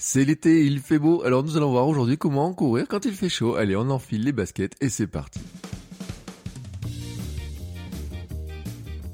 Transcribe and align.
C'est 0.00 0.24
l'été, 0.24 0.64
il 0.64 0.78
fait 0.78 1.00
beau, 1.00 1.24
alors 1.24 1.42
nous 1.42 1.56
allons 1.56 1.72
voir 1.72 1.88
aujourd'hui 1.88 2.16
comment 2.16 2.54
courir 2.54 2.86
quand 2.88 3.04
il 3.04 3.14
fait 3.14 3.28
chaud. 3.28 3.56
Allez, 3.56 3.74
on 3.74 3.90
enfile 3.90 4.22
les 4.22 4.30
baskets 4.30 4.76
et 4.80 4.90
c'est 4.90 5.08
parti. 5.08 5.40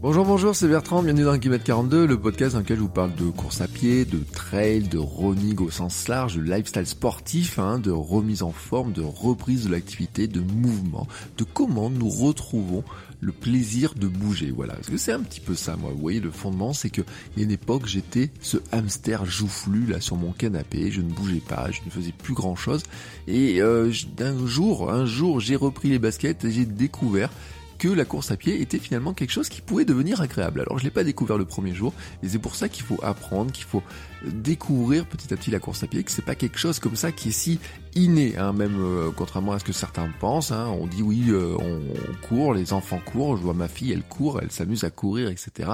Bonjour, 0.02 0.27
bonjour, 0.27 0.55
c'est 0.55 0.69
Bertrand, 0.69 1.02
bienvenue 1.02 1.24
dans 1.24 1.38
Kilomètre 1.38 1.65
42, 1.65 2.07
le 2.07 2.20
podcast 2.20 2.52
dans 2.52 2.60
lequel 2.60 2.77
je 2.77 2.83
vous 2.83 2.91
parle 2.91 3.15
de 3.15 3.30
course 3.30 3.62
à 3.62 3.66
pied, 3.66 4.05
de 4.05 4.19
trail, 4.19 4.83
de 4.83 4.98
running 4.98 5.59
au 5.60 5.70
sens 5.70 6.07
large, 6.07 6.37
de 6.37 6.43
lifestyle 6.43 6.87
sportif, 6.87 7.59
hein, 7.59 7.79
de 7.79 7.91
remise 7.91 8.43
en 8.43 8.52
forme, 8.52 8.93
de 8.93 9.01
reprise 9.01 9.65
de 9.65 9.73
l'activité, 9.73 10.27
de 10.27 10.41
mouvement, 10.41 11.09
de 11.38 11.45
comment 11.45 11.88
nous 11.88 12.10
retrouvons 12.10 12.85
le 13.24 13.33
plaisir 13.33 13.95
de 13.95 14.06
bouger. 14.06 14.52
Voilà, 14.55 14.74
parce 14.74 14.88
que 14.88 14.96
c'est 14.96 15.12
un 15.12 15.20
petit 15.20 15.41
peu 15.41 15.55
ça, 15.55 15.77
moi. 15.77 15.91
Vous 15.92 16.01
voyez, 16.01 16.20
le 16.20 16.30
fondement, 16.30 16.73
c'est 16.73 16.91
que 16.91 17.01
il 17.37 17.41
y 17.41 17.42
a 17.42 17.45
une 17.45 17.52
époque, 17.52 17.87
j'étais 17.87 18.30
ce 18.41 18.59
hamster 18.70 19.24
joufflu 19.24 19.87
là 19.87 20.01
sur 20.01 20.16
mon 20.16 20.32
canapé, 20.32 20.91
je 20.91 21.01
ne 21.01 21.10
bougeais 21.10 21.42
pas, 21.46 21.70
je 21.70 21.80
ne 21.84 21.91
faisais 21.91 22.12
plus 22.12 22.34
grand 22.34 22.57
chose. 22.57 22.82
Et 23.26 23.60
euh, 23.60 23.93
d'un 24.16 24.46
jour, 24.46 24.93
un 24.93 25.07
jour, 25.07 25.40
j'ai 25.40 25.57
repris 25.57 25.88
les 25.88 25.99
baskets 25.99 26.45
et 26.45 26.51
j'ai 26.51 26.66
découvert 26.66 27.30
que 27.79 27.89
la 27.89 28.05
course 28.05 28.30
à 28.30 28.37
pied 28.37 28.61
était 28.61 28.79
finalement 28.79 29.13
quelque 29.13 29.30
chose 29.30 29.49
qui 29.49 29.61
pouvait 29.61 29.85
devenir 29.85 30.21
agréable. 30.21 30.61
Alors 30.61 30.79
je 30.79 30.85
l'ai 30.85 30.91
pas 30.91 31.05
découvert 31.05 31.39
le 31.39 31.45
premier 31.45 31.75
jour, 31.75 31.93
et 32.23 32.29
c'est 32.29 32.39
pour 32.39 32.55
ça 32.55 32.69
qu'il 32.69 32.85
faut 32.85 32.99
apprendre, 33.03 33.53
qu'il 33.53 33.65
faut 33.65 33.83
découvrir 34.25 35.07
petit 35.07 35.33
à 35.33 35.37
petit 35.37 35.51
la 35.51 35.59
course 35.59 35.83
à 35.83 35.87
pied, 35.87 36.02
que 36.02 36.11
c'est 36.11 36.25
pas 36.25 36.35
quelque 36.35 36.59
chose 36.59 36.79
comme 36.79 36.97
ça 36.97 37.13
qui 37.13 37.29
est 37.29 37.33
si 37.33 37.61
inné, 37.95 38.37
hein, 38.37 38.52
même 38.52 38.77
euh, 38.79 39.11
contrairement 39.15 39.52
à 39.52 39.59
ce 39.59 39.65
que 39.65 39.73
certains 39.73 40.09
pensent. 40.21 40.52
Hein, 40.52 40.67
on 40.80 40.87
dit 40.87 41.02
oui, 41.02 41.27
euh, 41.29 41.57
on, 41.59 41.80
on, 41.93 42.27
court, 42.27 42.55
les 42.55 42.73
enfants 42.73 43.01
courent. 43.05 43.37
Je 43.37 43.43
vois 43.43 43.55
ma 43.55 43.69
fille, 43.69 43.93
elle 43.93 44.02
court, 44.02 44.41
elle 44.43 44.51
s'amuse 44.51 44.85
à 44.85 44.91
courir, 44.91 45.29
etc. 45.29 45.73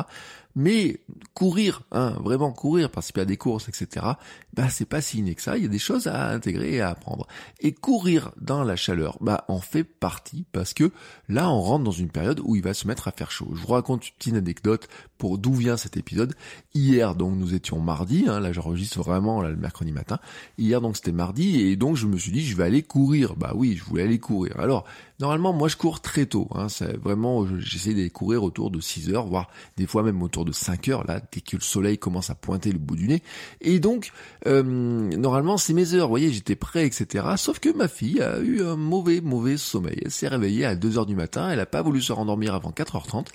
Mais 0.57 1.01
courir, 1.35 1.83
hein, 1.93 2.17
vraiment 2.21 2.53
courir, 2.53 2.91
participer 2.91 3.21
à 3.23 3.25
des 3.25 3.37
courses, 3.37 3.69
etc. 3.69 4.07
Bah 4.53 4.69
c'est 4.69 4.85
pas 4.85 5.01
si 5.01 5.19
inné 5.19 5.35
que 5.35 5.43
ça. 5.43 5.57
Il 5.57 5.63
y 5.63 5.67
a 5.67 5.69
des 5.69 5.79
choses 5.79 6.07
à 6.07 6.29
intégrer 6.31 6.75
et 6.75 6.81
à 6.81 6.91
apprendre. 6.91 7.27
Et 7.61 7.73
courir 7.73 8.33
dans 8.41 8.65
la 8.65 8.77
chaleur, 8.77 9.19
bah 9.21 9.45
en 9.49 9.61
fait 9.61 9.85
partie 9.85 10.47
parce 10.53 10.75
que 10.75 10.91
là 11.29 11.51
on 11.51 11.61
rentre 11.61 11.85
dans 11.85 11.91
une 11.91 12.11
période 12.11 12.41
où 12.43 12.57
il 12.57 12.63
va 12.63 12.75
se 12.75 12.87
mettre 12.87 13.09
à 13.09 13.13
faire 13.13 13.31
chaud. 13.31 13.51
Je 13.55 13.61
vous 13.61 13.73
raconte 13.73 14.07
une 14.07 14.15
petite 14.19 14.35
anecdote 14.35 14.89
pour 15.21 15.37
d'où 15.37 15.53
vient 15.53 15.77
cet 15.77 15.99
épisode. 15.99 16.35
Hier 16.75 17.15
donc 17.15 17.37
nous 17.37 17.55
étions 17.55 17.79
mardi. 17.79 18.25
Hein, 18.27 18.41
là 18.41 18.53
j'enregistre 18.53 19.01
vraiment 19.01 19.43
là, 19.43 19.51
le 19.51 19.57
mercredi 19.57 19.93
matin. 19.93 20.19
Hier 20.57 20.81
donc 20.81 20.97
c'était 20.97 21.13
mardi 21.13 21.61
et 21.61 21.77
donc 21.77 21.97
je 21.97 22.07
me 22.07 22.17
suis 22.17 22.33
dit 22.33 22.45
je 22.45 22.57
vais 22.57 22.65
aller 22.65 22.83
courir. 22.83 23.37
Bah 23.37 23.53
oui, 23.55 23.77
je 23.77 23.85
voulais 23.85 24.05
aller 24.05 24.19
courir. 24.19 24.59
Alors 24.59 24.85
normalement 25.21 25.53
moi 25.53 25.69
je 25.69 25.77
cours 25.77 26.01
très 26.01 26.25
tôt. 26.25 26.49
Hein, 26.55 26.71
c'est 26.71 26.97
vraiment 26.97 27.47
j'essaie 27.59 27.91
d'aller 27.91 28.09
courir 28.09 28.43
autour 28.43 28.71
de 28.71 28.81
6 28.81 29.11
heures, 29.11 29.27
voire 29.27 29.51
des 29.77 29.87
fois 29.87 30.03
même 30.03 30.23
autour 30.23 30.47
de 30.47 30.53
5 30.53 30.89
heures 30.89 31.07
là 31.07 31.21
dès 31.33 31.43
que 31.43 31.57
le 31.57 31.63
soleil 31.63 31.99
commence 31.99 32.31
à 32.31 32.35
pointer 32.35 32.73
le 32.73 32.79
bout 32.79 32.97
du 32.97 33.07
nez. 33.07 33.23
Et 33.61 33.79
donc 33.79 34.13
euh, 34.47 34.63
normalement 34.63 35.59
c'est 35.59 35.75
mes 35.75 35.93
heures. 35.93 36.07
Vous 36.07 36.13
voyez 36.13 36.33
j'étais 36.33 36.57
prêt 36.57 36.87
etc. 36.87 37.27
Sauf 37.37 37.59
que 37.59 37.69
ma 37.69 37.89
fille 37.89 38.23
a 38.23 38.39
eu 38.39 38.63
un 38.63 38.77
mauvais 38.77 39.21
mauvais 39.21 39.59
sommeil. 39.59 40.01
Elle 40.03 40.11
s'est 40.11 40.29
réveillée 40.29 40.65
à 40.65 40.75
2 40.75 40.97
heures 40.97 41.07
du 41.07 41.15
matin. 41.15 41.51
Elle 41.51 41.61
a 41.61 41.67
pas 41.67 41.83
voulu 41.83 42.01
se 42.01 42.15
rendormir 42.15 42.55
avant 42.55 42.71
4h30 42.71 43.27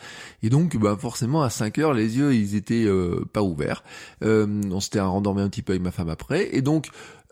et 0.41 0.49
donc 0.49 0.75
bah 0.77 0.97
forcément 0.99 1.43
à 1.43 1.51
5 1.51 1.74
les 1.77 2.17
yeux 2.17 2.33
ils 2.33 2.55
étaient 2.55 2.85
euh, 2.85 3.25
pas 3.31 3.41
ouverts. 3.41 3.83
Euh, 4.23 4.61
on 4.71 4.79
s'était 4.79 4.99
rendormi 4.99 5.41
un 5.41 5.49
petit 5.49 5.61
peu 5.61 5.73
avec 5.73 5.83
ma 5.83 5.91
femme 5.91 6.09
après. 6.09 6.55
Et 6.55 6.61
donc, 6.61 6.89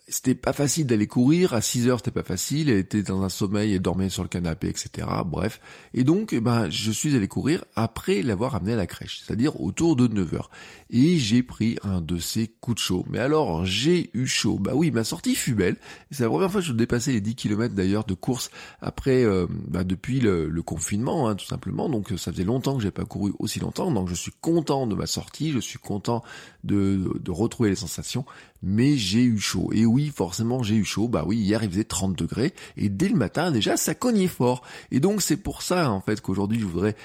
c'était 0.10 0.36
pas 0.36 0.52
facile 0.52 0.86
d'aller 0.86 1.08
courir. 1.08 1.54
À 1.54 1.62
6 1.62 1.88
heures, 1.88 2.00
c'était 2.00 2.12
pas 2.12 2.24
facile. 2.24 2.70
Elle 2.70 2.78
était 2.78 3.04
dans 3.04 3.24
un 3.24 3.30
sommeil, 3.30 3.74
elle 3.74 3.82
dormait 3.82 4.10
sur 4.10 4.24
le 4.24 4.30
canapé, 4.30 4.68
etc. 4.68 5.08
Bref. 5.26 5.62
Et 5.94 6.04
donc, 6.04 6.34
eh 6.34 6.42
ben, 6.42 6.70
je 6.70 6.92
suis 6.92 7.16
allé 7.16 7.28
courir 7.28 7.64
après 7.76 8.22
l'avoir 8.22 8.56
amené 8.56 8.74
à 8.74 8.76
la 8.76 8.86
crèche, 8.86 9.22
c'est-à-dire 9.24 9.62
autour 9.62 9.96
de 9.96 10.08
9 10.08 10.34
heures. 10.34 10.50
Et 10.90 11.18
j'ai 11.18 11.42
pris 11.42 11.78
un 11.84 12.02
de 12.02 12.18
ces 12.18 12.48
coups 12.48 12.76
de 12.76 12.82
chaud. 12.82 13.06
Mais 13.10 13.20
alors, 13.20 13.66
j'ai 13.66 14.10
eu 14.14 14.28
chaud. 14.28 14.60
Bah 14.60 14.74
oui, 14.76 14.92
ma 14.92 15.06
sortie 15.06 15.36
fut 15.36 15.56
belle. 15.56 15.78
C'est 16.12 16.24
la 16.24 16.30
première 16.30 16.52
fois 16.52 16.62
que 16.62 16.68
je 16.68 16.74
dépassais 16.74 17.14
les 17.14 17.22
10 17.22 17.36
km 17.36 17.74
d'ailleurs 17.74 18.04
de 18.04 18.14
course 18.14 18.52
après, 18.82 19.24
euh, 19.24 19.48
bah, 19.50 19.84
depuis 19.84 20.20
le, 20.20 20.52
confinement, 20.64 21.28
hein, 21.28 21.36
tout 21.36 21.46
simplement. 21.46 21.90
Donc, 21.90 22.10
ça 22.18 22.32
faisait 22.32 22.44
longtemps 22.44 22.76
que 22.78 22.84
j'ai 22.84 22.92
pas 22.92 23.06
couru 23.06 23.34
aussi 23.40 23.60
longtemps. 23.60 23.92
Donc, 23.92 24.10
je 24.10 24.16
suis 24.16 24.32
content 24.42 24.86
de 24.86 24.96
ma 24.96 25.08
sortie. 25.08 25.52
Je 25.52 25.60
suis 25.60 25.80
content 25.80 26.24
de, 26.64 27.20
de 27.20 27.32
retrouver 27.32 27.70
les 27.70 27.76
sensations. 27.76 28.26
Mais 28.62 28.96
j'ai 28.96 29.24
eu 29.24 29.40
chaud. 29.40 29.72
Oui, 29.94 30.12
forcément, 30.14 30.64
j'ai 30.64 30.74
eu 30.74 30.84
chaud. 30.84 31.08
Bah 31.08 31.24
oui, 31.24 31.38
hier 31.38 31.64
il 31.64 31.70
faisait 31.70 31.84
30 31.84 32.18
degrés 32.18 32.52
et 32.78 32.90
dès 32.90 33.08
le 33.08 33.16
matin 33.16 33.52
déjà 33.52 33.78
ça 33.78 33.94
cognait 33.94 34.28
fort. 34.28 34.64
Et 34.90 35.00
donc 35.00 35.22
c'est 35.22 35.38
pour 35.38 35.62
ça 35.62 35.92
en 35.92 36.02
fait 36.02 36.20
qu'aujourd'hui 36.20 36.60
je 36.60 36.66
voudrais 36.66 36.96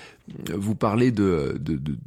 euh, 0.48 0.54
vous 0.56 0.74
parler 0.74 1.12
de, 1.12 1.60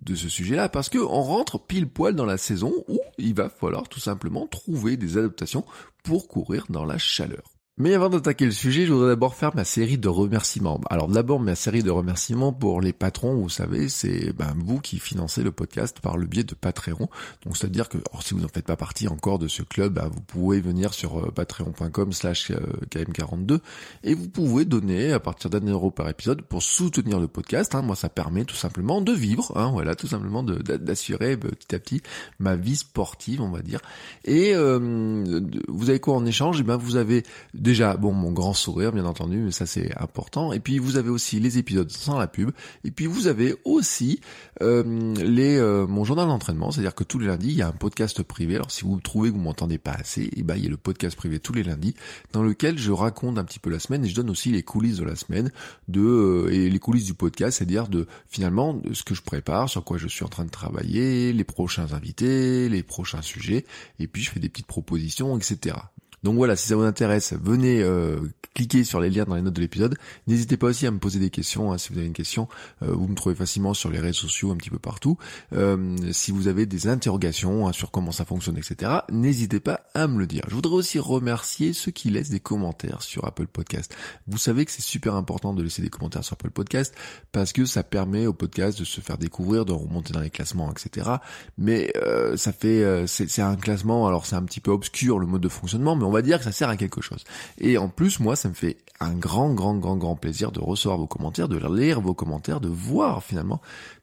ce 0.08 0.28
sujet-là 0.28 0.70
parce 0.70 0.90
que 0.90 0.98
on 0.98 1.22
rentre 1.22 1.60
pile 1.60 1.88
poil 1.88 2.16
dans 2.16 2.26
la 2.26 2.40
saison 2.40 2.74
où 2.88 3.00
il 3.20 3.36
va 3.36 3.50
falloir 3.50 3.88
tout 3.90 4.00
simplement 4.00 4.48
trouver 4.48 4.98
des 4.98 5.20
adaptations 5.20 5.66
pour 6.02 6.28
courir 6.28 6.66
dans 6.70 6.86
la 6.86 6.98
chaleur. 6.98 7.51
Mais 7.82 7.96
avant 7.96 8.10
d'attaquer 8.10 8.46
le 8.46 8.52
sujet, 8.52 8.86
je 8.86 8.94
voudrais 8.94 9.08
d'abord 9.08 9.34
faire 9.34 9.56
ma 9.56 9.64
série 9.64 9.98
de 9.98 10.08
remerciements. 10.08 10.80
Alors 10.92 11.08
d'abord 11.08 11.40
ma 11.40 11.56
série 11.56 11.82
de 11.82 11.90
remerciements 11.90 12.54
pour 12.54 12.80
les 12.80 12.94
patrons, 12.94 13.34
vous 13.34 13.50
savez, 13.50 13.90
c'est 13.90 14.34
ben, 14.34 14.54
vous 14.56 14.80
qui 14.80 15.00
financez 15.00 15.42
le 15.42 15.52
podcast 15.52 16.00
par 16.00 16.16
le 16.16 16.28
biais 16.28 16.44
de 16.44 16.54
Patreon. 16.54 17.10
Donc 17.44 17.58
c'est-à-dire 17.58 17.90
que 17.90 17.98
si 18.20 18.36
vous 18.36 18.42
n'en 18.42 18.50
faites 18.50 18.68
pas 18.68 18.76
partie 18.76 19.08
encore 19.08 19.40
de 19.40 19.48
ce 19.48 19.64
club, 19.64 19.94
ben, 19.94 20.12
vous 20.14 20.22
pouvez 20.22 20.62
venir 20.62 20.94
sur 20.94 21.26
euh, 21.26 21.32
patreon.com 21.32 22.14
slash 22.14 22.52
euh, 22.52 22.60
km42 22.92 23.58
et 24.04 24.14
vous 24.14 24.30
pouvez 24.30 24.64
donner 24.64 25.12
à 25.12 25.20
partir 25.20 25.50
d'un 25.50 25.66
euro 25.66 25.90
par 25.90 26.08
épisode 26.08 26.44
pour 26.44 26.62
soutenir 26.62 27.20
le 27.20 27.28
podcast. 27.28 27.74
Hein. 27.74 27.82
Moi 27.82 27.96
ça 27.96 28.10
permet 28.10 28.46
tout 28.46 28.56
simplement 28.56 29.02
de 29.02 29.12
vivre, 29.12 29.54
hein, 29.58 29.72
voilà, 29.72 29.96
tout 29.96 30.06
simplement 30.06 30.44
d'assurer 30.44 31.36
petit 31.36 31.74
à 31.74 31.80
petit 31.80 32.04
ma 32.38 32.56
vie 32.56 32.76
sportive, 32.76 33.42
on 33.42 33.50
va 33.50 33.64
dire. 33.64 33.80
Et 34.24 34.54
euh, 34.54 35.42
vous 35.68 35.90
avez 35.90 36.00
quoi 36.00 36.14
en 36.14 36.28
échange? 36.28 36.60
Eh 36.60 36.64
ben 36.64 36.78
vous 36.78 36.96
avez 36.96 37.24
déjà, 37.72 37.96
bon, 37.96 38.12
mon 38.12 38.32
grand 38.32 38.54
sourire, 38.54 38.92
bien 38.92 39.06
entendu, 39.06 39.38
mais 39.38 39.52
ça 39.52 39.66
c'est 39.66 39.98
important. 39.98 40.52
Et 40.52 40.60
puis 40.60 40.78
vous 40.78 40.98
avez 40.98 41.10
aussi 41.10 41.40
les 41.40 41.58
épisodes 41.58 41.90
sans 41.90 42.20
la 42.20 42.28
pub. 42.28 42.52
Et 42.84 42.92
puis 42.92 43.06
vous 43.06 43.28
avez 43.28 43.56
aussi 43.64 44.20
euh, 44.62 44.84
euh, 45.18 45.88
mon 45.88 46.04
journal 46.04 46.28
d'entraînement, 46.28 46.72
c'est-à-dire 46.72 46.96
que 46.96 47.06
tous 47.06 47.18
les 47.18 47.28
lundis 47.28 47.50
il 47.50 47.56
y 47.56 47.62
a 47.62 47.70
un 47.70 47.72
podcast 47.72 48.24
privé. 48.24 48.56
Alors 48.56 48.72
si 48.72 48.84
vous 48.84 49.00
trouvez 49.00 49.30
que 49.30 49.36
vous 49.36 49.42
m'entendez 49.42 49.78
pas 49.78 49.92
assez, 49.92 50.24
et 50.24 50.32
eh 50.38 50.44
ben 50.44 50.58
il 50.58 50.64
y 50.66 50.68
a 50.68 50.70
le 50.70 50.76
podcast 50.76 51.16
privé 51.16 51.40
tous 51.40 51.54
les 51.54 51.64
lundis 51.64 51.96
dans 52.34 52.44
lequel 52.44 52.78
je 52.78 52.92
raconte 52.92 53.38
un 53.38 53.46
petit 53.46 53.60
peu 53.60 53.70
la 53.70 53.80
semaine 53.80 54.04
et 54.04 54.10
je 54.10 54.16
donne 54.16 54.30
aussi 54.30 54.52
les 54.52 54.64
coulisses 54.64 54.98
de 54.98 55.06
la 55.06 55.16
semaine 55.16 55.50
de 55.88 56.02
euh, 56.02 56.52
et 56.52 56.70
les 56.70 56.80
coulisses 56.80 57.06
du 57.06 57.14
podcast, 57.14 57.60
c'est-à-dire 57.60 57.88
de 57.88 58.06
finalement 58.28 58.82
ce 58.92 59.04
que 59.04 59.16
je 59.16 59.22
prépare, 59.22 59.70
sur 59.70 59.86
quoi 59.86 59.98
je 59.98 60.10
suis 60.10 60.26
en 60.26 60.30
train 60.30 60.44
de 60.44 60.52
travailler, 60.52 61.32
les 61.32 61.46
prochains 61.46 61.94
invités, 61.94 62.68
les 62.68 62.84
prochains 62.84 63.22
sujets, 63.22 63.66
et 64.00 64.08
puis 64.08 64.24
je 64.24 64.32
fais 64.32 64.42
des 64.42 64.50
petites 64.50 64.68
propositions, 64.68 65.38
etc. 65.38 65.78
Donc 66.24 66.36
voilà, 66.36 66.56
si 66.56 66.68
ça 66.68 66.76
vous 66.76 66.84
intéresse, 66.84 67.34
venez 67.42 67.82
euh, 67.82 68.20
cliquer 68.54 68.84
sur 68.84 69.00
les 69.00 69.10
liens 69.10 69.26
dans 69.26 69.34
les 69.34 69.42
notes 69.42 69.56
de 69.56 69.62
l'épisode. 69.62 69.98
N'hésitez 70.28 70.56
pas 70.56 70.68
aussi 70.68 70.86
à 70.86 70.92
me 70.92 71.00
poser 71.00 71.20
des 71.20 71.32
questions. 71.32 71.72
Hein, 71.72 71.80
si 71.80 71.92
vous 71.92 71.98
avez 71.98 72.06
une 72.06 72.14
question, 72.14 72.48
euh, 72.84 72.92
vous 72.92 73.08
me 73.08 73.16
trouvez 73.16 73.34
facilement 73.34 73.74
sur 73.74 73.90
les 73.90 74.00
réseaux 74.00 74.22
sociaux 74.22 74.52
un 74.52 74.56
petit 74.56 74.70
peu 74.70 74.78
partout. 74.78 75.18
Euh, 75.54 75.98
si 76.12 76.32
vous 76.32 76.48
avez 76.48 76.68
des 76.68 76.88
interrogations 76.88 77.68
hein, 77.68 77.74
sur 77.74 77.90
comment 77.90 78.12
ça 78.12 78.26
fonctionne, 78.26 78.58
etc., 78.58 79.00
n'hésitez 79.10 79.60
pas 79.60 79.82
à 79.96 80.08
me 80.08 80.20
le 80.20 80.28
dire. 80.28 80.44
Je 80.48 80.54
voudrais 80.54 80.76
aussi 80.76 81.00
remercier 81.00 81.74
ceux 81.74 81.92
qui 81.92 82.12
laissent 82.12 82.30
des 82.30 82.40
commentaires 82.40 83.02
sur 83.02 83.26
Apple 83.26 83.48
Podcast. 83.48 83.96
Vous 84.28 84.38
savez 84.38 84.66
que 84.66 84.72
c'est 84.72 84.84
super 84.84 85.16
important 85.16 85.56
de 85.56 85.64
laisser 85.64 85.82
des 85.82 85.90
commentaires 85.90 86.24
sur 86.24 86.34
Apple 86.34 86.52
Podcast 86.52 86.94
parce 87.32 87.52
que 87.52 87.66
ça 87.66 87.82
permet 87.82 88.28
au 88.28 88.34
podcast 88.34 88.78
de 88.78 88.84
se 88.84 89.02
faire 89.02 89.18
découvrir, 89.18 89.66
de 89.66 89.72
remonter 89.72 90.14
dans 90.14 90.20
les 90.20 90.30
classements, 90.30 90.72
etc. 90.72 91.10
Mais 91.58 91.92
ça 92.36 92.52
fait, 92.52 93.08
c'est 93.08 93.42
un 93.42 93.56
classement. 93.56 94.08
Alors 94.08 94.26
c'est 94.26 94.36
un 94.36 94.44
petit 94.44 94.60
peu 94.60 94.72
obscur 94.72 95.18
le 95.18 95.26
mode 95.26 95.42
de 95.42 95.50
fonctionnement, 95.50 95.96
mais 95.96 96.04
on 96.04 96.11
va 96.12 96.22
dire 96.22 96.38
que 96.38 96.44
ça 96.44 96.52
sert 96.52 96.70
à 96.70 96.78
quelque 96.78 97.02
chose. 97.02 97.24
Et 97.60 97.78
en 97.78 97.88
plus, 97.88 98.20
moi, 98.20 98.36
ça 98.36 98.50
me 98.50 98.54
fait 98.54 98.78
un 99.00 99.14
grand, 99.14 99.54
grand, 99.54 99.76
grand, 99.76 99.98
grand 99.98 100.16
plaisir 100.16 100.52
de 100.52 100.60
recevoir 100.60 100.98
vos 100.98 101.08
commentaires, 101.08 101.48
de 101.48 101.58
lire 101.74 102.02
vos 102.02 102.14
commentaires, 102.14 102.60
de 102.60 102.70
voir 102.70 103.24
finalement 103.24 103.62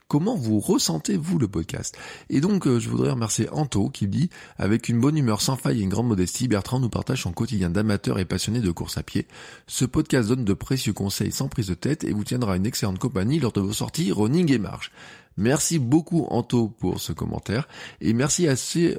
comment 0.08 0.34
vous 0.34 0.58
ressentez 0.58 1.16
vous 1.16 1.38
le 1.38 1.46
podcast? 1.46 1.96
Et 2.30 2.40
donc 2.40 2.66
euh, 2.66 2.80
je 2.80 2.88
voudrais 2.88 3.10
remercier 3.10 3.48
Anto 3.52 3.90
qui 3.90 4.08
dit 4.08 4.30
avec 4.56 4.88
une 4.88 5.00
bonne 5.00 5.18
humeur 5.18 5.42
sans 5.42 5.56
faille 5.56 5.80
et 5.80 5.82
une 5.82 5.90
grande 5.90 6.08
modestie, 6.08 6.48
Bertrand 6.48 6.80
nous 6.80 6.88
partage 6.88 7.22
son 7.22 7.32
quotidien 7.32 7.70
d'amateur 7.70 8.18
et 8.18 8.24
passionné 8.24 8.60
de 8.60 8.70
course 8.70 8.96
à 8.96 9.02
pied. 9.02 9.26
Ce 9.66 9.84
podcast 9.84 10.28
donne 10.28 10.44
de 10.44 10.54
précieux 10.54 10.94
conseils 10.94 11.30
sans 11.30 11.48
prise 11.48 11.68
de 11.68 11.74
tête 11.74 12.04
et 12.04 12.12
vous 12.12 12.24
tiendra 12.24 12.56
une 12.56 12.66
excellente 12.66 12.98
compagnie 12.98 13.38
lors 13.38 13.52
de 13.52 13.60
vos 13.60 13.74
sorties 13.74 14.10
running 14.10 14.50
et 14.50 14.58
marche. 14.58 14.90
Merci 15.38 15.78
beaucoup 15.78 16.26
Anto 16.30 16.66
pour 16.66 17.00
ce 17.00 17.12
commentaire 17.12 17.68
et 18.00 18.12
merci 18.12 18.48
à, 18.48 18.54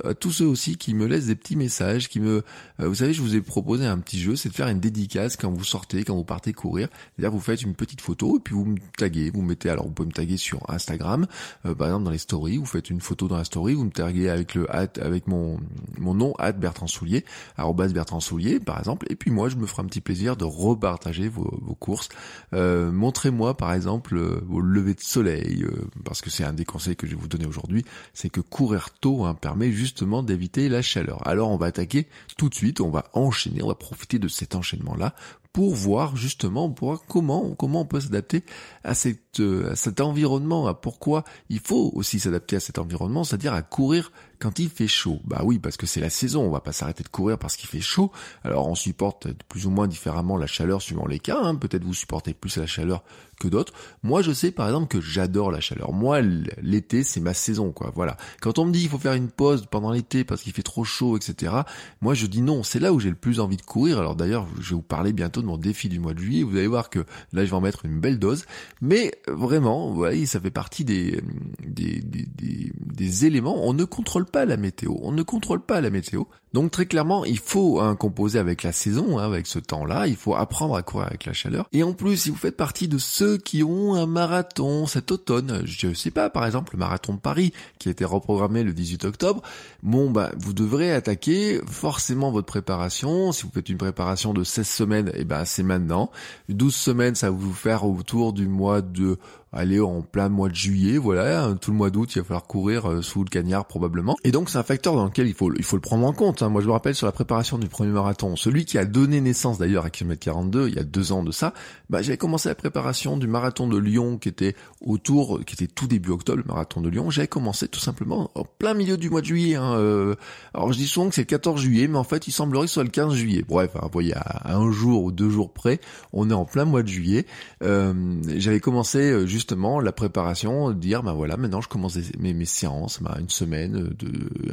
à 0.05 0.13
tous 0.13 0.31
ceux 0.31 0.45
aussi 0.45 0.77
qui 0.77 0.93
me 0.93 1.05
laissent 1.05 1.25
des 1.25 1.35
petits 1.35 1.57
messages, 1.57 2.07
qui 2.07 2.21
me, 2.21 2.43
euh, 2.79 2.87
vous 2.87 2.95
savez, 2.95 3.11
je 3.11 3.21
vous 3.21 3.35
ai 3.35 3.41
proposé 3.41 3.85
un 3.85 3.97
petit 3.97 4.21
jeu, 4.21 4.37
c'est 4.37 4.47
de 4.47 4.53
faire 4.53 4.69
une 4.69 4.79
dédicace 4.79 5.35
quand 5.35 5.51
vous 5.51 5.65
sortez, 5.65 6.05
quand 6.05 6.15
vous 6.15 6.23
partez 6.23 6.53
courir. 6.53 6.87
C'est-à-dire 7.17 7.33
vous 7.33 7.41
faites 7.41 7.61
une 7.61 7.75
petite 7.75 7.99
photo 7.99 8.37
et 8.37 8.39
puis 8.39 8.55
vous 8.55 8.63
me 8.63 8.77
taguez, 8.97 9.31
vous 9.31 9.41
mettez, 9.41 9.69
alors 9.69 9.85
vous 9.85 9.91
pouvez 9.91 10.07
me 10.07 10.13
taguer 10.13 10.37
sur 10.37 10.63
Instagram, 10.69 10.98
euh, 11.01 11.75
par 11.75 11.87
exemple 11.87 12.05
dans 12.05 12.11
les 12.11 12.17
stories, 12.17 12.57
vous 12.57 12.65
faites 12.65 12.89
une 12.89 13.01
photo 13.01 13.27
dans 13.27 13.37
la 13.37 13.43
story, 13.43 13.73
vous 13.73 13.85
me 13.85 13.91
taguez 13.91 14.29
avec 14.29 14.55
le 14.55 14.69
avec 14.69 15.27
mon 15.27 15.59
mon 15.97 16.13
nom 16.13 16.33
Bertrand 16.57 16.87
Soulier, 16.87 17.25
Bertrand 17.57 18.19
Soulier 18.19 18.59
par 18.59 18.79
exemple, 18.79 19.07
et 19.09 19.15
puis 19.15 19.31
moi 19.31 19.49
je 19.49 19.55
me 19.55 19.65
ferai 19.65 19.83
un 19.83 19.85
petit 19.85 20.01
plaisir 20.01 20.35
de 20.37 20.45
repartager 20.45 21.27
vos, 21.27 21.59
vos 21.61 21.75
courses. 21.75 22.09
Euh, 22.53 22.91
montrez-moi 22.91 23.55
par 23.55 23.73
exemple 23.73 24.19
vos 24.47 24.61
levées 24.61 24.93
de 24.93 25.01
soleil, 25.01 25.65
parce 26.05 26.21
que 26.21 26.29
c'est 26.29 26.43
un 26.43 26.53
des 26.53 26.65
conseils 26.65 26.95
que 26.95 27.07
je 27.07 27.15
vais 27.15 27.21
vous 27.21 27.27
donner 27.27 27.45
aujourd'hui, 27.45 27.85
c'est 28.13 28.29
que 28.29 28.41
courir 28.41 28.89
tôt 28.91 29.25
hein, 29.25 29.33
permet 29.33 29.71
justement 29.71 30.23
d'éviter 30.23 30.69
la 30.69 30.81
chaleur. 30.81 31.25
Alors 31.27 31.49
on 31.49 31.57
va 31.57 31.67
attaquer 31.67 32.07
tout 32.37 32.49
de 32.49 32.55
suite, 32.55 32.81
on 32.81 32.89
va 32.89 33.05
enchaîner, 33.13 33.63
on 33.63 33.67
va 33.67 33.75
profiter 33.75 34.19
de 34.19 34.27
cet 34.27 34.55
enchaînement-là 34.55 35.15
pour 35.53 35.73
voir 35.73 36.15
justement 36.15 36.69
pour 36.69 37.05
comment 37.07 37.55
comment 37.55 37.81
on 37.81 37.85
peut 37.85 37.99
s'adapter 37.99 38.43
à, 38.83 38.93
cette, 38.93 39.39
à 39.39 39.75
cet 39.75 40.01
environnement, 40.01 40.67
à 40.67 40.73
pourquoi 40.73 41.23
il 41.49 41.59
faut 41.59 41.91
aussi 41.95 42.19
s'adapter 42.19 42.55
à 42.55 42.59
cet 42.59 42.77
environnement, 42.77 43.23
c'est-à-dire 43.23 43.53
à 43.53 43.61
courir 43.61 44.11
quand 44.39 44.59
il 44.59 44.69
fait 44.69 44.87
chaud. 44.87 45.19
Bah 45.25 45.41
oui, 45.43 45.59
parce 45.59 45.77
que 45.77 45.85
c'est 45.85 45.99
la 45.99 46.09
saison, 46.09 46.43
on 46.43 46.49
va 46.49 46.61
pas 46.61 46.71
s'arrêter 46.71 47.03
de 47.03 47.09
courir 47.09 47.37
parce 47.37 47.55
qu'il 47.55 47.69
fait 47.69 47.81
chaud. 47.81 48.11
Alors 48.43 48.67
on 48.67 48.75
supporte 48.75 49.27
plus 49.49 49.65
ou 49.65 49.69
moins 49.69 49.87
différemment 49.87 50.37
la 50.37 50.47
chaleur 50.47 50.81
suivant 50.81 51.05
les 51.05 51.19
cas, 51.19 51.39
hein. 51.41 51.55
peut-être 51.55 51.83
vous 51.83 51.93
supportez 51.93 52.33
plus 52.33 52.57
la 52.57 52.65
chaleur 52.65 53.03
que 53.39 53.47
d'autres. 53.47 53.73
Moi 54.03 54.21
je 54.21 54.31
sais 54.31 54.51
par 54.51 54.67
exemple 54.67 54.87
que 54.87 55.01
j'adore 55.01 55.51
la 55.51 55.59
chaleur. 55.59 55.93
Moi 55.93 56.21
l'été 56.21 57.03
c'est 57.03 57.19
ma 57.19 57.33
saison 57.33 57.71
quoi, 57.71 57.91
voilà. 57.93 58.17
Quand 58.41 58.59
on 58.59 58.65
me 58.65 58.71
dit 58.71 58.83
il 58.83 58.89
faut 58.89 58.97
faire 58.97 59.13
une 59.13 59.29
pause 59.29 59.65
pendant 59.69 59.91
l'été 59.91 60.23
parce 60.23 60.41
qu'il 60.41 60.53
fait 60.53 60.63
trop 60.63 60.83
chaud, 60.83 61.17
etc. 61.17 61.53
Moi 62.01 62.13
je 62.13 62.25
dis 62.25 62.41
non, 62.41 62.63
c'est 62.63 62.79
là 62.79 62.93
où 62.93 62.99
j'ai 62.99 63.09
le 63.09 63.15
plus 63.15 63.39
envie 63.39 63.57
de 63.57 63.61
courir. 63.61 63.99
Alors 63.99 64.15
d'ailleurs 64.15 64.47
je 64.59 64.69
vais 64.69 64.75
vous 64.75 64.81
parler 64.81 65.13
bientôt 65.13 65.41
de 65.41 65.47
mon 65.47 65.57
défi 65.57 65.89
du 65.89 65.99
mois 65.99 66.13
de 66.13 66.19
juillet, 66.19 66.43
vous 66.43 66.55
allez 66.55 66.67
voir 66.67 66.89
que 66.89 66.99
là 67.33 67.45
je 67.45 67.49
vais 67.49 67.55
en 67.55 67.61
mettre 67.61 67.85
une 67.85 67.99
belle 67.99 68.19
dose. 68.19 68.45
Mais 68.81 69.11
vraiment, 69.27 69.89
vous 69.89 69.95
voyez, 69.95 70.25
ça 70.25 70.39
fait 70.39 70.51
partie 70.51 70.85
des, 70.85 71.21
des, 71.65 72.01
des, 72.01 72.25
des, 72.25 72.71
des 72.75 73.25
éléments, 73.25 73.65
on 73.67 73.73
ne 73.73 73.83
contrôle 73.83 74.25
pas 74.29 74.45
la 74.45 74.57
météo. 74.57 74.93
On 75.01 75.11
ne 75.11 75.23
contrôle 75.23 75.61
pas 75.61 75.81
la 75.81 75.89
météo. 75.89 76.23
Donc 76.53 76.71
très 76.71 76.87
clairement, 76.87 77.25
il 77.25 77.37
faut 77.37 77.79
hein, 77.79 77.95
composer 77.95 78.39
avec 78.39 78.63
la 78.63 78.71
saison, 78.71 79.19
hein, 79.19 79.23
avec 79.23 79.45
ce 79.45 79.59
temps-là. 79.59 80.07
Il 80.07 80.15
faut 80.15 80.35
apprendre 80.35 80.75
à 80.75 80.81
courir 80.81 81.07
avec 81.07 81.25
la 81.25 81.33
chaleur. 81.33 81.67
Et 81.73 81.83
en 81.83 81.93
plus, 81.93 82.17
si 82.17 82.29
vous 82.31 82.35
faites 82.35 82.57
partie 82.57 82.87
de 82.87 82.97
ceux 82.97 83.37
qui 83.37 83.63
ont 83.63 83.93
un 83.93 84.07
marathon 84.07 84.87
cet 84.87 85.11
automne, 85.11 85.61
je 85.65 85.93
sais 85.93 86.09
pas, 86.09 86.29
par 86.29 86.45
exemple 86.45 86.73
le 86.73 86.79
marathon 86.79 87.13
de 87.13 87.19
Paris 87.19 87.53
qui 87.77 87.89
a 87.89 87.91
été 87.91 88.03
reprogrammé 88.03 88.63
le 88.63 88.73
18 88.73 89.05
octobre, 89.05 89.43
bon 89.83 90.09
bah 90.09 90.31
vous 90.37 90.53
devrez 90.53 90.91
attaquer 90.91 91.61
forcément 91.67 92.31
votre 92.31 92.47
préparation. 92.47 93.31
Si 93.31 93.43
vous 93.43 93.51
faites 93.53 93.69
une 93.69 93.77
préparation 93.77 94.33
de 94.33 94.43
16 94.43 94.67
semaines, 94.67 95.07
et 95.09 95.21
eh 95.21 95.25
ben 95.25 95.45
c'est 95.45 95.63
maintenant. 95.63 96.09
12 96.49 96.73
semaines, 96.73 97.15
ça 97.15 97.29
va 97.29 97.37
vous 97.37 97.53
faire 97.53 97.85
autour 97.85 98.33
du 98.33 98.47
mois 98.47 98.81
de 98.81 99.19
aller 99.51 99.79
en 99.79 100.01
plein 100.01 100.29
mois 100.29 100.49
de 100.49 100.55
juillet, 100.55 100.97
voilà, 100.97 101.43
hein, 101.43 101.55
tout 101.55 101.71
le 101.71 101.77
mois 101.77 101.89
d'août, 101.89 102.11
il 102.15 102.19
va 102.19 102.23
falloir 102.23 102.43
courir 102.43 102.89
euh, 102.89 103.01
sous 103.01 103.23
le 103.23 103.29
cagnard 103.29 103.65
probablement. 103.65 104.15
Et 104.23 104.31
donc 104.31 104.49
c'est 104.49 104.57
un 104.57 104.63
facteur 104.63 104.95
dans 104.95 105.05
lequel 105.05 105.27
il 105.27 105.33
faut 105.33 105.51
il 105.55 105.63
faut 105.63 105.75
le 105.75 105.81
prendre 105.81 106.05
en 106.05 106.13
compte. 106.13 106.41
Hein. 106.43 106.49
Moi 106.49 106.61
je 106.61 106.67
me 106.67 106.71
rappelle 106.71 106.95
sur 106.95 107.07
la 107.07 107.11
préparation 107.11 107.57
du 107.57 107.67
premier 107.67 107.91
marathon, 107.91 108.35
celui 108.35 108.65
qui 108.65 108.77
a 108.77 108.85
donné 108.85 109.21
naissance 109.21 109.57
d'ailleurs 109.57 109.85
à 109.85 109.89
km 109.89 110.19
42 110.19 110.67
il 110.67 110.75
y 110.75 110.79
a 110.79 110.83
deux 110.83 111.11
ans 111.11 111.23
de 111.23 111.31
ça, 111.31 111.53
bah 111.89 112.01
j'avais 112.01 112.17
commencé 112.17 112.49
la 112.49 112.55
préparation 112.55 113.17
du 113.17 113.27
marathon 113.27 113.67
de 113.67 113.77
Lyon 113.77 114.17
qui 114.17 114.29
était 114.29 114.55
autour, 114.81 115.43
qui 115.45 115.55
était 115.55 115.67
tout 115.67 115.87
début 115.87 116.11
octobre, 116.11 116.39
le 116.39 116.47
marathon 116.47 116.81
de 116.81 116.89
Lyon. 116.89 117.09
J'avais 117.09 117.27
commencé 117.27 117.67
tout 117.67 117.79
simplement 117.79 118.31
en 118.35 118.43
plein 118.43 118.73
milieu 118.73 118.97
du 118.97 119.09
mois 119.09 119.21
de 119.21 119.25
juillet. 119.25 119.55
Hein, 119.55 119.73
euh. 119.77 120.15
alors 120.53 120.71
je 120.71 120.77
dis 120.77 120.87
souvent 120.87 121.09
que 121.09 121.15
c'est 121.15 121.21
le 121.21 121.25
14 121.25 121.59
juillet, 121.59 121.87
mais 121.87 121.97
en 121.97 122.03
fait 122.03 122.27
il 122.27 122.31
semblerait 122.31 122.65
que 122.65 122.69
ce 122.69 122.75
soit 122.75 122.83
le 122.83 122.89
15 122.89 123.15
juillet. 123.15 123.43
Bref, 123.47 123.71
vous 123.73 123.89
voyez 123.91 124.13
à 124.15 124.55
un 124.55 124.71
jour 124.71 125.03
ou 125.03 125.11
deux 125.11 125.29
jours 125.29 125.51
près, 125.51 125.79
on 126.13 126.29
est 126.29 126.33
en 126.33 126.45
plein 126.45 126.65
mois 126.65 126.83
de 126.83 126.87
juillet. 126.87 127.25
Euh, 127.63 127.93
j'avais 128.35 128.59
commencé 128.59 128.99
euh, 128.99 129.25
justement 129.39 129.79
la 129.79 129.93
préparation, 129.93 130.71
dire 130.71 131.01
ben 131.01 131.13
voilà, 131.13 131.37
maintenant 131.37 131.61
je 131.61 131.69
commence 131.69 131.97
mes, 132.19 132.45
séances, 132.45 133.01
bah, 133.01 133.17
une 133.19 133.29
semaine, 133.29 133.95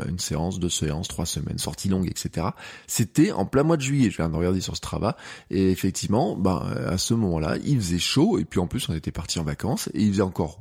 une 0.09 0.19
séance, 0.21 0.61
deux 0.61 0.69
séances, 0.69 1.09
trois 1.09 1.27
semaines, 1.27 1.59
sortie 1.59 1.89
longue, 1.89 2.07
etc. 2.07 2.49
C'était 2.87 3.33
en 3.33 3.47
plein 3.47 3.65
mois 3.65 3.77
de 3.77 3.83
juillet, 3.83 4.11
je 4.11 4.17
viens 4.17 4.29
de 4.29 4.37
regarder 4.37 4.61
sur 4.61 4.77
Strava, 4.77 5.17
et 5.51 5.71
effectivement, 5.73 6.37
ben, 6.37 6.63
à 6.87 6.99
ce 6.99 7.15
moment-là, 7.15 7.57
il 7.65 7.79
faisait 7.79 7.99
chaud, 7.99 8.39
et 8.39 8.45
puis 8.45 8.61
en 8.61 8.69
plus 8.69 8.89
on 8.89 8.95
était 8.95 9.11
parti 9.11 9.41
en 9.41 9.45
vacances, 9.45 9.89
et 9.93 10.03
il 10.03 10.13
faisait 10.13 10.23
encore 10.23 10.61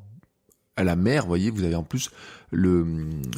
à 0.78 0.84
la 0.84 0.96
mer, 0.96 1.24
vous 1.24 1.30
voyez, 1.30 1.52
vous 1.52 1.64
avez 1.64 1.76
en 1.76 1.84
plus 1.84 2.10
le, 2.52 2.86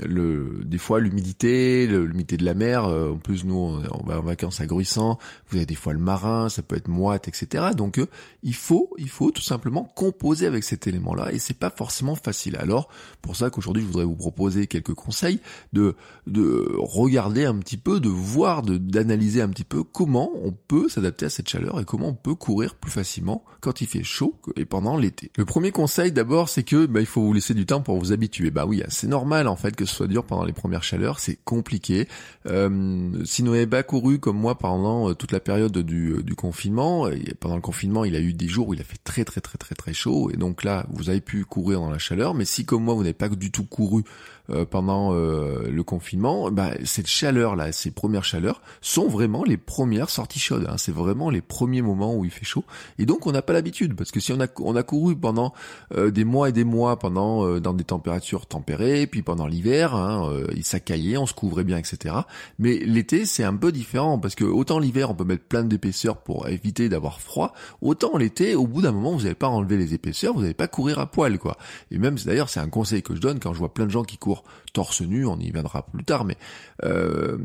le, 0.06 0.62
des 0.64 0.78
fois 0.78 1.00
l'humidité, 1.00 1.88
l'humidité 1.88 2.38
de 2.38 2.46
la 2.46 2.54
mer. 2.54 2.86
Euh, 2.86 3.12
en 3.12 3.18
plus, 3.18 3.46
nous, 3.46 3.56
on 3.56 4.06
va 4.06 4.20
en 4.20 4.24
vacances 4.24 4.62
à 4.62 4.66
Gruissant. 4.66 5.18
Vous 5.50 5.58
avez 5.58 5.66
des 5.66 5.76
fois 5.76 5.94
le 5.94 6.00
marin, 6.00 6.50
ça 6.50 6.62
peut 6.62 6.76
être 6.76 6.88
moite, 6.88 7.28
etc. 7.28 7.66
Donc, 7.76 8.00
euh, 8.00 8.08
il 8.44 8.54
faut, 8.54 8.92
il 8.98 9.10
faut 9.10 9.32
tout 9.32 9.42
simplement 9.42 9.84
composer 9.84 10.46
avec 10.46 10.64
cet 10.64 10.88
élément-là, 10.88 11.32
et 11.32 11.40
c'est 11.40 11.58
pas 11.58 11.70
forcément 11.70 12.16
facile. 12.16 12.56
Alors, 12.58 12.90
pour 13.22 13.36
ça 13.36 13.50
qu'aujourd'hui, 13.50 13.84
je 13.84 13.88
voudrais 13.88 14.06
vous 14.06 14.16
proposer 14.16 14.68
quelques 14.68 14.94
conseils 14.94 15.40
de, 15.74 15.96
de 16.26 16.76
regarder 16.78 17.46
un 17.46 17.56
petit 17.58 17.78
peu, 17.78 18.00
de 18.00 18.10
voir, 18.10 18.62
de 18.62 18.78
d'analyser 18.78 19.42
un 19.42 19.50
petit 19.50 19.64
peu 19.64 19.84
comment 19.84 20.32
on 20.44 20.52
peut 20.52 20.88
s'adapter 20.90 21.26
à 21.26 21.30
cette 21.30 21.50
chaleur 21.50 21.80
et 21.80 21.86
comment 21.86 22.10
on 22.10 22.14
peut 22.14 22.36
courir 22.36 22.76
plus 22.76 22.92
facilement 22.92 23.44
quand 23.60 23.82
il 23.82 23.88
fait 23.88 24.04
chaud 24.04 24.36
et 24.56 24.66
pendant 24.66 24.98
l'été. 24.98 25.32
Le 25.36 25.46
premier 25.46 25.72
conseil, 25.72 26.12
d'abord, 26.12 26.50
c'est 26.50 26.64
que 26.64 26.86
bah, 26.86 27.00
il 27.00 27.06
faut 27.06 27.27
vous 27.28 27.34
laisser 27.34 27.54
du 27.54 27.66
temps 27.66 27.82
pour 27.82 27.98
vous 27.98 28.12
habituer. 28.12 28.52
Bah 28.52 28.66
oui, 28.66 28.82
c'est 28.90 29.08
normal 29.08 29.48
en 29.48 29.56
fait 29.56 29.76
que 29.76 29.86
ce 29.86 29.94
soit 29.94 30.08
dur 30.08 30.24
pendant 30.24 30.46
les 30.46 30.54
premières 30.54 30.84
chaleurs, 30.84 31.20
c'est 31.20 31.38
compliqué. 31.44 32.08
Euh, 32.46 33.12
si 33.26 33.44
n'avez 33.44 33.68
pas 33.68 33.84
couru 33.84 34.20
comme 34.20 34.38
moi 34.38 34.58
pendant 34.58 35.10
euh, 35.10 35.14
toute 35.14 35.32
la 35.32 35.40
période 35.40 35.78
du, 35.78 36.14
euh, 36.14 36.24
du 36.24 36.36
confinement, 36.36 37.08
et 37.10 37.34
pendant 37.40 37.56
le 37.56 37.62
confinement, 37.62 38.06
il 38.06 38.16
a 38.16 38.20
eu 38.20 38.34
des 38.34 38.48
jours 38.48 38.70
où 38.70 38.74
il 38.74 38.82
a 38.82 38.84
fait 38.84 39.00
très 39.04 39.26
très 39.26 39.42
très 39.42 39.58
très 39.58 39.76
très 39.76 39.94
chaud, 39.94 40.32
et 40.32 40.38
donc 40.38 40.64
là, 40.64 40.86
vous 40.90 41.10
avez 41.10 41.22
pu 41.22 41.46
courir 41.46 41.80
dans 41.82 41.92
la 41.92 42.00
chaleur. 42.00 42.34
Mais 42.34 42.46
si 42.46 42.66
comme 42.66 42.84
moi, 42.84 42.94
vous 42.94 43.02
n'avez 43.02 43.14
pas 43.14 43.30
du 43.30 43.52
tout 43.52 43.66
couru 43.66 44.04
euh, 44.50 44.66
pendant 44.66 45.14
euh, 45.14 45.70
le 45.70 45.84
confinement, 45.84 46.50
bah, 46.52 46.72
cette 46.86 47.08
chaleur 47.08 47.56
là, 47.56 47.72
ces 47.74 47.92
premières 47.92 48.24
chaleurs 48.24 48.62
sont 48.82 49.08
vraiment 49.08 49.44
les 49.44 49.58
premières 49.58 50.10
sorties 50.10 50.40
chaudes. 50.40 50.66
Hein. 50.70 50.76
C'est 50.78 50.94
vraiment 50.94 51.30
les 51.30 51.42
premiers 51.42 51.82
moments 51.82 52.16
où 52.16 52.24
il 52.24 52.32
fait 52.32 52.46
chaud. 52.46 52.64
Et 52.98 53.06
donc 53.06 53.28
on 53.28 53.34
n'a 53.34 53.42
pas 53.42 53.54
l'habitude 53.54 53.96
parce 53.96 54.12
que 54.12 54.20
si 54.20 54.32
on 54.32 54.40
a 54.40 54.48
on 54.60 54.76
a 54.76 54.84
couru 54.84 55.18
pendant 55.18 55.54
euh, 55.96 56.12
des 56.12 56.24
mois 56.24 56.50
et 56.50 56.52
des 56.54 56.64
mois 56.64 56.98
pendant 56.98 57.60
dans 57.60 57.74
des 57.74 57.84
températures 57.84 58.46
tempérées, 58.46 59.06
puis 59.08 59.22
pendant 59.22 59.48
l'hiver, 59.48 59.96
hein, 59.96 60.32
il 60.56 60.64
s'accaillait, 60.64 61.18
on 61.18 61.26
se 61.26 61.34
couvrait 61.34 61.64
bien, 61.64 61.78
etc. 61.78 62.16
Mais 62.60 62.78
l'été 62.78 63.26
c'est 63.26 63.44
un 63.44 63.56
peu 63.56 63.72
différent 63.72 64.18
parce 64.18 64.36
que 64.36 64.46
autant 64.46 64.80
l'hiver 64.80 65.10
on 65.10 65.16
peut 65.16 65.24
mettre 65.26 65.44
plein 65.44 65.64
d'épaisseurs 65.64 66.18
pour 66.18 66.48
éviter 66.48 66.90
d'avoir 66.90 67.20
froid, 67.20 67.54
autant 67.82 68.18
l'été 68.18 68.56
au 68.56 68.68
bout 68.68 68.82
d'un 68.82 68.92
moment 68.92 69.12
vous 69.12 69.24
n'allez 69.24 69.36
pas 69.36 69.48
enlever 69.48 69.78
les 69.78 69.94
épaisseurs, 69.94 70.34
vous 70.34 70.42
n'allez 70.42 70.54
pas 70.54 70.68
courir 70.68 71.00
à 71.00 71.08
poil 71.08 71.38
quoi. 71.38 71.58
Et 71.92 71.98
même 71.98 72.16
d'ailleurs 72.26 72.50
c'est 72.50 72.60
un 72.60 72.70
conseil 72.70 73.04
que 73.04 73.16
je 73.16 73.22
donne 73.22 73.40
quand 73.40 73.54
je 73.54 73.60
vois 73.60 73.74
plein 73.74 73.86
de 73.86 73.92
gens 73.92 74.04
qui 74.04 74.18
courent 74.18 74.37
pour 74.38 74.44
torse 74.78 75.02
nu, 75.02 75.26
on 75.26 75.40
y 75.40 75.50
viendra 75.50 75.88
plus 75.88 76.04
tard, 76.04 76.24
mais 76.24 76.38
euh, 76.84 77.40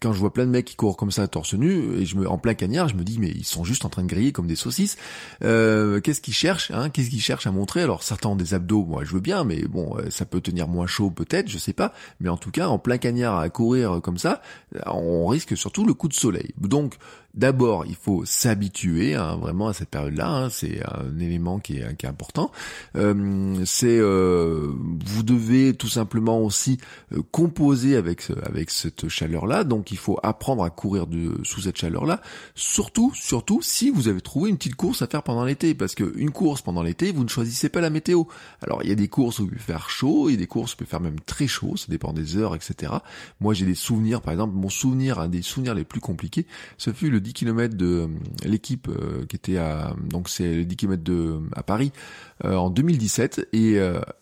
quand 0.00 0.12
je 0.12 0.18
vois 0.18 0.34
plein 0.34 0.44
de 0.44 0.50
mecs 0.50 0.66
qui 0.66 0.76
courent 0.76 0.98
comme 0.98 1.10
ça 1.10 1.26
torse 1.26 1.54
nu, 1.54 1.98
et 1.98 2.04
je 2.04 2.14
me 2.14 2.28
en 2.28 2.36
plein 2.36 2.52
cagnard, 2.52 2.90
je 2.90 2.94
me 2.94 3.04
dis 3.04 3.18
mais 3.18 3.30
ils 3.30 3.46
sont 3.46 3.64
juste 3.64 3.86
en 3.86 3.88
train 3.88 4.02
de 4.02 4.06
griller 4.06 4.32
comme 4.32 4.46
des 4.46 4.54
saucisses. 4.54 4.98
Euh, 5.42 6.02
qu'est-ce 6.02 6.20
qu'ils 6.20 6.34
cherchent 6.34 6.70
hein 6.70 6.90
Qu'est-ce 6.90 7.08
qu'ils 7.08 7.22
cherchent 7.22 7.46
à 7.46 7.52
montrer? 7.52 7.80
Alors 7.80 8.02
certains 8.02 8.28
ont 8.28 8.36
des 8.36 8.52
abdos, 8.52 8.84
moi 8.84 9.02
je 9.02 9.14
veux 9.14 9.20
bien, 9.20 9.44
mais 9.44 9.62
bon, 9.62 9.96
euh, 9.96 10.10
ça 10.10 10.26
peut 10.26 10.42
tenir 10.42 10.68
moins 10.68 10.86
chaud 10.86 11.10
peut-être, 11.10 11.48
je 11.48 11.56
sais 11.56 11.72
pas. 11.72 11.94
Mais 12.20 12.28
en 12.28 12.36
tout 12.36 12.50
cas, 12.50 12.68
en 12.68 12.78
plein 12.78 12.98
cagnard 12.98 13.38
à 13.38 13.48
courir 13.48 14.00
comme 14.02 14.18
ça, 14.18 14.42
on 14.84 15.26
risque 15.26 15.56
surtout 15.56 15.86
le 15.86 15.94
coup 15.94 16.08
de 16.08 16.14
soleil. 16.14 16.52
Donc 16.60 16.98
D'abord, 17.34 17.84
il 17.86 17.94
faut 17.94 18.24
s'habituer 18.24 19.14
hein, 19.14 19.36
vraiment 19.36 19.68
à 19.68 19.72
cette 19.72 19.90
période-là. 19.90 20.28
Hein, 20.28 20.50
c'est 20.50 20.80
un 20.84 21.20
élément 21.20 21.60
qui 21.60 21.76
est, 21.76 21.96
qui 21.96 22.04
est 22.04 22.08
important. 22.08 22.50
C'est 22.94 24.00
vous 24.00 25.22
devez 25.22 25.74
tout 25.74 25.88
simplement 25.88 26.40
euh, 27.12 27.22
composer 27.30 27.96
avec 27.96 28.30
avec 28.42 28.70
cette 28.70 29.08
chaleur-là. 29.08 29.64
Donc, 29.64 29.90
il 29.90 29.98
faut 29.98 30.18
apprendre 30.22 30.62
à 30.64 30.70
courir 30.70 31.06
de, 31.06 31.38
sous 31.44 31.62
cette 31.62 31.76
chaleur-là. 31.76 32.20
Surtout, 32.54 33.12
surtout 33.14 33.60
si 33.62 33.90
vous 33.90 34.08
avez 34.08 34.20
trouvé 34.20 34.50
une 34.50 34.56
petite 34.56 34.74
course 34.74 35.02
à 35.02 35.06
faire 35.06 35.22
pendant 35.22 35.44
l'été, 35.44 35.74
parce 35.74 35.94
que 35.94 36.12
une 36.16 36.30
course 36.30 36.62
pendant 36.62 36.82
l'été, 36.82 37.12
vous 37.12 37.24
ne 37.24 37.28
choisissez 37.28 37.68
pas 37.68 37.80
la 37.80 37.90
météo. 37.90 38.24
Alors, 38.62 38.82
il 38.82 38.88
y 38.88 38.92
a 38.92 38.96
des 38.96 39.08
courses 39.08 39.38
où 39.38 39.44
il 39.44 39.50
peut 39.50 39.58
faire 39.58 39.90
chaud, 39.90 40.28
il 40.28 40.32
y 40.32 40.36
a 40.36 40.38
des 40.38 40.46
courses 40.46 40.72
où 40.72 40.76
il 40.76 40.84
peut 40.84 40.90
faire 40.90 41.00
même 41.00 41.20
très 41.20 41.46
chaud. 41.46 41.76
Ça 41.76 41.86
dépend 41.88 42.12
des 42.12 42.36
heures, 42.36 42.54
etc. 42.54 42.92
Moi, 43.40 43.54
j'ai 43.54 43.66
des 43.66 43.74
souvenirs. 43.74 44.20
Par 44.20 44.32
exemple, 44.32 44.54
mon 44.54 44.68
souvenir, 44.68 45.18
un 45.18 45.28
des 45.28 45.42
souvenirs 45.42 45.74
les 45.74 45.84
plus 45.84 46.00
compliqués, 46.00 46.46
ce 46.76 46.92
fut 46.92 47.10
le 47.10 47.20
10 47.20 47.32
km 47.32 47.76
de 47.76 48.08
l'équipe 48.44 48.88
qui 49.28 49.36
était 49.36 49.58
à 49.58 49.94
donc 50.08 50.28
c'est 50.28 50.48
les 50.48 50.64
10 50.64 50.76
km 50.76 51.02
de 51.02 51.40
à 51.54 51.62
Paris 51.62 51.92
en 52.44 52.70
2017 52.70 53.48
et 53.52 53.78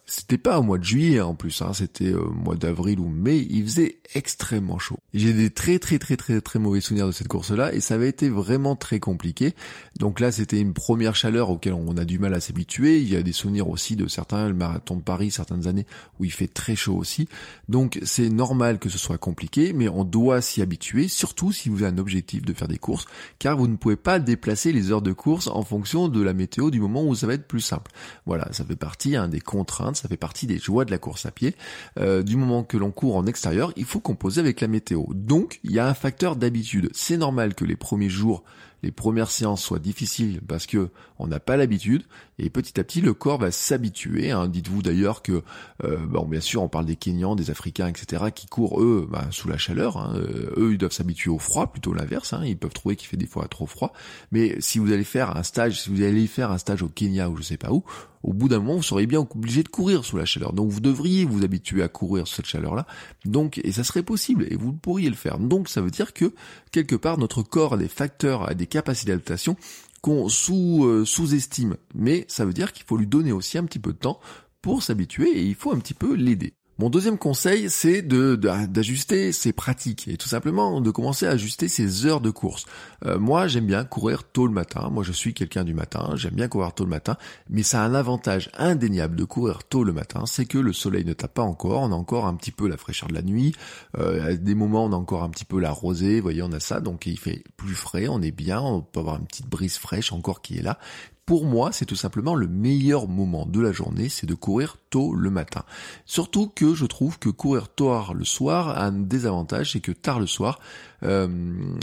c'était 0.07 0.39
pas 0.39 0.59
au 0.59 0.63
mois 0.63 0.79
de 0.79 0.85
juillet 0.85 1.21
en 1.21 1.35
plus, 1.35 1.63
hein, 1.63 1.73
c'était 1.73 2.13
au 2.17 2.33
mois 2.33 2.57
d'avril 2.57 3.01
ou 3.01 3.09
mai, 3.09 3.47
il 3.51 3.65
faisait 3.65 3.99
extrêmement 4.15 4.79
chaud. 4.79 4.99
J'ai 5.15 5.33
des 5.33 5.51
très 5.51 5.79
très 5.79 5.99
très 5.99 6.17
très 6.17 6.41
très 6.41 6.59
mauvais 6.59 6.81
souvenirs 6.81 7.07
de 7.07 7.13
cette 7.13 7.29
course-là 7.29 7.73
et 7.75 7.81
ça 7.81 7.95
avait 7.95 8.09
été 8.09 8.29
vraiment 8.29 8.77
très 8.77 9.01
compliqué. 9.01 9.55
Donc 9.99 10.21
là 10.21 10.33
c'était 10.33 10.61
une 10.61 10.75
première 10.75 11.17
chaleur 11.17 11.51
auquel 11.51 11.75
on 11.75 11.97
a 11.97 12.05
du 12.05 12.19
mal 12.19 12.35
à 12.35 12.41
s'habituer. 12.41 13.01
Il 13.01 13.09
y 13.09 13.17
a 13.17 13.23
des 13.23 13.33
souvenirs 13.33 13.69
aussi 13.69 13.97
de 13.97 14.07
certains, 14.09 14.49
le 14.49 14.55
marathon 14.55 14.97
de 14.97 15.03
Paris 15.03 15.31
certaines 15.31 15.67
années 15.67 15.87
où 16.19 16.25
il 16.25 16.33
fait 16.33 16.49
très 16.49 16.77
chaud 16.77 16.97
aussi. 16.97 17.29
Donc 17.69 17.99
c'est 18.03 18.29
normal 18.29 18.79
que 18.79 18.89
ce 18.89 18.99
soit 18.99 19.19
compliqué, 19.19 19.73
mais 19.73 19.89
on 19.89 20.05
doit 20.05 20.41
s'y 20.41 20.63
habituer, 20.63 21.09
surtout 21.09 21.53
si 21.53 21.69
vous 21.69 21.83
avez 21.83 21.93
un 21.93 21.99
objectif 21.99 22.43
de 22.43 22.53
faire 22.53 22.69
des 22.69 22.79
courses, 22.79 23.07
car 23.39 23.57
vous 23.57 23.69
ne 23.69 23.77
pouvez 23.77 23.97
pas 23.97 24.19
déplacer 24.19 24.73
les 24.73 24.91
heures 24.91 25.03
de 25.03 25.13
course 25.13 25.47
en 25.49 25.63
fonction 25.63 26.09
de 26.09 26.23
la 26.23 26.33
météo 26.33 26.71
du 26.71 26.81
moment 26.81 27.05
où 27.05 27.15
ça 27.15 27.27
va 27.27 27.35
être 27.35 27.47
plus 27.47 27.61
simple. 27.61 27.91
Voilà, 28.27 28.49
ça 28.53 28.65
fait 28.65 28.77
partie 28.77 29.17
hein, 29.17 29.29
des 29.29 29.41
contraintes 29.41 29.87
ça 29.95 30.09
fait 30.09 30.17
partie 30.17 30.47
des 30.47 30.59
joies 30.59 30.85
de 30.85 30.91
la 30.91 30.99
course 30.99 31.27
à 31.27 31.31
pied. 31.31 31.55
Euh, 31.99 32.06
du 32.25 32.37
moment 32.37 32.63
que 32.65 32.77
l'on 32.77 32.91
court 32.91 33.17
en 33.17 33.27
extérieur, 33.27 33.73
il 33.77 33.85
faut 33.85 34.01
composer 34.01 34.41
avec 34.41 34.61
la 34.61 34.69
météo. 34.69 35.05
Donc, 35.11 35.61
il 35.65 35.73
y 35.73 35.79
a 35.79 35.89
un 35.89 35.95
facteur 35.95 36.37
d'habitude. 36.37 36.89
C'est 36.93 37.17
normal 37.17 37.55
que 37.55 37.65
les 37.65 37.77
premiers 37.77 38.09
jours 38.09 38.45
les 38.83 38.93
premières 38.93 39.31
séances 39.31 39.63
soient 39.63 39.79
difficiles 39.79 40.41
parce 40.47 40.67
que 40.67 40.91
on 41.19 41.27
n'a 41.27 41.41
pas 41.41 41.57
l'habitude 41.57 42.05
et 42.39 42.51
petit 42.51 42.79
à 42.79 42.85
petit 42.85 43.01
le 43.01 43.15
corps 43.15 43.39
va 43.39 43.51
s'habituer. 43.51 44.31
Hein. 44.31 44.49
Dites-vous 44.49 44.83
d'ailleurs 44.83 45.23
que 45.23 45.43
euh, 45.85 45.97
bon 46.07 46.27
bien 46.27 46.41
sûr 46.41 46.63
on 46.63 46.69
parle 46.69 46.87
des 46.87 46.97
Kenyans, 46.97 47.37
des 47.37 47.51
Africains, 47.51 47.89
etc. 47.89 48.25
qui 48.35 48.47
courent 48.47 48.83
eux 48.83 49.09
bah, 49.11 49.27
sous 49.31 49.49
la 49.49 49.57
chaleur. 49.57 49.97
Hein. 49.97 50.15
Euh, 50.17 50.53
eux 50.57 50.73
ils 50.73 50.79
doivent 50.79 50.93
s'habituer 50.93 51.31
au 51.31 51.39
froid, 51.39 51.73
plutôt 51.73 51.95
l'inverse. 51.95 52.33
Hein. 52.33 52.43
Ils 52.45 52.59
peuvent 52.59 52.73
trouver 52.73 52.97
qu'il 52.97 53.09
fait 53.09 53.17
des 53.17 53.27
fois 53.27 53.49
trop 53.49 53.67
froid. 53.67 53.93
Mais 54.31 54.57
si 54.61 54.79
vous 54.79 54.93
allez 54.93 55.05
faire 55.05 55.37
un 55.37 55.43
stage, 55.43 55.81
si 55.81 55.91
vous 55.91 56.03
allez 56.03 56.27
faire 56.27 56.51
un 56.51 56.59
stage 56.59 56.83
au 56.83 56.89
Kenya 56.89 57.31
ou 57.31 57.37
je 57.37 57.43
sais 57.43 57.57
pas 57.57 57.73
où, 57.73 57.85
au 58.23 58.33
bout 58.33 58.49
d'un 58.49 58.59
moment 58.59 58.77
vous 58.77 58.83
serez 58.83 59.07
bien 59.07 59.21
obligé 59.21 59.63
de 59.63 59.69
courir 59.69 60.05
sous 60.05 60.17
la 60.17 60.25
chaleur. 60.25 60.53
Donc 60.53 60.71
vous 60.71 60.81
devriez 60.81 61.25
vous 61.25 61.45
habituer 61.45 61.83
à 61.83 61.89
courir 61.89 62.27
sous 62.27 62.37
cette 62.37 62.47
chaleur-là. 62.47 62.87
Donc 63.25 63.59
et 63.65 63.73
ça 63.73 63.85
serait 63.85 64.03
possible 64.03 64.47
et 64.51 64.57
vous 64.57 64.73
pourriez 64.73 65.09
le 65.09 65.17
faire. 65.17 65.39
Donc 65.39 65.69
ça 65.69 65.81
veut 65.81 65.91
dire 65.91 66.13
que 66.13 66.33
quelque 66.73 66.97
part 66.97 67.19
notre 67.19 67.43
corps 67.43 67.75
a 67.75 67.77
des 67.77 67.89
facteurs, 67.89 68.49
a 68.49 68.55
des 68.55 68.66
capacité 68.67 69.13
d'adaptation 69.13 69.57
qu'on 70.03 70.29
sous, 70.29 70.85
euh, 70.85 71.05
sous-estime. 71.05 71.77
Mais 71.95 72.25
ça 72.29 72.45
veut 72.45 72.53
dire 72.53 72.73
qu'il 72.73 72.85
faut 72.85 72.97
lui 72.97 73.07
donner 73.07 73.33
aussi 73.33 73.59
un 73.59 73.65
petit 73.65 73.79
peu 73.79 73.93
de 73.93 73.99
temps 73.99 74.21
pour 74.63 74.83
s'habituer 74.83 75.31
et 75.31 75.43
il 75.43 75.55
faut 75.55 75.73
un 75.73 75.79
petit 75.79 75.95
peu 75.95 76.15
l'aider. 76.15 76.56
Mon 76.79 76.91
deuxième 76.91 77.17
conseil, 77.17 77.71
c'est 77.71 78.03
de 78.03 78.37
d'ajuster 78.37 79.33
ses 79.33 79.55
pratiques 79.55 80.09
et 80.09 80.19
tout 80.19 80.29
simplement 80.29 80.83
de 80.83 80.91
commencer 80.91 81.27
à 81.27 81.31
ajuster 81.31 81.69
ses 81.69 82.05
heures 82.05 82.21
de 82.21 82.29
course. 82.29 82.67
Euh, 83.07 83.19
moi, 83.19 83.47
j'aime 83.47 83.65
bien 83.65 83.83
courir 83.85 84.25
tôt 84.25 84.47
le 84.47 84.53
matin. 84.53 84.91
Moi, 84.91 85.03
je 85.03 85.13
suis 85.13 85.33
quelqu'un 85.33 85.65
du 85.65 85.73
matin. 85.73 86.11
J'aime 86.17 86.35
bien 86.35 86.49
courir 86.49 86.75
tôt 86.75 86.85
le 86.85 86.91
matin, 86.91 87.17
mais 87.49 87.63
ça 87.63 87.83
a 87.83 87.87
un 87.87 87.95
avantage 87.95 88.51
indéniable 88.59 89.17
de 89.17 89.25
courir 89.25 89.65
tôt 89.65 89.85
le 89.85 89.95
matin, 89.95 90.25
c'est 90.27 90.45
que 90.45 90.59
le 90.59 90.75
soleil 90.75 91.07
ne 91.07 91.15
tape 91.15 91.33
pas 91.33 91.43
encore. 91.43 91.81
On 91.81 91.93
a 91.93 91.95
encore 91.95 92.27
un 92.27 92.35
petit 92.35 92.53
peu 92.53 92.69
la 92.69 92.77
fraîcheur 92.77 93.09
de 93.09 93.15
la 93.15 93.23
nuit. 93.23 93.55
Euh, 93.97 94.33
à 94.33 94.35
des 94.35 94.55
moments, 94.55 94.85
on 94.85 94.93
a 94.93 94.97
encore 94.97 95.23
un 95.23 95.31
petit 95.31 95.47
peu 95.47 95.59
la 95.59 95.71
rosée. 95.71 96.17
Vous 96.17 96.25
voyez, 96.25 96.43
on 96.43 96.53
a 96.53 96.61
ça, 96.61 96.81
donc 96.81 97.07
il 97.07 97.19
fait 97.19 97.43
plus 97.57 97.75
frais. 97.75 98.07
On 98.07 98.21
est 98.21 98.33
bien. 98.33 98.61
On 98.61 98.83
peut 98.83 99.01
avoir 99.01 99.17
une 99.17 99.27
petite 99.27 99.49
brise 99.49 99.79
fraîche 99.79 100.13
encore 100.13 100.43
qui 100.43 100.59
est 100.59 100.63
là 100.63 100.79
pour 101.27 101.45
moi, 101.45 101.73
c'est 101.73 101.87
tout 101.87 101.97
simplement 101.97 102.37
le 102.37 102.47
meilleur 102.47 103.09
moment 103.09 103.47
de 103.47 103.61
la 103.61 103.73
journée, 103.73 104.09
c'est 104.09 104.27
de 104.27 104.35
courir 104.35 104.77
le 104.97 105.31
matin. 105.31 105.65
Surtout 106.05 106.49
que 106.49 106.75
je 106.75 106.87
trouve 106.87 107.19
que 107.19 107.29
courir 107.29 107.69
tard 107.69 108.15
le 108.15 108.25
soir 108.25 108.69
a 108.69 108.85
un 108.85 108.93
désavantage, 108.93 109.73
c'est 109.73 109.81
que 109.81 109.93
tard 109.93 110.21
le 110.21 110.27
soir, 110.27 110.59
euh, 111.03 111.29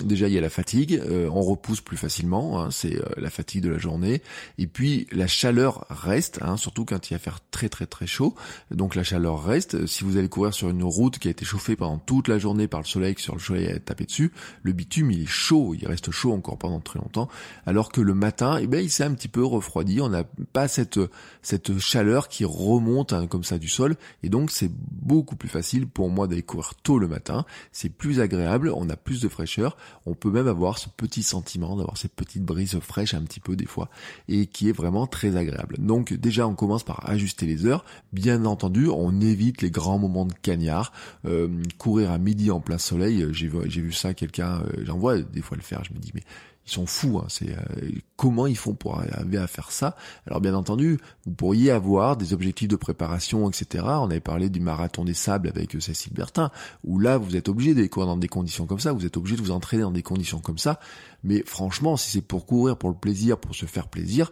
déjà, 0.03 0.27
il 0.27 0.33
y 0.33 0.37
a 0.37 0.41
la 0.41 0.49
fatigue, 0.49 1.01
euh, 1.05 1.29
on 1.31 1.41
repousse 1.41 1.81
plus 1.81 1.97
facilement, 1.97 2.61
hein, 2.61 2.71
c'est 2.71 2.95
euh, 2.95 3.05
la 3.17 3.29
fatigue 3.29 3.63
de 3.63 3.69
la 3.69 3.77
journée. 3.77 4.21
Et 4.57 4.67
puis 4.67 5.07
la 5.11 5.27
chaleur 5.27 5.85
reste, 5.89 6.39
hein, 6.41 6.57
surtout 6.57 6.85
quand 6.85 7.09
il 7.09 7.13
va 7.13 7.19
faire 7.19 7.39
très 7.51 7.69
très 7.69 7.85
très 7.85 8.07
chaud. 8.07 8.35
Donc 8.71 8.95
la 8.95 9.03
chaleur 9.03 9.43
reste. 9.43 9.85
Si 9.85 10.03
vous 10.03 10.17
allez 10.17 10.29
courir 10.29 10.53
sur 10.53 10.69
une 10.69 10.83
route 10.83 11.19
qui 11.19 11.27
a 11.27 11.31
été 11.31 11.45
chauffée 11.45 11.75
pendant 11.75 11.97
toute 11.97 12.27
la 12.27 12.39
journée 12.39 12.67
par 12.67 12.81
le 12.81 12.85
soleil, 12.85 13.15
que 13.15 13.21
sur 13.21 13.35
le 13.35 13.41
soleil 13.41 13.67
a 13.67 13.79
tapé 13.79 14.05
dessus, 14.05 14.31
le 14.63 14.71
bitume 14.71 15.11
il 15.11 15.23
est 15.23 15.27
chaud, 15.27 15.75
il 15.79 15.87
reste 15.87 16.11
chaud 16.11 16.33
encore 16.33 16.57
pendant 16.57 16.79
très 16.79 16.99
longtemps. 16.99 17.29
Alors 17.65 17.91
que 17.91 18.01
le 18.01 18.13
matin, 18.13 18.57
eh 18.59 18.67
ben, 18.67 18.83
il 18.83 18.89
s'est 18.89 19.03
un 19.03 19.13
petit 19.13 19.27
peu 19.27 19.43
refroidi. 19.43 20.01
On 20.01 20.09
n'a 20.09 20.23
pas 20.53 20.67
cette 20.67 20.99
cette 21.41 21.77
chaleur 21.79 22.27
qui 22.27 22.45
remonte 22.45 23.02
comme 23.29 23.43
ça 23.43 23.57
du 23.57 23.67
sol. 23.67 23.95
Et 24.23 24.29
donc 24.29 24.51
c'est 24.51 24.71
beaucoup 24.71 25.35
plus 25.35 25.49
facile 25.49 25.87
pour 25.87 26.09
moi 26.09 26.27
d'aller 26.27 26.43
courir 26.43 26.73
tôt 26.75 26.99
le 26.99 27.07
matin. 27.07 27.45
C'est 27.71 27.89
plus 27.89 28.19
agréable. 28.19 28.71
On 28.75 28.89
a 28.89 28.95
plus 28.95 29.21
de 29.21 29.27
fraîcheur. 29.27 29.77
On 30.05 30.15
peut 30.15 30.31
même 30.31 30.47
avoir 30.47 30.77
ce 30.77 30.89
petit 30.89 31.23
sentiment 31.23 31.75
d'avoir 31.75 31.97
cette 31.97 32.13
petite 32.13 32.43
brise 32.43 32.79
fraîche 32.79 33.13
un 33.13 33.21
petit 33.21 33.39
peu 33.39 33.55
des 33.55 33.65
fois 33.65 33.89
et 34.27 34.47
qui 34.47 34.69
est 34.69 34.73
vraiment 34.73 35.07
très 35.07 35.35
agréable. 35.35 35.75
Donc 35.79 36.13
déjà 36.13 36.47
on 36.47 36.55
commence 36.55 36.83
par 36.83 37.09
ajuster 37.09 37.45
les 37.45 37.65
heures. 37.65 37.85
Bien 38.11 38.45
entendu, 38.45 38.87
on 38.87 39.19
évite 39.21 39.61
les 39.61 39.71
grands 39.71 39.99
moments 39.99 40.25
de 40.25 40.33
cagnard. 40.33 40.91
Euh, 41.25 41.49
courir 41.77 42.11
à 42.11 42.17
midi 42.17 42.51
en 42.51 42.59
plein 42.59 42.77
soleil, 42.77 43.25
j'ai 43.31 43.47
vu, 43.47 43.59
j'ai 43.65 43.81
vu 43.81 43.91
ça 43.93 44.13
quelqu'un, 44.13 44.61
euh, 44.61 44.83
j'en 44.83 44.97
vois 44.97 45.19
des 45.21 45.41
fois 45.41 45.57
le 45.57 45.63
faire, 45.63 45.83
je 45.83 45.93
me 45.93 45.99
dis 45.99 46.11
mais 46.13 46.23
ils 46.65 46.71
sont 46.71 46.85
fous. 46.85 47.19
Hein, 47.19 47.25
c'est 47.29 47.51
euh, 47.51 47.91
comment 48.15 48.47
ils 48.47 48.57
font 48.57 48.73
pour 48.73 48.99
arriver 48.99 49.37
à 49.37 49.47
faire 49.47 49.71
ça? 49.71 49.95
Alors 50.27 50.41
bien 50.41 50.55
entendu, 50.55 50.99
vous 51.25 51.33
pourriez 51.33 51.71
avoir 51.71 52.17
des 52.17 52.33
objectifs 52.33 52.67
de 52.67 52.75
préparation, 52.75 53.49
etc. 53.49 53.83
On 53.85 54.09
avait 54.09 54.19
parlé 54.19 54.49
du 54.49 54.59
marathon 54.59 55.03
des 55.03 55.13
sables 55.13 55.49
avec 55.49 55.75
Cécile 55.81 56.13
Bertin, 56.13 56.51
où 56.83 56.99
là 56.99 57.17
vous 57.17 57.35
êtes 57.35 57.49
obligé 57.49 57.73
d'aller 57.73 57.89
courir 57.89 58.07
dans 58.07 58.17
des 58.17 58.27
conditions 58.27 58.65
comme 58.65 58.79
ça, 58.79 58.93
vous 58.93 59.05
êtes 59.05 59.17
obligé 59.17 59.35
de 59.35 59.41
vous 59.41 59.51
entraîner 59.51 59.83
dans 59.83 59.91
des 59.91 60.03
conditions 60.03 60.39
comme 60.39 60.57
ça. 60.57 60.79
Mais 61.23 61.43
franchement, 61.45 61.97
si 61.97 62.11
c'est 62.11 62.21
pour 62.21 62.45
courir 62.45 62.77
pour 62.77 62.89
le 62.89 62.95
plaisir, 62.95 63.37
pour 63.37 63.55
se 63.55 63.65
faire 63.65 63.87
plaisir, 63.87 64.31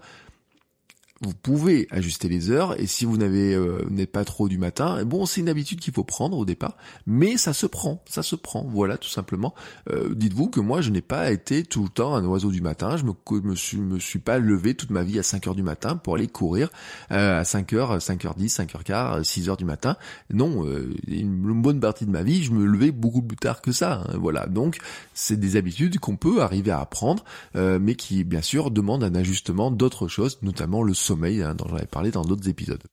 vous 1.22 1.34
pouvez 1.34 1.88
ajuster 1.92 2.28
les 2.28 2.50
heures 2.50 2.80
et 2.80 2.88
si 2.88 3.06
vous 3.06 3.16
n'avez 3.16 3.54
euh, 3.54 3.86
n'êtes 3.90 4.12
pas 4.12 4.26
trop 4.26 4.50
du 4.50 4.58
matin, 4.58 4.98
eh 5.00 5.06
bon 5.06 5.28
c'est 5.28 5.42
une 5.42 5.50
habitude 5.50 5.80
qu'il 5.80 5.94
faut 5.94 6.04
prendre 6.04 6.36
au 6.38 6.46
départ, 6.46 6.76
mais 7.06 7.38
ça 7.38 7.54
se 7.54 7.68
prend, 7.68 8.04
ça 8.10 8.24
se 8.24 8.36
prend, 8.36 8.66
voilà 8.68 8.98
tout 8.98 9.10
simplement. 9.10 9.54
Euh, 9.90 10.16
dites-vous 10.16 10.50
que 10.50 10.60
moi 10.60 10.82
je 10.82 10.90
n'ai 10.90 11.02
pas 11.02 11.32
été 11.32 11.64
tout 11.64 11.84
le 11.84 11.90
temps 11.90 12.16
un 12.16 12.26
oiseau 12.26 12.50
du 12.50 12.62
matin, 12.62 12.98
je 12.98 13.04
me, 13.06 13.14
me 13.42 13.56
suis 13.56 13.78
me 13.78 14.00
suis 14.00 14.18
pas 14.18 14.40
levé 14.40 14.74
toute 14.74 14.90
ma 14.90 15.04
vie 15.04 15.20
à 15.20 15.24
5 15.24 15.48
heures 15.48 15.56
du 15.56 15.62
matin 15.62 15.96
pour 15.96 16.16
aller 16.16 16.28
courir 16.28 16.70
euh, 17.12 17.40
à 17.40 17.44
5 17.44 17.74
heures, 17.74 17.98
5h10, 18.00 18.56
5h15, 18.56 19.24
6 19.24 19.50
heures 19.50 19.58
du 19.58 19.66
matin. 19.66 19.98
Non, 20.34 20.66
une, 21.08 21.62
bonne 21.62 21.80
partie 21.80 22.06
de 22.06 22.12
ma 22.12 22.24
vie, 22.24 22.44
je 22.44 22.52
me 22.52 22.66
levais 22.66 22.92
beaucoup 22.92 23.22
plus 23.22 23.38
tard 23.38 23.62
que 23.62 23.72
ça. 23.72 24.04
Hein, 24.08 24.18
voilà, 24.20 24.48
donc 24.48 24.80
c'est 25.14 25.40
des 25.40 25.56
habitudes 25.56 26.00
qu'on 26.00 26.16
peut 26.16 26.42
arriver 26.42 26.72
à 26.72 26.80
apprendre, 26.80 27.24
mais 27.54 27.96
qui 27.96 28.24
bien 28.24 28.42
sûr 28.42 28.72
demandent 28.72 29.04
un 29.04 29.14
ajustement 29.14 29.70
d'autres 29.70 30.08
choses, 30.08 30.40
notamment 30.42 30.82
le 30.82 30.94
sommeil 30.94 31.11
sommeil, 31.12 31.42
hein, 31.44 31.56
parlé 31.92 32.12
dans 32.12 32.24
d'autres 32.24 32.48
épisodes. 32.48 32.84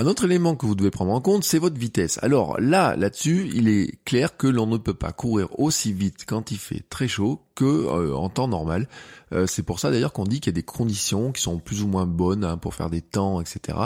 Un 0.00 0.06
autre 0.06 0.24
élément 0.24 0.54
que 0.54 0.66
vous 0.66 0.74
devez 0.74 0.90
prendre 0.90 1.12
en 1.12 1.20
compte, 1.20 1.44
c'est 1.44 1.58
votre 1.58 1.78
vitesse. 1.78 2.18
Alors 2.22 2.60
là, 2.60 2.96
là-dessus, 2.96 3.50
il 3.54 3.68
est 3.68 3.98
clair 4.04 4.36
que 4.36 4.46
l'on 4.46 4.66
ne 4.66 4.76
peut 4.76 4.94
pas 4.94 5.12
courir 5.12 5.48
aussi 5.58 5.92
vite 5.92 6.24
quand 6.26 6.50
il 6.50 6.58
fait 6.58 6.84
très 6.88 7.08
chaud 7.08 7.40
euh, 7.64 8.14
en 8.14 8.28
temps 8.28 8.48
normal. 8.48 8.88
Euh, 9.32 9.46
c'est 9.46 9.62
pour 9.62 9.78
ça 9.78 9.90
d'ailleurs 9.90 10.12
qu'on 10.12 10.24
dit 10.24 10.40
qu'il 10.40 10.50
y 10.50 10.54
a 10.54 10.58
des 10.58 10.62
conditions 10.62 11.32
qui 11.32 11.42
sont 11.42 11.58
plus 11.58 11.82
ou 11.82 11.86
moins 11.86 12.06
bonnes 12.06 12.44
hein, 12.44 12.56
pour 12.56 12.74
faire 12.74 12.88
des 12.88 13.02
temps, 13.02 13.40
etc. 13.40 13.78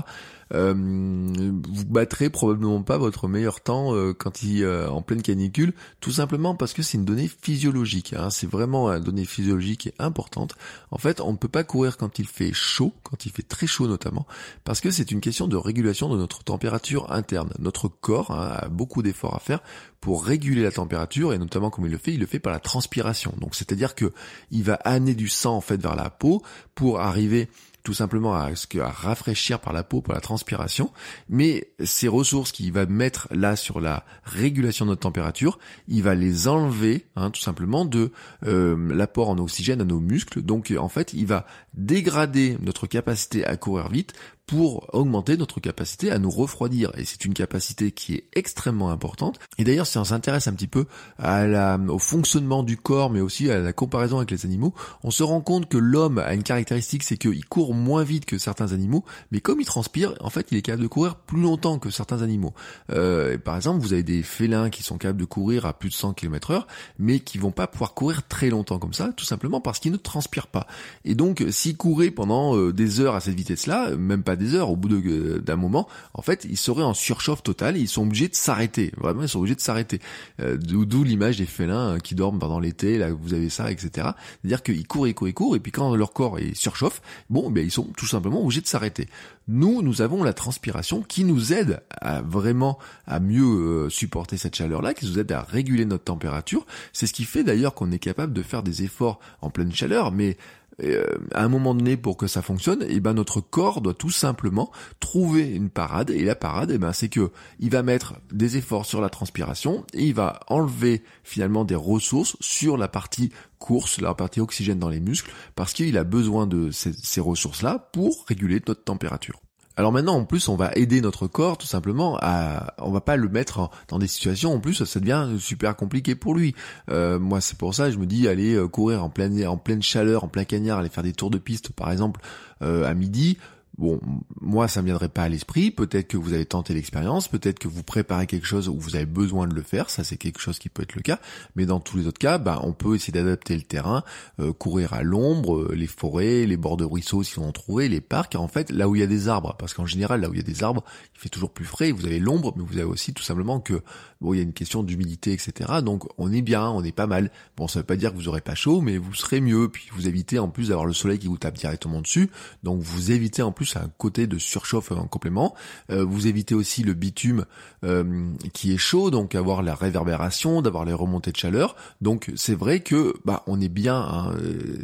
Euh, 0.54 0.72
vous 0.74 1.84
battrez 1.86 2.30
probablement 2.30 2.82
pas 2.82 2.98
votre 2.98 3.26
meilleur 3.26 3.60
temps 3.60 3.92
quand 4.18 4.42
il 4.42 4.62
est 4.62 4.86
en 4.86 5.00
pleine 5.00 5.22
canicule, 5.22 5.72
tout 6.00 6.12
simplement 6.12 6.54
parce 6.54 6.74
que 6.74 6.82
c'est 6.82 6.98
une 6.98 7.04
donnée 7.04 7.28
physiologique. 7.28 8.12
Hein. 8.12 8.30
c'est 8.30 8.48
vraiment 8.48 8.90
une 8.90 9.02
donnée 9.02 9.24
physiologique 9.24 9.92
importante. 9.98 10.54
En 10.90 10.98
fait, 10.98 11.20
on 11.20 11.32
ne 11.32 11.38
peut 11.38 11.48
pas 11.48 11.64
courir 11.64 11.96
quand 11.96 12.18
il 12.18 12.28
fait 12.28 12.52
chaud, 12.52 12.92
quand 13.02 13.24
il 13.24 13.32
fait 13.32 13.42
très 13.42 13.66
chaud 13.66 13.88
notamment, 13.88 14.26
parce 14.64 14.80
que 14.80 14.90
c'est 14.90 15.10
une 15.10 15.20
question 15.20 15.48
de 15.48 15.56
régulation 15.56 16.08
de 16.10 16.18
notre 16.18 16.44
température 16.44 17.10
interne. 17.10 17.52
Notre 17.58 17.88
corps 17.88 18.30
hein, 18.30 18.52
a 18.60 18.68
beaucoup 18.68 19.02
d'efforts 19.02 19.34
à 19.34 19.40
faire 19.40 19.60
pour 20.02 20.24
réguler 20.24 20.64
la 20.64 20.72
température 20.72 21.32
et 21.32 21.38
notamment 21.38 21.70
comme 21.70 21.86
il 21.86 21.92
le 21.92 21.96
fait, 21.96 22.12
il 22.12 22.20
le 22.20 22.26
fait 22.26 22.40
par 22.40 22.52
la 22.52 22.58
transpiration. 22.58 23.32
Donc 23.40 23.54
c'est-à-dire 23.54 23.94
que 23.94 24.12
il 24.50 24.64
va 24.64 24.74
amener 24.74 25.14
du 25.14 25.28
sang 25.28 25.54
en 25.54 25.60
fait 25.60 25.80
vers 25.80 25.94
la 25.94 26.10
peau 26.10 26.42
pour 26.74 27.00
arriver 27.00 27.48
tout 27.84 27.94
simplement 27.94 28.34
à, 28.34 28.50
à 28.50 28.88
rafraîchir 28.90 29.60
par 29.60 29.72
la 29.72 29.84
peau, 29.84 30.00
par 30.00 30.14
la 30.14 30.20
transpiration, 30.20 30.92
mais 31.28 31.72
ces 31.84 32.08
ressources 32.08 32.52
qu'il 32.52 32.72
va 32.72 32.86
mettre 32.86 33.28
là 33.30 33.56
sur 33.56 33.80
la 33.80 34.04
régulation 34.24 34.84
de 34.84 34.90
notre 34.90 35.02
température, 35.02 35.58
il 35.88 36.02
va 36.02 36.14
les 36.14 36.48
enlever 36.48 37.06
hein, 37.16 37.30
tout 37.30 37.40
simplement 37.40 37.84
de 37.84 38.12
euh, 38.46 38.94
l'apport 38.94 39.30
en 39.30 39.38
oxygène 39.38 39.80
à 39.80 39.84
nos 39.84 40.00
muscles. 40.00 40.42
Donc 40.42 40.72
en 40.76 40.88
fait, 40.88 41.12
il 41.12 41.26
va 41.26 41.46
dégrader 41.74 42.56
notre 42.60 42.86
capacité 42.86 43.44
à 43.44 43.56
courir 43.56 43.88
vite 43.88 44.14
pour 44.46 44.92
augmenter 44.92 45.36
notre 45.36 45.60
capacité 45.60 46.10
à 46.10 46.18
nous 46.18 46.30
refroidir. 46.30 46.90
Et 46.96 47.04
c'est 47.04 47.24
une 47.24 47.34
capacité 47.34 47.92
qui 47.92 48.14
est 48.14 48.24
extrêmement 48.34 48.90
importante. 48.90 49.38
Et 49.58 49.64
d'ailleurs, 49.64 49.86
si 49.86 49.98
on 49.98 50.04
s'intéresse 50.04 50.48
un 50.48 50.52
petit 50.52 50.66
peu 50.66 50.86
à 51.18 51.46
la, 51.46 51.78
au 51.88 51.98
fonctionnement 51.98 52.62
du 52.62 52.76
corps, 52.76 53.10
mais 53.10 53.20
aussi 53.20 53.50
à 53.50 53.60
la 53.60 53.72
comparaison 53.72 54.18
avec 54.18 54.30
les 54.30 54.44
animaux, 54.44 54.74
on 55.04 55.10
se 55.10 55.22
rend 55.22 55.40
compte 55.40 55.68
que 55.68 55.78
l'homme 55.78 56.18
a 56.18 56.34
une 56.34 56.42
caractéristique, 56.42 57.02
c'est 57.02 57.16
qu'il 57.16 57.44
court 57.46 57.74
moins 57.74 58.04
vite 58.04 58.24
que 58.24 58.38
certains 58.38 58.72
animaux, 58.72 59.04
mais 59.30 59.40
comme 59.40 59.60
il 59.60 59.66
transpire, 59.66 60.14
en 60.20 60.30
fait, 60.30 60.48
il 60.50 60.58
est 60.58 60.62
capable 60.62 60.82
de 60.82 60.88
courir 60.88 61.16
plus 61.16 61.40
longtemps 61.40 61.78
que 61.78 61.90
certains 61.90 62.22
animaux. 62.22 62.52
Euh, 62.90 63.38
par 63.38 63.56
exemple, 63.56 63.80
vous 63.80 63.92
avez 63.92 64.02
des 64.02 64.22
félins 64.22 64.70
qui 64.70 64.82
sont 64.82 64.98
capables 64.98 65.20
de 65.20 65.24
courir 65.24 65.66
à 65.66 65.72
plus 65.72 65.88
de 65.88 65.94
100 65.94 66.14
km 66.14 66.50
heure, 66.50 66.66
mais 66.98 67.20
qui 67.20 67.38
vont 67.38 67.52
pas 67.52 67.66
pouvoir 67.66 67.94
courir 67.94 68.26
très 68.26 68.50
longtemps 68.50 68.78
comme 68.78 68.92
ça, 68.92 69.12
tout 69.16 69.24
simplement 69.24 69.60
parce 69.60 69.78
qu'ils 69.78 69.92
ne 69.92 69.96
transpirent 69.96 70.48
pas. 70.48 70.66
Et 71.04 71.14
donc, 71.14 71.44
s'ils 71.50 71.76
couraient 71.76 72.10
pendant 72.10 72.56
euh, 72.56 72.72
des 72.72 73.00
heures 73.00 73.14
à 73.14 73.20
cette 73.20 73.34
vitesse-là, 73.34 73.96
même 73.96 74.22
pas 74.22 74.31
des 74.36 74.54
heures, 74.54 74.70
au 74.70 74.76
bout 74.76 74.90
euh, 74.92 75.40
d'un 75.40 75.56
moment, 75.56 75.88
en 76.14 76.22
fait, 76.22 76.46
ils 76.48 76.56
seraient 76.56 76.82
en 76.82 76.94
surchauffe 76.94 77.42
totale 77.42 77.76
ils 77.76 77.88
sont 77.88 78.02
obligés 78.02 78.28
de 78.28 78.34
s'arrêter. 78.34 78.92
Vraiment, 78.96 79.22
ils 79.22 79.28
sont 79.28 79.38
obligés 79.38 79.54
de 79.54 79.60
s'arrêter. 79.60 80.00
Euh, 80.40 80.56
d'où 80.56 81.04
l'image 81.04 81.38
des 81.38 81.46
félins 81.46 81.98
qui 81.98 82.14
dorment 82.14 82.38
pendant 82.38 82.60
l'été, 82.60 82.98
là, 82.98 83.10
vous 83.12 83.34
avez 83.34 83.48
ça, 83.48 83.70
etc. 83.70 84.08
C'est-à-dire 84.42 84.62
qu'ils 84.62 84.86
courent, 84.86 85.08
ils 85.08 85.14
courent, 85.14 85.28
ils 85.28 85.34
courent, 85.34 85.56
et 85.56 85.60
puis 85.60 85.72
quand 85.72 85.94
leur 85.94 86.12
corps 86.12 86.38
est 86.38 86.54
surchauffe, 86.54 87.02
bon, 87.30 87.50
ben, 87.50 87.64
ils 87.64 87.70
sont 87.70 87.84
tout 87.96 88.06
simplement 88.06 88.42
obligés 88.42 88.60
de 88.60 88.66
s'arrêter. 88.66 89.08
Nous, 89.48 89.82
nous 89.82 90.02
avons 90.02 90.22
la 90.22 90.32
transpiration 90.32 91.02
qui 91.02 91.24
nous 91.24 91.52
aide 91.52 91.82
à 91.90 92.22
vraiment 92.22 92.78
à 93.06 93.18
mieux 93.18 93.88
supporter 93.90 94.36
cette 94.36 94.54
chaleur-là, 94.54 94.94
qui 94.94 95.06
nous 95.06 95.18
aide 95.18 95.32
à 95.32 95.42
réguler 95.42 95.84
notre 95.84 96.04
température. 96.04 96.64
C'est 96.92 97.06
ce 97.06 97.12
qui 97.12 97.24
fait 97.24 97.42
d'ailleurs 97.42 97.74
qu'on 97.74 97.90
est 97.90 97.98
capable 97.98 98.32
de 98.32 98.42
faire 98.42 98.62
des 98.62 98.84
efforts 98.84 99.18
en 99.40 99.50
pleine 99.50 99.72
chaleur, 99.72 100.12
mais 100.12 100.36
euh, 100.82 101.04
à 101.32 101.44
un 101.44 101.48
moment 101.48 101.74
donné, 101.74 101.96
pour 101.96 102.16
que 102.16 102.26
ça 102.26 102.42
fonctionne, 102.42 102.82
et 102.82 102.96
eh 102.96 103.00
ben 103.00 103.14
notre 103.14 103.40
corps 103.40 103.80
doit 103.80 103.94
tout 103.94 104.10
simplement 104.10 104.70
trouver 105.00 105.48
une 105.48 105.70
parade. 105.70 106.10
Et 106.10 106.24
la 106.24 106.34
parade, 106.34 106.70
et 106.70 106.74
eh 106.74 106.78
ben 106.78 106.92
c'est 106.92 107.08
que 107.08 107.30
il 107.60 107.70
va 107.70 107.82
mettre 107.82 108.14
des 108.32 108.56
efforts 108.56 108.86
sur 108.86 109.00
la 109.00 109.08
transpiration 109.08 109.84
et 109.92 110.06
il 110.06 110.14
va 110.14 110.40
enlever 110.48 111.02
finalement 111.24 111.64
des 111.64 111.74
ressources 111.74 112.36
sur 112.40 112.76
la 112.76 112.88
partie 112.88 113.30
course, 113.58 114.00
la 114.00 114.14
partie 114.14 114.40
oxygène 114.40 114.78
dans 114.78 114.88
les 114.88 115.00
muscles, 115.00 115.30
parce 115.54 115.72
qu'il 115.72 115.96
a 115.96 116.04
besoin 116.04 116.46
de 116.46 116.70
ces 116.70 117.20
ressources-là 117.20 117.90
pour 117.92 118.24
réguler 118.26 118.60
notre 118.66 118.84
température. 118.84 119.40
Alors 119.76 119.92
maintenant, 119.92 120.14
en 120.14 120.24
plus, 120.24 120.48
on 120.48 120.56
va 120.56 120.70
aider 120.74 121.00
notre 121.00 121.26
corps 121.26 121.56
tout 121.56 121.66
simplement 121.66 122.18
à, 122.20 122.74
on 122.78 122.90
va 122.90 123.00
pas 123.00 123.16
le 123.16 123.28
mettre 123.28 123.70
dans 123.88 123.98
des 123.98 124.06
situations. 124.06 124.52
En 124.52 124.60
plus, 124.60 124.84
ça 124.84 125.00
devient 125.00 125.28
super 125.38 125.76
compliqué 125.76 126.14
pour 126.14 126.34
lui. 126.34 126.54
Euh, 126.90 127.18
moi, 127.18 127.40
c'est 127.40 127.56
pour 127.56 127.74
ça, 127.74 127.90
je 127.90 127.98
me 127.98 128.06
dis 128.06 128.28
aller 128.28 128.54
euh, 128.54 128.68
courir 128.68 129.02
en 129.02 129.08
pleine, 129.08 129.46
en 129.46 129.56
pleine 129.56 129.82
chaleur, 129.82 130.24
en 130.24 130.28
plein 130.28 130.44
cagnard, 130.44 130.78
aller 130.78 130.88
faire 130.88 131.02
des 131.02 131.12
tours 131.12 131.30
de 131.30 131.38
piste, 131.38 131.72
par 131.72 131.90
exemple, 131.90 132.20
euh, 132.62 132.84
à 132.84 132.94
midi. 132.94 133.38
Bon, 133.78 134.00
moi, 134.40 134.68
ça 134.68 134.82
me 134.82 134.86
viendrait 134.86 135.08
pas 135.08 135.22
à 135.22 135.28
l'esprit. 135.30 135.70
Peut-être 135.70 136.08
que 136.08 136.18
vous 136.18 136.34
avez 136.34 136.44
tenté 136.44 136.74
l'expérience, 136.74 137.28
peut-être 137.28 137.58
que 137.58 137.68
vous 137.68 137.82
préparez 137.82 138.26
quelque 138.26 138.46
chose 138.46 138.68
où 138.68 138.78
vous 138.78 138.96
avez 138.96 139.06
besoin 139.06 139.46
de 139.46 139.54
le 139.54 139.62
faire. 139.62 139.88
Ça, 139.88 140.04
c'est 140.04 140.18
quelque 140.18 140.40
chose 140.40 140.58
qui 140.58 140.68
peut 140.68 140.82
être 140.82 140.94
le 140.94 141.00
cas. 141.00 141.18
Mais 141.56 141.64
dans 141.64 141.80
tous 141.80 141.96
les 141.96 142.06
autres 142.06 142.18
cas, 142.18 142.36
bah, 142.36 142.60
on 142.64 142.72
peut 142.72 142.94
essayer 142.94 143.12
d'adapter 143.14 143.56
le 143.56 143.62
terrain, 143.62 144.04
euh, 144.40 144.52
courir 144.52 144.92
à 144.92 145.02
l'ombre, 145.02 145.56
euh, 145.56 145.74
les 145.74 145.86
forêts, 145.86 146.44
les 146.44 146.58
bords 146.58 146.76
de 146.76 146.84
ruisseaux 146.84 147.22
si 147.22 147.38
on 147.38 147.48
en 147.48 147.52
trouvait, 147.52 147.88
les 147.88 148.02
parcs. 148.02 148.34
En 148.34 148.48
fait, 148.48 148.70
là 148.70 148.88
où 148.90 148.94
il 148.94 149.00
y 149.00 149.04
a 149.04 149.06
des 149.06 149.28
arbres, 149.28 149.56
parce 149.58 149.72
qu'en 149.72 149.86
général, 149.86 150.20
là 150.20 150.28
où 150.28 150.34
il 150.34 150.38
y 150.38 150.40
a 150.40 150.44
des 150.44 150.62
arbres, 150.62 150.84
il 151.14 151.20
fait 151.20 151.30
toujours 151.30 151.50
plus 151.50 151.64
frais. 151.64 151.92
Vous 151.92 152.04
avez 152.04 152.18
l'ombre, 152.18 152.52
mais 152.56 152.64
vous 152.64 152.76
avez 152.76 152.84
aussi 152.84 153.14
tout 153.14 153.22
simplement 153.22 153.58
que 153.58 153.82
bon, 154.20 154.34
il 154.34 154.36
y 154.36 154.40
a 154.40 154.42
une 154.42 154.52
question 154.52 154.82
d'humidité, 154.82 155.32
etc. 155.32 155.80
Donc, 155.82 156.04
on 156.18 156.30
est 156.30 156.42
bien, 156.42 156.68
on 156.68 156.84
est 156.84 156.92
pas 156.92 157.06
mal. 157.06 157.30
Bon, 157.56 157.68
ça 157.68 157.80
veut 157.80 157.86
pas 157.86 157.96
dire 157.96 158.12
que 158.12 158.16
vous 158.16 158.28
aurez 158.28 158.42
pas 158.42 158.54
chaud, 158.54 158.82
mais 158.82 158.98
vous 158.98 159.14
serez 159.14 159.40
mieux. 159.40 159.68
Puis 159.68 159.88
vous 159.94 160.08
évitez 160.08 160.38
en 160.38 160.48
plus 160.48 160.68
d'avoir 160.68 160.86
le 160.86 160.92
soleil 160.92 161.18
qui 161.18 161.26
vous 161.26 161.38
tape 161.38 161.56
directement 161.56 162.02
dessus. 162.02 162.30
Donc, 162.62 162.80
vous 162.82 163.12
évitez 163.12 163.42
en 163.42 163.52
plus 163.52 163.61
un 163.76 163.90
côté 163.98 164.26
de 164.26 164.38
surchauffe 164.38 164.92
en 164.92 165.06
complément. 165.06 165.54
Euh, 165.90 166.04
vous 166.04 166.26
évitez 166.26 166.54
aussi 166.54 166.82
le 166.82 166.94
bitume 166.94 167.44
euh, 167.84 168.28
qui 168.52 168.72
est 168.72 168.78
chaud, 168.78 169.10
donc 169.10 169.34
avoir 169.34 169.62
la 169.62 169.74
réverbération, 169.74 170.62
d'avoir 170.62 170.84
les 170.84 170.92
remontées 170.92 171.32
de 171.32 171.36
chaleur. 171.36 171.76
Donc 172.00 172.30
c'est 172.36 172.54
vrai 172.54 172.80
que 172.80 173.14
bah 173.24 173.42
on 173.46 173.60
est 173.60 173.68
bien. 173.68 173.96
Hein. 173.96 174.34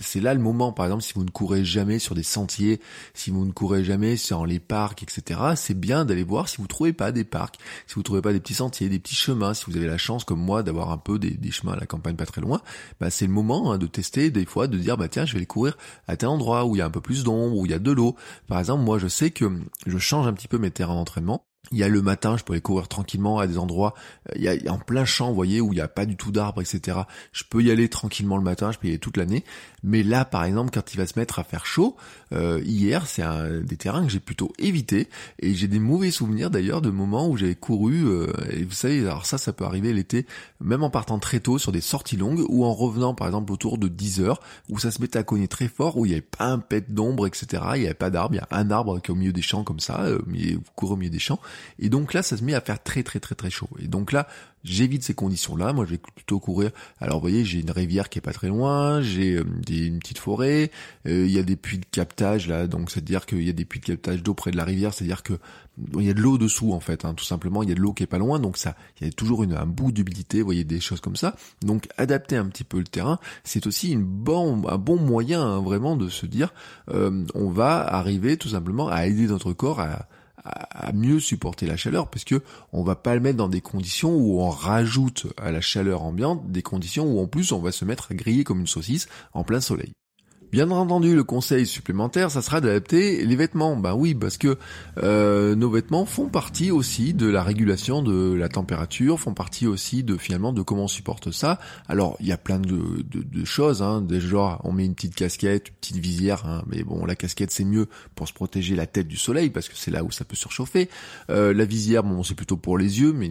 C'est 0.01 0.21
là 0.21 0.35
le 0.35 0.41
moment, 0.41 0.73
par 0.73 0.87
exemple, 0.87 1.03
si 1.03 1.15
vous 1.15 1.25
ne 1.25 1.31
courez 1.31 1.65
jamais 1.65 1.99
sur 1.99 2.15
des 2.15 2.23
sentiers, 2.23 2.81
si 3.15 3.31
vous 3.31 3.45
ne 3.45 3.53
courez 3.53 3.85
jamais 3.85 4.17
sur 4.17 4.47
les 4.47 4.59
parcs, 4.59 5.03
etc. 5.03 5.41
C'est 5.57 5.79
bien 5.79 6.05
d'aller 6.05 6.25
voir 6.25 6.49
si 6.49 6.59
vous 6.59 6.67
trouvez 6.67 6.93
pas 6.93 7.13
des 7.13 7.25
parcs, 7.25 7.59
si 7.87 7.95
vous 7.95 8.03
trouvez 8.03 8.23
pas 8.23 8.33
des 8.33 8.41
petits 8.41 8.55
sentiers, 8.55 8.89
des 8.89 8.99
petits 8.99 9.15
chemins, 9.15 9.55
si 9.55 9.65
vous 9.67 9.77
avez 9.77 9.87
la 9.87 9.99
chance 9.99 10.25
comme 10.25 10.41
moi 10.41 10.63
d'avoir 10.63 10.91
un 10.91 10.99
peu 10.99 11.19
des, 11.19 11.37
chemins 11.51 11.73
à 11.73 11.77
la 11.77 11.87
campagne 11.87 12.17
pas 12.17 12.27
très 12.27 12.41
loin. 12.41 12.61
Bah 13.01 13.11
c'est 13.11 13.27
le 13.27 13.33
moment 13.33 13.73
hein, 13.73 13.79
de 13.79 13.87
tester 13.87 14.31
des 14.31 14.45
fois, 14.45 14.67
de 14.67 14.77
dire 14.77 14.97
bah 14.97 15.09
tiens 15.09 15.25
je 15.25 15.33
vais 15.33 15.39
aller 15.39 15.47
courir 15.47 15.77
à 16.07 16.17
tel 16.17 16.29
endroit 16.29 16.65
où 16.65 16.77
il 16.77 16.79
y 16.79 16.83
a 16.83 16.87
un 16.87 16.91
peu 16.91 17.01
plus 17.01 17.25
d'ombre, 17.25 17.57
où 17.57 17.67
il 17.67 17.71
y 17.71 17.75
a 17.75 17.79
de 17.79 17.91
l'eau. 17.91 18.17
Par 18.47 18.59
exemple 18.59 18.68
moi, 18.77 18.99
je 18.99 19.09
sais 19.09 19.31
que 19.31 19.47
je 19.87 19.99
change 19.99 20.27
un 20.27 20.33
petit 20.33 20.49
peu 20.49 20.59
mes 20.59 20.71
terrains 20.71 20.95
d'entraînement. 20.95 21.48
Il 21.73 21.79
y 21.79 21.83
a 21.83 21.89
le 21.89 22.01
matin, 22.01 22.37
je 22.37 22.45
peux 22.45 22.59
courir 22.61 22.89
tranquillement 22.89 23.39
à 23.39 23.47
des 23.47 23.59
endroits, 23.59 23.95
euh, 24.31 24.33
il 24.37 24.43
y 24.43 24.49
a 24.49 24.73
en 24.73 24.79
plein 24.79 25.05
champ, 25.05 25.29
vous 25.29 25.35
voyez, 25.35 25.61
où 25.61 25.73
il 25.73 25.77
n'y 25.77 25.83
a 25.83 25.89
pas 25.89 26.07
du 26.07 26.17
tout 26.17 26.33
d'arbres, 26.33 26.63
etc. 26.63 27.01
Je 27.33 27.45
peux 27.49 27.63
y 27.63 27.71
aller 27.71 27.89
tranquillement 27.89 28.37
le 28.37 28.43
matin, 28.43 28.73
je 28.73 28.79
peux 28.79 28.87
y 28.87 28.91
aller 28.91 28.99
toute 28.99 29.17
l'année. 29.17 29.45
Mais 29.83 30.03
là, 30.03 30.25
par 30.25 30.45
exemple, 30.45 30.71
quand 30.73 30.95
il 30.95 30.97
va 30.97 31.07
se 31.07 31.19
mettre 31.19 31.39
à 31.39 31.45
faire 31.45 31.67
chaud, 31.67 31.97
euh, 32.33 32.61
hier, 32.65 33.07
c'est 33.07 33.23
des 33.65 33.77
terrains 33.77 34.05
que 34.05 34.11
j'ai 34.11 34.21
plutôt 34.21 34.53
évité. 34.59 35.09
Et 35.41 35.55
j'ai 35.55 35.69
des 35.69 35.79
mauvais 35.79 36.11
souvenirs 36.11 36.51
d'ailleurs 36.51 36.83
de 36.83 36.91
moments 36.91 37.29
où 37.29 37.37
j'avais 37.37 37.55
couru, 37.55 38.07
euh, 38.07 38.33
et 38.51 38.65
vous 38.65 38.75
savez, 38.75 39.01
alors 39.01 39.27
ça, 39.27 39.39
ça 39.39 39.53
peut 39.53 39.65
arriver 39.65 39.93
l'été, 39.93 40.27
même 40.61 40.83
en 40.83 40.91
partant 40.91 41.19
très 41.19 41.41
tôt 41.41 41.59
sur 41.59 41.73
des 41.73 41.81
sorties 41.81 42.17
longues, 42.17 42.45
ou 42.49 42.65
en 42.65 42.75
revenant 42.75 43.15
par 43.15 43.27
exemple 43.27 43.53
autour 43.53 43.79
de 43.79 43.89
10 43.89 44.21
heures, 44.21 44.41
où 44.69 44.79
ça 44.79 44.91
se 44.91 45.01
mettait 45.01 45.19
à 45.19 45.23
cogner 45.23 45.49
très 45.49 45.69
fort, 45.69 45.97
où 45.99 46.07
il 46.07 46.11
n'y 46.11 46.15
avait 46.15 46.23
pas 46.23 46.47
un 46.47 46.59
pet 46.59 46.93
d'ombre, 46.93 47.27
etc. 47.27 47.63
Il 47.75 47.81
n'y 47.81 47.87
avait 47.87 47.95
pas 47.95 48.11
d'arbre, 48.11 48.35
il 48.35 48.39
y 48.39 48.41
a 48.41 48.49
un 48.51 48.71
arbre 48.71 49.01
qui 49.01 49.11
est 49.11 49.15
au 49.15 49.17
milieu 49.17 49.33
des 49.33 49.43
champs 49.43 49.65
comme 49.65 49.81
ça, 49.81 50.07
vous 50.27 50.61
courez 50.75 50.95
au 50.95 50.97
milieu 50.97 51.11
des 51.11 51.19
champs. 51.19 51.41
Et 51.79 51.89
donc 51.89 52.15
là, 52.15 52.23
ça 52.23 52.37
se 52.37 52.45
met 52.45 52.55
à 52.55 52.61
faire 52.61 52.83
très 52.83 53.03
très 53.03 53.21
très 53.21 53.35
très 53.35 53.51
chaud. 53.51 53.69
Et 53.81 53.89
donc 53.89 54.13
là, 54.13 54.27
j'évite 54.65 55.03
ces 55.03 55.15
conditions-là. 55.15 55.73
Moi, 55.73 55.85
je 55.85 55.93
vais 55.93 55.99
plutôt 55.99 56.41
courir. 56.41 56.71
Alors, 57.01 57.17
vous 57.17 57.23
voyez, 57.23 57.45
j'ai 57.45 57.61
une 57.61 57.71
rivière 57.71 58.09
qui 58.09 58.19
est 58.19 58.23
pas 58.23 58.33
très 58.33 58.49
loin, 58.49 59.01
j'ai 59.03 59.35
euh, 59.35 59.45
une 59.69 59.99
petite 59.99 60.19
forêt, 60.19 60.71
euh, 61.07 61.27
il 61.27 61.33
y 61.33 61.39
a 61.39 61.43
des 61.43 61.57
puits 61.57 61.79
de 61.79 61.87
captage 61.91 62.49
là, 62.49 62.67
donc 62.67 62.91
c'est-à-dire 62.91 63.27
qu'il 63.27 63.43
y 63.43 63.51
a 63.51 63.53
des 63.53 63.65
puits 63.65 63.81
de 63.81 63.87
captage 63.87 64.23
d'eau 64.23 64.35
près 64.35 64.51
de 64.51 64.57
la 64.57 64.65
rivière, 64.65 64.93
c'est-à-dire 64.95 65.23
que 65.23 65.35
il 65.97 66.05
y 66.05 66.11
a 66.11 66.15
de 66.15 66.21
l'eau 66.21 66.39
dessous 66.39 66.73
en 66.73 66.81
fait, 66.81 67.05
hein, 67.05 67.15
tout 67.15 67.25
simplement. 67.25 67.63
Il 67.63 67.69
y 67.69 67.73
a 67.73 67.75
de 67.75 67.81
l'eau 67.81 67.93
qui 67.93 68.03
est 68.03 68.09
pas 68.09 68.19
loin, 68.19 68.39
donc 68.39 68.57
ça, 68.57 68.75
il 69.01 69.07
y 69.07 69.11
a 69.11 69.13
toujours 69.13 69.43
un 69.43 69.67
bout 69.67 69.93
d'humidité. 69.93 70.41
Vous 70.41 70.47
voyez 70.47 70.65
des 70.65 70.81
choses 70.81 71.01
comme 71.01 71.17
ça. 71.17 71.37
Donc, 71.63 71.89
adapter 71.97 72.37
un 72.37 72.47
petit 72.47 72.65
peu 72.65 72.79
le 72.79 72.85
terrain, 72.85 73.19
c'est 73.45 73.67
aussi 73.67 73.93
une 73.93 74.03
bon, 74.03 74.67
un 74.69 74.79
bon 74.79 74.97
moyen 74.97 75.43
hein, 75.43 75.61
vraiment 75.61 75.97
de 75.97 76.09
se 76.09 76.27
dire, 76.27 76.53
euh, 76.91 77.25
on 77.35 77.51
va 77.51 77.81
arriver 77.81 78.37
tout 78.37 78.49
simplement 78.49 78.89
à 78.89 79.07
aider 79.07 79.27
notre 79.27 79.53
corps 79.53 79.81
à 79.81 80.09
à, 80.49 80.93
mieux 80.93 81.21
supporter 81.21 81.67
la 81.67 81.77
chaleur 81.77 82.09
parce 82.09 82.25
que 82.25 82.43
on 82.73 82.83
va 82.83 82.97
pas 82.97 83.15
le 83.15 83.21
mettre 83.21 83.37
dans 83.37 83.49
des 83.49 83.61
conditions 83.61 84.15
où 84.15 84.41
on 84.41 84.51
rajoute 84.51 85.27
à 85.37 85.51
la 85.51 85.61
chaleur 85.61 86.03
ambiante 86.03 86.51
des 86.51 86.63
conditions 86.63 87.07
où 87.07 87.21
en 87.21 87.27
plus 87.27 87.53
on 87.53 87.61
va 87.61 87.73
se 87.73 87.85
mettre 87.85 88.09
à 88.11 88.15
griller 88.15 88.45
comme 88.45 88.61
une 88.61 88.67
saucisse 88.67 89.09
en 89.33 89.45
plein 89.45 89.61
soleil. 89.61 89.93
Bien 90.51 90.71
entendu, 90.71 91.15
le 91.15 91.25
conseil 91.25 91.67
supplémentaire, 91.67 92.31
ça 92.31 92.41
sera 92.41 92.63
d'adapter 92.63 93.23
les 93.27 93.37
vêtements. 93.37 93.77
Ben 93.77 93.95
oui, 93.95 94.15
parce 94.15 94.39
que 94.39 94.57
euh, 94.97 95.55
nos 95.55 95.69
vêtements 95.69 96.07
font 96.07 96.29
partie 96.31 96.71
aussi 96.71 97.13
de 97.13 97.27
la 97.27 97.43
régulation 97.43 98.03
de 98.03 98.33
la 98.33 98.49
température, 98.49 99.21
font 99.21 99.35
partie 99.35 99.67
aussi 99.67 100.05
de 100.05 100.17
finalement 100.17 100.55
de 100.55 100.63
comment 100.63 100.85
on 100.85 100.89
supporte 100.89 101.33
ça. 101.33 101.59
Alors, 101.87 102.17
il 102.21 102.29
y 102.29 102.33
a 102.33 102.39
plein 102.39 102.59
de, 102.59 103.03
de, 103.03 103.45
choses. 103.45 103.83
Hein. 103.83 104.01
Déjà, 104.01 104.59
on 104.65 104.73
met 104.73 104.87
une 104.87 104.95
petite 104.95 105.15
casquette, 105.15 105.69
une 105.69 105.75
petite 105.75 105.97
visière, 105.99 106.47
hein. 106.47 106.65
mais 106.67 106.83
bon, 106.83 107.05
la 107.05 107.15
casquette 107.15 107.51
c'est 107.51 107.67
mieux 107.67 107.87
pour 108.15 108.27
se 108.27 108.33
protéger 108.33 108.75
la 108.75 108.87
tête 108.87 109.07
du 109.07 109.19
soleil 109.19 109.51
parce 109.51 109.69
que 109.69 109.75
c'est 109.77 109.91
là 109.91 110.03
où 110.03 110.11
ça 110.11 110.25
peut 110.25 110.37
surchauffer. 110.37 110.89
Euh, 111.29 111.53
la 111.53 111.67
visière, 111.67 112.05
bon, 112.05 112.23
c'est 112.23 112.35
plutôt 112.35 112.57
pour 112.57 112.79
les 112.79 113.01
yeux, 113.01 113.13
mais 113.13 113.31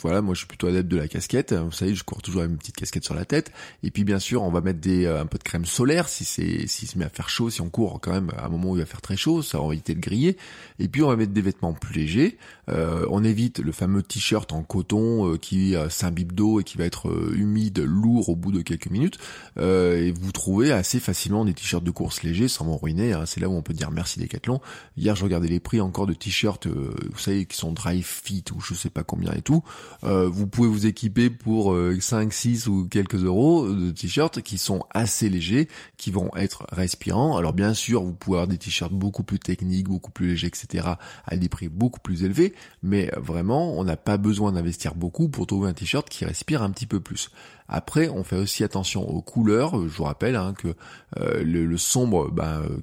voilà, 0.00 0.22
moi 0.22 0.34
je 0.34 0.38
suis 0.38 0.46
plutôt 0.46 0.68
adepte 0.68 0.88
de 0.88 0.96
la 0.96 1.08
casquette. 1.08 1.52
Vous 1.52 1.72
savez, 1.72 1.96
je 1.96 2.04
cours 2.04 2.22
toujours 2.22 2.42
avec 2.42 2.52
une 2.52 2.58
petite 2.58 2.76
casquette 2.76 3.04
sur 3.04 3.14
la 3.14 3.24
tête. 3.24 3.50
Et 3.82 3.90
puis 3.90 4.04
bien 4.04 4.20
sûr, 4.20 4.44
on 4.44 4.50
va 4.50 4.60
mettre 4.60 4.80
des 4.80 5.06
euh, 5.06 5.20
un 5.20 5.26
peu 5.26 5.38
de 5.38 5.42
crème 5.42 5.64
solaire 5.64 6.08
si 6.08 6.24
c'est 6.24 6.51
s'il 6.66 6.88
se 6.88 6.98
met 6.98 7.04
à 7.04 7.08
faire 7.08 7.28
chaud, 7.28 7.50
si 7.50 7.60
on 7.60 7.68
court 7.68 8.00
quand 8.00 8.12
même 8.12 8.30
à 8.36 8.46
un 8.46 8.48
moment 8.48 8.70
où 8.70 8.76
il 8.76 8.80
va 8.80 8.86
faire 8.86 9.00
très 9.00 9.16
chaud, 9.16 9.42
ça 9.42 9.58
va 9.58 9.72
éviter 9.72 9.94
de 9.94 10.00
griller. 10.00 10.36
Et 10.78 10.88
puis 10.88 11.02
on 11.02 11.08
va 11.08 11.16
mettre 11.16 11.32
des 11.32 11.40
vêtements 11.40 11.72
plus 11.72 11.94
légers. 11.94 12.36
Euh, 12.68 13.06
on 13.10 13.24
évite 13.24 13.58
le 13.58 13.72
fameux 13.72 14.02
t-shirt 14.02 14.52
en 14.52 14.62
coton 14.62 15.32
euh, 15.32 15.36
qui 15.36 15.74
euh, 15.74 15.88
s'imbibe 15.88 16.32
d'eau 16.32 16.60
et 16.60 16.64
qui 16.64 16.78
va 16.78 16.84
être 16.84 17.12
humide, 17.34 17.80
lourd 17.80 18.28
au 18.28 18.36
bout 18.36 18.52
de 18.52 18.62
quelques 18.62 18.90
minutes. 18.90 19.18
et 19.58 20.12
vous 20.12 20.32
trouvez 20.32 20.72
assez 20.72 21.00
facilement 21.00 21.44
des 21.44 21.54
t-shirts 21.54 21.84
de 21.84 21.90
course 21.90 22.22
légers 22.22 22.48
sans 22.48 22.64
m'en 22.64 22.76
ruiner. 22.76 23.12
Hein. 23.12 23.26
C'est 23.26 23.40
là 23.40 23.48
où 23.48 23.52
on 23.52 23.62
peut 23.62 23.74
dire 23.74 23.90
merci 23.90 24.20
Decathlon. 24.20 24.60
Hier 24.96 25.16
je 25.16 25.24
regardais 25.24 25.48
les 25.48 25.60
prix 25.60 25.80
encore 25.80 26.06
de 26.06 26.14
t-shirts, 26.14 26.66
vous 26.66 27.18
savez, 27.18 27.46
qui 27.46 27.56
sont 27.56 27.72
dry 27.72 28.02
fit 28.02 28.44
ou 28.54 28.60
je 28.60 28.74
sais 28.74 28.90
pas 28.90 29.02
combien 29.02 29.32
et 29.32 29.42
tout. 29.42 29.62
vous 30.02 30.46
pouvez 30.46 30.68
vous 30.68 30.86
équiper 30.86 31.30
pour 31.30 31.76
5, 32.00 32.32
6 32.32 32.66
ou 32.68 32.88
quelques 32.88 33.22
euros 33.22 33.68
de 33.68 33.90
t-shirts 33.90 34.42
qui 34.42 34.58
sont 34.58 34.84
assez 34.90 35.28
légers, 35.28 35.68
qui 35.96 36.10
vont 36.10 36.30
être 36.36 36.41
respirant. 36.70 37.36
Alors 37.36 37.52
bien 37.52 37.74
sûr, 37.74 38.02
vous 38.02 38.12
pouvez 38.12 38.36
avoir 38.38 38.48
des 38.48 38.58
t-shirts 38.58 38.92
beaucoup 38.92 39.22
plus 39.22 39.38
techniques, 39.38 39.88
beaucoup 39.88 40.10
plus 40.10 40.28
légers, 40.28 40.48
etc. 40.48 40.88
à 41.26 41.36
des 41.36 41.48
prix 41.48 41.68
beaucoup 41.68 42.00
plus 42.00 42.24
élevés, 42.24 42.54
mais 42.82 43.10
vraiment, 43.16 43.78
on 43.78 43.84
n'a 43.84 43.96
pas 43.96 44.16
besoin 44.16 44.52
d'investir 44.52 44.94
beaucoup 44.94 45.28
pour 45.28 45.46
trouver 45.46 45.68
un 45.68 45.74
t-shirt 45.74 46.08
qui 46.08 46.24
respire 46.24 46.62
un 46.62 46.70
petit 46.70 46.86
peu 46.86 47.00
plus. 47.00 47.30
Après, 47.74 48.10
on 48.10 48.22
fait 48.22 48.36
aussi 48.36 48.64
attention 48.64 49.08
aux 49.08 49.22
couleurs. 49.22 49.72
Je 49.88 49.96
vous 49.96 50.04
rappelle 50.04 50.36
hein, 50.36 50.52
que 50.52 50.74
euh, 51.18 51.42
le, 51.42 51.78
sombre 51.78 52.30
ben, 52.30 52.60
euh, 52.60 52.78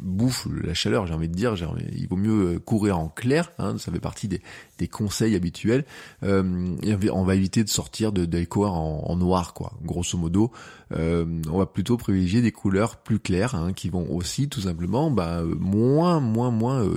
bouffe 0.00 0.46
la 0.62 0.74
chaleur, 0.74 1.08
j'ai 1.08 1.14
envie 1.14 1.28
de 1.28 1.34
dire. 1.34 1.56
Il 1.92 2.06
vaut 2.06 2.14
mieux 2.14 2.60
courir 2.60 3.00
en 3.00 3.08
clair. 3.08 3.50
Hein, 3.58 3.78
ça 3.78 3.90
fait 3.90 3.98
partie 3.98 4.28
des, 4.28 4.40
conseils 4.86 5.34
habituels. 5.34 5.84
Euh, 6.22 6.76
on 7.12 7.24
va 7.24 7.34
éviter 7.34 7.64
de 7.64 7.68
sortir 7.68 8.12
de, 8.12 8.24
de 8.26 8.46
en, 8.60 9.16
noir, 9.16 9.54
quoi. 9.54 9.72
Grosso 9.82 10.16
modo, 10.16 10.52
on 10.92 11.58
va 11.58 11.66
plutôt 11.66 11.96
privilégier 11.96 12.42
des 12.42 12.52
couleurs 12.52 12.96
plus 12.96 13.18
claires, 13.18 13.54
hein, 13.54 13.72
qui 13.72 13.90
vont 13.90 14.10
aussi 14.10 14.48
tout 14.48 14.62
simplement 14.62 15.10
ben, 15.10 15.44
moins, 15.44 16.20
moins, 16.20 16.50
moins 16.50 16.88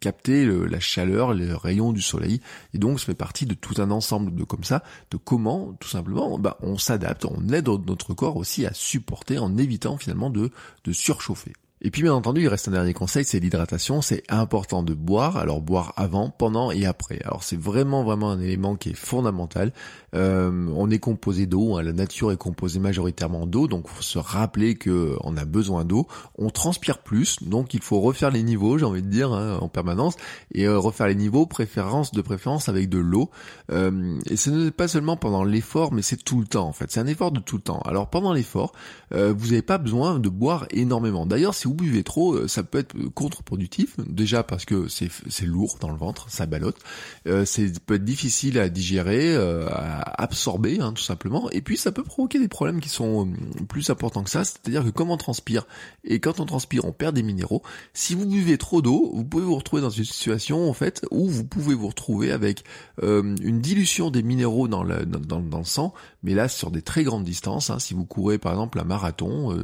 capter 0.00 0.46
la 0.46 0.80
chaleur, 0.80 1.34
les 1.34 1.52
rayons 1.52 1.92
du 1.92 2.02
soleil. 2.02 2.40
Et 2.74 2.78
donc, 2.78 2.98
ça 2.98 3.06
fait 3.06 3.14
partie 3.14 3.46
de 3.46 3.54
tout 3.54 3.80
un 3.80 3.90
ensemble 3.90 4.34
de 4.34 4.44
comme 4.44 4.64
ça, 4.64 4.82
de 5.10 5.18
comment 5.18 5.74
tout 5.78 5.88
simplement, 5.88 5.97
bah, 6.02 6.58
on 6.62 6.78
s'adapte, 6.78 7.24
on 7.24 7.48
aide 7.52 7.68
notre 7.86 8.14
corps 8.14 8.36
aussi 8.36 8.66
à 8.66 8.74
supporter 8.74 9.38
en 9.38 9.56
évitant 9.56 9.96
finalement 9.98 10.30
de, 10.30 10.50
de 10.84 10.92
surchauffer. 10.92 11.52
Et 11.80 11.90
puis 11.90 12.02
bien 12.02 12.12
entendu, 12.12 12.42
il 12.42 12.48
reste 12.48 12.66
un 12.66 12.72
dernier 12.72 12.92
conseil, 12.92 13.24
c'est 13.24 13.38
l'hydratation. 13.38 14.02
C'est 14.02 14.24
important 14.28 14.82
de 14.82 14.94
boire, 14.94 15.36
alors 15.36 15.60
boire 15.60 15.92
avant, 15.96 16.30
pendant 16.30 16.72
et 16.72 16.86
après. 16.86 17.20
Alors 17.24 17.44
c'est 17.44 17.58
vraiment 17.58 18.02
vraiment 18.02 18.30
un 18.30 18.40
élément 18.40 18.74
qui 18.74 18.90
est 18.90 18.96
fondamental. 18.96 19.72
Euh, 20.14 20.68
on 20.74 20.90
est 20.90 20.98
composé 20.98 21.46
d'eau, 21.46 21.76
hein. 21.76 21.82
la 21.82 21.92
nature 21.92 22.32
est 22.32 22.36
composée 22.36 22.80
majoritairement 22.80 23.46
d'eau, 23.46 23.68
donc 23.68 23.88
faut 23.88 24.02
se 24.02 24.18
rappeler 24.18 24.74
que 24.74 25.16
on 25.20 25.36
a 25.36 25.44
besoin 25.44 25.84
d'eau. 25.84 26.08
On 26.36 26.50
transpire 26.50 26.98
plus, 26.98 27.42
donc 27.42 27.74
il 27.74 27.82
faut 27.82 28.00
refaire 28.00 28.30
les 28.30 28.42
niveaux, 28.42 28.78
j'ai 28.78 28.84
envie 28.84 29.02
de 29.02 29.08
dire, 29.08 29.32
hein, 29.32 29.58
en 29.60 29.68
permanence, 29.68 30.16
et 30.52 30.66
euh, 30.66 30.78
refaire 30.78 31.06
les 31.06 31.14
niveaux, 31.14 31.46
préférence 31.46 32.10
de 32.10 32.22
préférence 32.22 32.68
avec 32.68 32.88
de 32.88 32.98
l'eau. 32.98 33.30
Euh, 33.70 34.18
et 34.28 34.36
ce 34.36 34.50
n'est 34.50 34.70
pas 34.72 34.88
seulement 34.88 35.16
pendant 35.16 35.44
l'effort, 35.44 35.92
mais 35.92 36.02
c'est 36.02 36.16
tout 36.16 36.40
le 36.40 36.46
temps 36.46 36.66
en 36.66 36.72
fait. 36.72 36.90
C'est 36.90 37.00
un 37.00 37.06
effort 37.06 37.30
de 37.30 37.40
tout 37.40 37.56
le 37.56 37.62
temps. 37.62 37.80
Alors 37.84 38.10
pendant 38.10 38.32
l'effort, 38.32 38.72
vous 39.10 39.46
n'avez 39.46 39.62
pas 39.62 39.78
besoin 39.78 40.18
de 40.18 40.28
boire 40.28 40.66
énormément. 40.70 41.24
D'ailleurs, 41.26 41.54
si 41.54 41.67
vous 41.68 41.74
buvez 41.74 42.02
trop, 42.02 42.34
euh, 42.34 42.48
ça 42.48 42.62
peut 42.62 42.78
être 42.78 42.96
contre-productif. 43.14 43.96
Déjà 43.98 44.42
parce 44.42 44.64
que 44.64 44.88
c'est 44.88 45.46
lourd 45.46 45.76
dans 45.80 45.90
le 45.90 45.98
ventre, 45.98 46.30
ça 46.30 46.46
ballotte. 46.46 46.78
Euh, 47.26 47.44
c'est 47.44 47.78
peut 47.80 47.94
être 47.94 48.04
difficile 48.04 48.58
à 48.58 48.70
digérer, 48.70 49.34
euh, 49.34 49.68
à 49.68 50.22
absorber, 50.22 50.80
hein, 50.80 50.92
tout 50.94 51.02
simplement. 51.02 51.50
Et 51.50 51.60
puis 51.60 51.76
ça 51.76 51.92
peut 51.92 52.02
provoquer 52.02 52.38
des 52.38 52.48
problèmes 52.48 52.80
qui 52.80 52.88
sont 52.88 53.30
plus 53.68 53.90
importants 53.90 54.22
que 54.22 54.30
ça. 54.30 54.44
C'est-à-dire 54.44 54.82
que 54.82 54.90
comme 54.90 55.10
on 55.10 55.18
transpire, 55.18 55.66
et 56.04 56.20
quand 56.20 56.40
on 56.40 56.46
transpire, 56.46 56.86
on 56.86 56.92
perd 56.92 57.14
des 57.14 57.22
minéraux. 57.22 57.62
Si 57.92 58.14
vous 58.14 58.26
buvez 58.26 58.56
trop 58.56 58.80
d'eau, 58.80 59.10
vous 59.14 59.24
pouvez 59.24 59.44
vous 59.44 59.56
retrouver 59.56 59.82
dans 59.82 59.90
une 59.90 60.04
situation 60.04 60.70
en 60.70 60.72
fait 60.72 61.04
où 61.10 61.28
vous 61.28 61.44
pouvez 61.44 61.74
vous 61.74 61.88
retrouver 61.88 62.32
avec 62.32 62.64
une 63.02 63.60
dilution 63.60 64.10
des 64.10 64.22
minéraux 64.22 64.68
dans 64.68 64.82
le, 64.82 65.04
dans, 65.04 65.40
dans 65.40 65.58
le 65.58 65.64
sang, 65.64 65.92
mais 66.22 66.34
là 66.34 66.48
sur 66.48 66.70
des 66.70 66.82
très 66.82 67.04
grandes 67.04 67.24
distances. 67.24 67.70
Hein. 67.70 67.78
Si 67.78 67.94
vous 67.94 68.04
courez 68.04 68.38
par 68.38 68.52
exemple 68.52 68.78
un 68.80 68.84
marathon, 68.84 69.56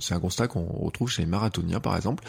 c'est 0.00 0.14
un 0.14 0.20
constat 0.20 0.48
qu'on 0.48 0.64
retrouve 0.64 1.08
chez 1.08 1.22
les 1.22 1.28
marathons 1.28 1.62
par 1.82 1.96
exemple, 1.96 2.24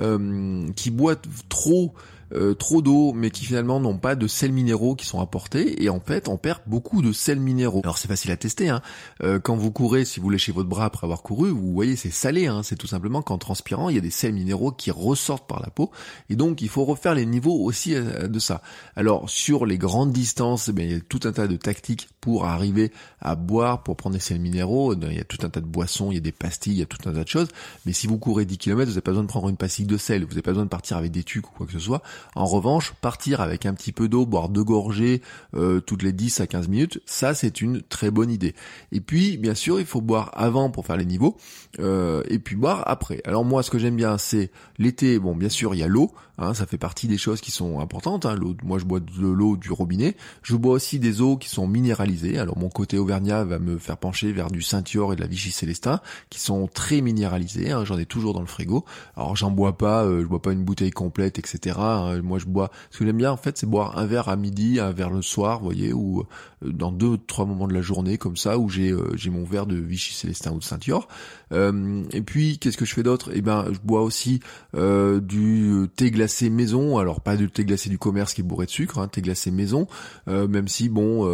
euh, 0.00 0.70
qui 0.74 0.90
boivent 0.90 1.18
trop 1.48 1.94
euh, 2.34 2.54
trop 2.54 2.82
d'eau, 2.82 3.12
mais 3.12 3.30
qui 3.30 3.44
finalement 3.44 3.78
n'ont 3.78 3.98
pas 3.98 4.16
de 4.16 4.26
sels 4.26 4.50
minéraux 4.50 4.96
qui 4.96 5.06
sont 5.06 5.20
apportés, 5.20 5.84
et 5.84 5.88
en 5.88 6.00
fait 6.00 6.28
on 6.28 6.36
perd 6.36 6.60
beaucoup 6.66 7.00
de 7.00 7.12
sels 7.12 7.38
minéraux. 7.38 7.82
Alors 7.84 7.98
c'est 7.98 8.08
facile 8.08 8.32
à 8.32 8.36
tester, 8.36 8.68
hein. 8.68 8.82
Euh, 9.22 9.38
quand 9.38 9.54
vous 9.54 9.70
courez, 9.70 10.04
si 10.04 10.18
vous 10.18 10.28
léchez 10.28 10.50
votre 10.50 10.68
bras 10.68 10.86
après 10.86 11.06
avoir 11.06 11.22
couru, 11.22 11.50
vous 11.50 11.72
voyez 11.72 11.94
c'est 11.94 12.10
salé, 12.10 12.46
hein. 12.48 12.62
c'est 12.64 12.74
tout 12.74 12.88
simplement 12.88 13.22
qu'en 13.22 13.38
transpirant, 13.38 13.90
il 13.90 13.94
y 13.94 13.98
a 13.98 14.02
des 14.02 14.10
sels 14.10 14.32
minéraux 14.32 14.72
qui 14.72 14.90
ressortent 14.90 15.46
par 15.46 15.60
la 15.60 15.70
peau, 15.70 15.92
et 16.28 16.34
donc 16.34 16.62
il 16.62 16.68
faut 16.68 16.84
refaire 16.84 17.14
les 17.14 17.26
niveaux 17.26 17.62
aussi 17.62 17.94
euh, 17.94 18.26
de 18.26 18.38
ça. 18.40 18.60
Alors 18.96 19.30
sur 19.30 19.64
les 19.64 19.78
grandes 19.78 20.12
distances, 20.12 20.68
eh 20.68 20.82
il 20.82 20.90
y 20.90 20.94
a 20.94 21.00
tout 21.00 21.20
un 21.24 21.32
tas 21.32 21.46
de 21.46 21.56
tactiques 21.56 22.08
pour 22.26 22.44
arriver 22.44 22.90
à 23.20 23.36
boire, 23.36 23.84
pour 23.84 23.94
prendre 23.94 24.14
des 24.14 24.20
sels 24.20 24.40
minéraux, 24.40 24.94
il 24.94 25.12
y 25.12 25.20
a 25.20 25.24
tout 25.24 25.38
un 25.46 25.48
tas 25.48 25.60
de 25.60 25.66
boissons, 25.66 26.10
il 26.10 26.16
y 26.16 26.18
a 26.18 26.20
des 26.20 26.32
pastilles, 26.32 26.72
il 26.72 26.78
y 26.80 26.82
a 26.82 26.86
tout 26.86 27.08
un 27.08 27.12
tas 27.12 27.22
de 27.22 27.28
choses, 27.28 27.46
mais 27.84 27.92
si 27.92 28.08
vous 28.08 28.18
courez 28.18 28.44
10 28.44 28.58
km, 28.58 28.82
vous 28.82 28.90
n'avez 28.90 29.00
pas 29.00 29.12
besoin 29.12 29.22
de 29.22 29.28
prendre 29.28 29.48
une 29.48 29.56
pastille 29.56 29.86
de 29.86 29.96
sel, 29.96 30.24
vous 30.24 30.30
n'avez 30.30 30.42
pas 30.42 30.50
besoin 30.50 30.64
de 30.64 30.68
partir 30.68 30.96
avec 30.96 31.12
des 31.12 31.22
tucs 31.22 31.46
ou 31.48 31.52
quoi 31.52 31.66
que 31.66 31.72
ce 31.72 31.78
soit, 31.78 32.02
en 32.34 32.46
revanche, 32.46 32.94
partir 33.00 33.40
avec 33.40 33.64
un 33.64 33.74
petit 33.74 33.92
peu 33.92 34.08
d'eau, 34.08 34.26
boire 34.26 34.48
deux 34.48 34.64
gorgées 34.64 35.22
euh, 35.54 35.78
toutes 35.78 36.02
les 36.02 36.12
10 36.12 36.40
à 36.40 36.48
15 36.48 36.66
minutes, 36.66 37.00
ça 37.06 37.32
c'est 37.32 37.60
une 37.60 37.80
très 37.80 38.10
bonne 38.10 38.32
idée. 38.32 38.56
Et 38.90 39.00
puis, 39.00 39.36
bien 39.36 39.54
sûr, 39.54 39.78
il 39.78 39.86
faut 39.86 40.00
boire 40.00 40.32
avant 40.34 40.68
pour 40.68 40.84
faire 40.84 40.96
les 40.96 41.04
niveaux, 41.04 41.36
euh, 41.78 42.24
et 42.28 42.40
puis 42.40 42.56
boire 42.56 42.82
après. 42.86 43.20
Alors 43.24 43.44
moi, 43.44 43.62
ce 43.62 43.70
que 43.70 43.78
j'aime 43.78 43.94
bien, 43.94 44.18
c'est 44.18 44.50
l'été, 44.78 45.20
bon, 45.20 45.36
bien 45.36 45.48
sûr, 45.48 45.76
il 45.76 45.78
y 45.78 45.84
a 45.84 45.86
l'eau, 45.86 46.10
hein, 46.38 46.54
ça 46.54 46.66
fait 46.66 46.76
partie 46.76 47.06
des 47.06 47.18
choses 47.18 47.40
qui 47.40 47.52
sont 47.52 47.78
importantes. 47.78 48.26
Hein, 48.26 48.34
l'eau, 48.34 48.56
moi, 48.64 48.78
je 48.78 48.84
bois 48.84 48.98
de 48.98 49.26
l'eau 49.26 49.56
du 49.56 49.70
robinet. 49.70 50.16
Je 50.42 50.56
bois 50.56 50.72
aussi 50.72 50.98
des 50.98 51.20
eaux 51.20 51.36
qui 51.36 51.48
sont 51.48 51.66
minéralisées. 51.66 52.15
Alors 52.38 52.58
mon 52.58 52.68
côté 52.68 52.98
auvergnat 52.98 53.44
va 53.44 53.58
me 53.58 53.78
faire 53.78 53.96
pencher 53.96 54.32
vers 54.32 54.50
du 54.50 54.62
Saint-Yor 54.62 55.12
et 55.12 55.16
de 55.16 55.20
la 55.20 55.26
Vichy 55.26 55.50
Célestin, 55.50 56.00
qui 56.30 56.40
sont 56.40 56.66
très 56.66 57.00
minéralisés. 57.00 57.70
Hein, 57.70 57.84
j'en 57.84 57.98
ai 57.98 58.06
toujours 58.06 58.34
dans 58.34 58.40
le 58.40 58.46
frigo. 58.46 58.84
Alors 59.16 59.36
j'en 59.36 59.50
bois 59.50 59.76
pas, 59.76 60.04
euh, 60.04 60.22
je 60.22 60.26
bois 60.26 60.42
pas 60.42 60.52
une 60.52 60.64
bouteille 60.64 60.90
complète, 60.90 61.38
etc. 61.38 61.76
moi, 62.22 62.38
je 62.38 62.46
bois. 62.46 62.70
Ce 62.90 62.98
que 62.98 63.04
j'aime 63.04 63.16
bien 63.16 63.32
en 63.32 63.36
fait, 63.36 63.58
c'est 63.58 63.66
boire 63.66 63.98
un 63.98 64.06
verre 64.06 64.28
à 64.28 64.36
midi, 64.36 64.80
un 64.80 64.92
verre 64.92 65.10
le 65.10 65.22
soir, 65.22 65.58
vous 65.58 65.66
voyez, 65.66 65.92
ou 65.92 66.20
euh, 66.20 66.70
dans 66.70 66.92
deux 66.92 67.18
trois 67.18 67.44
moments 67.44 67.68
de 67.68 67.74
la 67.74 67.82
journée 67.82 68.18
comme 68.18 68.36
ça, 68.36 68.58
où 68.58 68.68
j'ai 68.68 68.90
euh, 68.90 69.14
mon 69.30 69.44
verre 69.44 69.66
de 69.66 69.76
Vichy 69.76 70.14
Célestin 70.14 70.52
ou 70.52 70.58
de 70.58 70.64
Saint-Yor. 70.64 71.08
Et 71.50 72.22
puis 72.22 72.58
qu'est-ce 72.58 72.76
que 72.76 72.84
je 72.84 72.94
fais 72.94 73.02
d'autre? 73.02 73.30
Eh 73.34 73.40
ben, 73.40 73.66
je 73.72 73.78
bois 73.80 74.02
aussi 74.02 74.40
du 74.74 75.86
thé 75.96 76.10
glacé 76.10 76.50
maison. 76.50 76.98
Alors 76.98 77.20
pas 77.20 77.36
du 77.36 77.50
thé 77.50 77.64
glacé 77.64 77.88
du 77.90 77.98
commerce 77.98 78.34
qui 78.34 78.40
est 78.40 78.44
bourré 78.44 78.66
de 78.66 78.70
sucre, 78.70 78.98
hein, 78.98 79.08
thé 79.08 79.20
glacé 79.20 79.50
maison. 79.50 79.86
même 80.26 80.68
si 80.68 80.88
bon, 80.88 81.26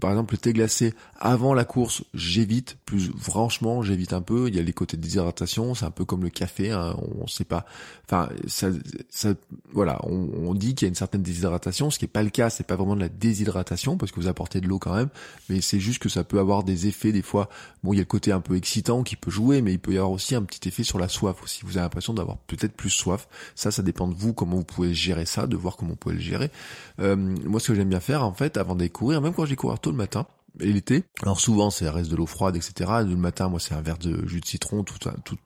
par 0.00 0.10
exemple 0.10 0.19
le 0.30 0.38
thé 0.38 0.52
glacé 0.52 0.94
avant 1.18 1.54
la 1.54 1.64
course, 1.64 2.02
j'évite. 2.14 2.76
Plus 2.84 3.10
franchement, 3.18 3.82
j'évite 3.82 4.12
un 4.12 4.22
peu. 4.22 4.48
Il 4.48 4.56
y 4.56 4.58
a 4.58 4.62
les 4.62 4.72
côtés 4.72 4.96
de 4.96 5.02
déshydratation, 5.02 5.74
c'est 5.74 5.84
un 5.84 5.90
peu 5.90 6.04
comme 6.04 6.22
le 6.22 6.30
café. 6.30 6.70
Hein, 6.70 6.96
on 7.20 7.26
sait 7.26 7.44
pas. 7.44 7.66
Enfin, 8.06 8.28
ça, 8.46 8.68
ça 9.08 9.34
voilà, 9.72 10.00
on, 10.04 10.54
dit 10.54 10.74
qu'il 10.74 10.86
y 10.86 10.88
a 10.88 10.90
une 10.90 10.94
certaine 10.94 11.22
déshydratation, 11.22 11.90
ce 11.90 11.98
qui 11.98 12.04
n'est 12.04 12.10
pas 12.10 12.22
le 12.22 12.30
cas, 12.30 12.50
c'est 12.50 12.66
pas 12.66 12.74
vraiment 12.74 12.96
de 12.96 13.00
la 13.00 13.08
déshydratation 13.08 13.96
parce 13.96 14.10
que 14.10 14.20
vous 14.20 14.26
apportez 14.26 14.60
de 14.60 14.66
l'eau 14.66 14.78
quand 14.78 14.94
même, 14.94 15.08
mais 15.48 15.60
c'est 15.60 15.78
juste 15.78 16.00
que 16.00 16.08
ça 16.08 16.24
peut 16.24 16.40
avoir 16.40 16.64
des 16.64 16.88
effets 16.88 17.12
des 17.12 17.22
fois. 17.22 17.48
Bon, 17.84 17.92
il 17.92 17.96
y 17.96 18.00
a 18.00 18.02
le 18.02 18.06
côté 18.06 18.32
un 18.32 18.40
peu 18.40 18.56
excitant 18.56 19.04
qui 19.04 19.14
peut 19.14 19.30
jouer, 19.30 19.62
mais 19.62 19.72
il 19.72 19.78
peut 19.78 19.92
y 19.92 19.96
avoir 19.96 20.10
aussi 20.10 20.34
un 20.34 20.42
petit 20.42 20.68
effet 20.68 20.82
sur 20.82 20.98
la 20.98 21.08
soif 21.08 21.42
aussi. 21.44 21.60
Vous 21.62 21.76
avez 21.76 21.84
l'impression 21.84 22.12
d'avoir 22.12 22.38
peut-être 22.38 22.72
plus 22.72 22.90
soif. 22.90 23.28
Ça, 23.54 23.70
ça 23.70 23.82
dépend 23.82 24.08
de 24.08 24.14
vous 24.14 24.32
comment 24.32 24.56
vous 24.56 24.64
pouvez 24.64 24.92
gérer 24.92 25.24
ça, 25.24 25.46
de 25.46 25.56
voir 25.56 25.76
comment 25.76 25.90
vous 25.90 25.96
pouvez 25.96 26.16
le 26.16 26.20
gérer. 26.20 26.50
Euh, 26.98 27.14
moi, 27.16 27.60
ce 27.60 27.68
que 27.68 27.74
j'aime 27.74 27.90
bien 27.90 28.00
faire 28.00 28.24
en 28.24 28.32
fait, 28.32 28.56
avant 28.56 28.74
d'aller 28.74 28.90
courir, 28.90 29.20
même 29.20 29.34
quand 29.34 29.44
j'ai 29.44 29.56
courir 29.56 29.78
tôt 29.78 29.90
le 29.90 29.96
matin, 29.96 30.09
matin 30.10 30.39
et 30.58 30.72
l'été. 30.72 31.04
Alors 31.22 31.40
souvent, 31.40 31.70
c'est 31.70 31.88
reste 31.88 32.10
de 32.10 32.16
l'eau 32.16 32.26
froide, 32.26 32.56
etc. 32.56 32.90
Le 33.06 33.16
matin, 33.16 33.48
moi, 33.48 33.60
c'est 33.60 33.74
un 33.74 33.80
verre 33.80 33.98
de 33.98 34.26
jus 34.26 34.40
de 34.40 34.46
citron 34.46 34.82
tout, 34.82 34.98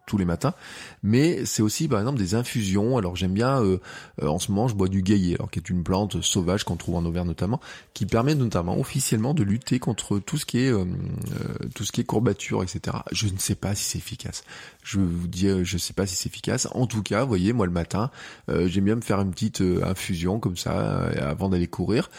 tous 0.07 0.19
les 0.19 0.25
matins. 0.25 0.55
Mais 1.03 1.45
c'est 1.45 1.63
aussi, 1.63 1.89
par 1.89 2.01
exemple, 2.01 2.19
des 2.19 2.35
infusions. 2.35 2.97
Alors 2.97 3.17
j'aime 3.17 3.35
bien, 3.35 3.63
euh, 3.63 3.79
euh, 4.23 4.29
en 4.29 4.39
ce 4.39 4.51
moment, 4.51 4.69
je 4.69 4.75
bois 4.75 4.89
du 4.89 5.03
gaillet, 5.03 5.35
alors 5.35 5.51
qui 5.51 5.59
est 5.59 5.69
une 5.69 5.85
plante 5.85 6.21
sauvage 6.23 6.65
qu'on 6.65 6.77
trouve 6.77 6.97
en 6.97 7.05
Auvergne 7.05 7.27
notamment, 7.27 7.61
qui 7.93 8.07
permet 8.07 8.35
notamment 8.35 8.79
officiellement 8.79 9.35
de 9.35 9.43
lutter 9.43 9.79
contre 9.79 10.19
tout 10.19 10.39
ce 10.39 10.47
qui 10.47 10.59
est 10.61 10.73
euh, 10.73 10.85
tout 11.75 11.85
ce 11.85 11.93
qui 11.93 12.01
est 12.01 12.05
courbature, 12.05 12.63
etc. 12.63 12.99
Je 13.13 13.27
ne 13.27 13.39
sais 13.39 13.55
pas 13.55 13.75
si 13.75 13.85
c'est 13.85 13.99
efficace. 13.99 14.45
Je 14.83 15.01
vous 15.01 15.27
dis, 15.27 15.49
je 15.65 15.79
sais 15.79 15.93
pas 15.93 16.07
si 16.07 16.15
c'est 16.15 16.29
efficace. 16.29 16.69
En 16.73 16.87
tout 16.87 17.03
cas, 17.03 17.23
vous 17.23 17.29
voyez, 17.29 17.53
moi 17.53 17.67
le 17.67 17.73
matin, 17.73 18.11
j'aime 18.49 18.85
bien 18.85 18.97
me 18.97 19.01
faire 19.01 19.21
une 19.21 19.31
petite 19.31 19.63
infusion 19.83 20.41
comme 20.41 20.57
ça 20.57 21.09
avant 21.21 21.49
d'aller 21.49 21.67
courir. 21.67 22.11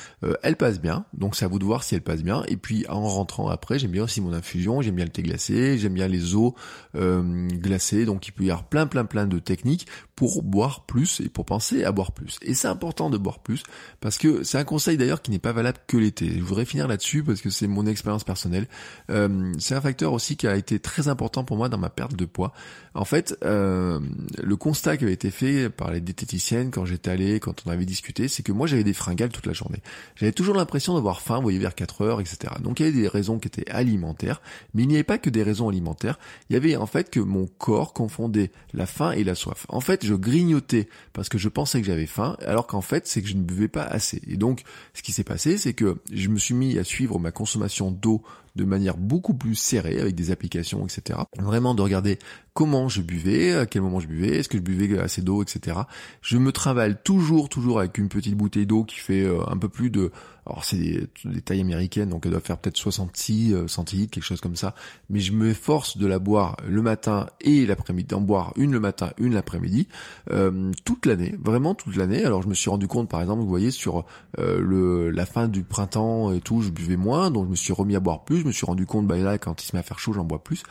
elle 0.42 0.56
passe 0.56 0.82
bien, 0.82 1.06
donc 1.14 1.36
c'est 1.36 1.46
à 1.46 1.48
vous 1.48 1.60
de 1.60 1.66
voir 1.66 1.84
si 1.84 1.96
elle 1.96 2.02
passe 2.02 2.24
bien. 2.24 2.44
Et 2.48 2.58
puis 2.58 2.75
en 2.90 3.08
rentrant 3.08 3.48
après, 3.48 3.80
j'aime 3.80 3.92
bien 3.92 4.04
aussi 4.04 4.22
mon 4.22 4.34
infusion, 4.34 4.82
j'aime 4.82 4.96
bien 4.96 5.06
le 5.06 5.12
thé 5.12 5.24
glacé, 5.24 5.78
j'aime 5.78 5.94
bien 5.94 6.08
les 6.08 6.36
eaux 6.36 6.56
euh, 6.96 7.48
glacées, 7.48 8.06
donc 8.06 8.28
il 8.28 8.32
peut 8.32 8.44
y 8.44 8.52
avoir 8.52 8.68
plein 8.68 8.88
plein 8.88 9.06
plein 9.06 9.28
de 9.28 9.40
techniques 9.40 9.88
pour 10.16 10.44
boire 10.44 10.86
plus 10.86 11.20
et 11.20 11.30
pour 11.30 11.46
penser 11.46 11.84
à 11.84 11.92
boire 11.92 12.12
plus. 12.12 12.38
Et 12.42 12.54
c'est 12.54 12.68
important 12.68 13.10
de 13.10 13.18
boire 13.18 13.40
plus 13.40 13.64
parce 14.00 14.18
que 14.18 14.44
c'est 14.44 14.58
un 14.58 14.64
conseil 14.64 14.98
d'ailleurs 14.98 15.22
qui 15.22 15.32
n'est 15.32 15.40
pas 15.40 15.52
valable 15.52 15.78
que 15.88 15.98
l'été. 15.98 16.30
Je 16.30 16.44
voudrais 16.44 16.66
finir 16.66 16.88
là-dessus 16.88 17.24
parce 17.24 17.42
que 17.42 17.50
c'est 17.50 17.68
mon 17.68 17.86
expérience 17.86 18.24
personnelle. 18.24 18.68
Euh, 19.10 19.54
c'est 19.60 19.76
un 19.76 19.82
facteur 19.82 20.14
aussi 20.14 20.38
qui 20.38 20.48
a 20.48 20.56
été 20.56 20.80
très 20.80 21.08
important 21.08 21.44
pour 21.44 21.58
moi 21.58 21.70
dans 21.70 21.78
ma 21.78 21.90
perte 21.90 22.16
de 22.16 22.26
poids. 22.26 22.54
En 22.94 23.06
fait, 23.06 23.38
euh, 23.44 24.00
le 24.42 24.56
constat 24.56 24.96
qui 24.98 25.04
avait 25.04 25.14
été 25.14 25.32
fait 25.32 25.70
par 25.70 25.92
les 25.92 26.00
diététiciennes 26.00 26.72
quand 26.72 26.86
j'étais 26.86 27.12
allé, 27.12 27.40
quand 27.40 27.64
on 27.66 27.72
avait 27.72 27.86
discuté, 27.86 28.30
c'est 28.30 28.44
que 28.44 28.54
moi 28.54 28.68
j'avais 28.68 28.86
des 28.86 28.94
fringales 28.94 29.30
toute 29.30 29.46
la 29.46 29.54
journée. 29.54 29.82
J'avais 30.16 30.32
toujours 30.32 30.56
l'impression 30.56 30.94
d'avoir 30.94 31.22
faim, 31.22 31.36
vous 31.36 31.44
voyez, 31.44 31.60
vers 31.60 31.76
4 31.76 32.02
heures, 32.02 32.22
etc. 32.22 32.54
Donc 32.66 32.80
il 32.80 32.86
y 32.88 32.90
avait 32.90 33.00
des 33.00 33.08
raisons 33.08 33.38
qui 33.38 33.48
étaient 33.48 33.70
alimentaires, 33.70 34.42
mais 34.74 34.84
il 34.84 34.88
n'y 34.88 34.96
avait 34.96 35.04
pas 35.04 35.20
que 35.20 35.30
des 35.30 35.44
raisons 35.44 35.70
alimentaires. 35.70 36.18
Il 36.50 36.54
y 36.54 36.58
avait 36.58 36.76
en 36.76 36.88
fait 36.88 37.12
que 37.12 37.20
mon 37.20 37.46
corps 37.46 37.94
confondait 37.94 38.52
la 38.74 38.88
faim 38.88 39.12
et 39.12 39.24
la 39.24 39.36
soif. 39.36 39.68
En 39.70 39.82
fait, 39.82 40.04
je 40.04 40.16
grignotais 40.16 40.90
parce 41.14 41.30
que 41.30 41.38
je 41.38 41.48
pensais 41.48 41.80
que 41.80 41.86
j'avais 41.86 42.08
faim, 42.08 42.36
alors 42.42 42.66
qu'en 42.66 42.82
fait, 42.82 43.06
c'est 43.06 43.22
que 43.22 43.28
je 43.28 43.36
ne 43.36 43.44
buvais 43.44 43.68
pas 43.68 43.84
assez. 43.84 44.20
Et 44.28 44.36
donc, 44.36 44.64
ce 44.96 45.04
qui 45.04 45.12
s'est 45.12 45.24
passé, 45.24 45.60
c'est 45.60 45.74
que 45.74 46.00
je 46.12 46.28
me 46.30 46.40
suis 46.40 46.56
mis 46.56 46.80
à 46.80 46.84
suivre 46.84 47.20
ma 47.20 47.32
consommation 47.32 47.92
d'eau 47.92 48.24
de 48.56 48.64
manière 48.64 48.98
beaucoup 48.98 49.34
plus 49.34 49.56
serrée 49.56 50.00
avec 50.00 50.16
des 50.16 50.32
applications, 50.32 50.86
etc. 50.86 51.20
Vraiment 51.38 51.76
de 51.76 51.82
regarder 51.82 52.18
comment 52.56 52.88
je 52.88 53.02
buvais, 53.02 53.54
à 53.54 53.66
quel 53.66 53.82
moment 53.82 54.00
je 54.00 54.08
buvais, 54.08 54.38
est-ce 54.38 54.48
que 54.48 54.58
je 54.58 54.64
buvais 54.64 54.98
assez 54.98 55.22
d'eau, 55.22 55.44
etc. 55.44 55.78
Je 56.22 56.38
me 56.38 56.54
travaille 56.54 56.96
toujours, 57.04 57.50
toujours 57.50 57.80
avec 57.80 57.98
une 57.98 58.08
petite 58.08 58.36
bouteille 58.36 58.66
d'eau 58.66 58.86
qui 58.86 58.96
fait 58.96 59.24
euh, 59.24 59.42
un 59.48 59.58
peu 59.58 59.68
plus 59.68 59.90
de 59.92 60.10
alors 60.48 60.64
c'est 60.64 60.78
des, 60.78 61.42
tailles 61.42 61.62
américaines, 61.62 62.10
donc 62.10 62.26
elle 62.26 62.32
doit 62.32 62.40
faire 62.40 62.58
peut-être 62.58 62.78
66 62.78 63.54
euh, 63.54 63.68
centilitres, 63.68 64.12
quelque 64.12 64.24
chose 64.24 64.42
comme 64.42 64.56
ça. 64.56 64.76
Mais 65.10 65.20
je 65.20 65.32
me 65.32 65.54
force 65.54 65.98
de 65.98 66.06
la 66.06 66.20
boire 66.20 66.58
le 66.68 66.84
matin 66.84 67.28
et 67.42 67.66
l'après-midi, 67.66 68.10
d'en 68.10 68.22
boire 68.22 68.54
une 68.56 68.72
le 68.72 68.80
matin, 68.80 69.10
une 69.18 69.34
l'après-midi, 69.34 69.88
euh, 70.30 70.72
toute 70.84 71.08
l'année, 71.08 71.36
vraiment 71.42 71.74
toute 71.74 71.96
l'année. 71.96 72.24
Alors 72.24 72.44
je 72.44 72.48
me 72.48 72.54
suis 72.54 72.70
rendu 72.70 72.88
compte, 72.88 73.10
par 73.10 73.22
exemple, 73.22 73.42
vous 73.42 73.50
voyez, 73.50 73.72
sur 73.72 74.06
euh, 74.38 75.12
la 75.12 75.26
fin 75.26 75.48
du 75.48 75.64
printemps 75.64 76.32
et 76.32 76.42
tout, 76.42 76.62
je 76.62 76.70
buvais 76.70 76.98
moins, 76.98 77.32
donc 77.32 77.46
je 77.46 77.52
me 77.52 77.56
suis 77.56 77.74
remis 77.74 77.96
à 77.96 78.00
boire 78.00 78.24
plus. 78.24 78.38
Je 78.38 78.46
me 78.46 78.52
suis 78.52 78.68
rendu 78.68 78.86
compte, 78.86 79.08
bah 79.08 79.18
là, 79.18 79.40
quand 79.40 79.64
il 79.64 79.66
se 79.66 79.76
met 79.76 79.80
à 79.80 79.84
faire 79.84 79.98
chaud, 79.98 80.14
j'en 80.14 80.26
bois 80.26 80.44
plus. 80.44 80.62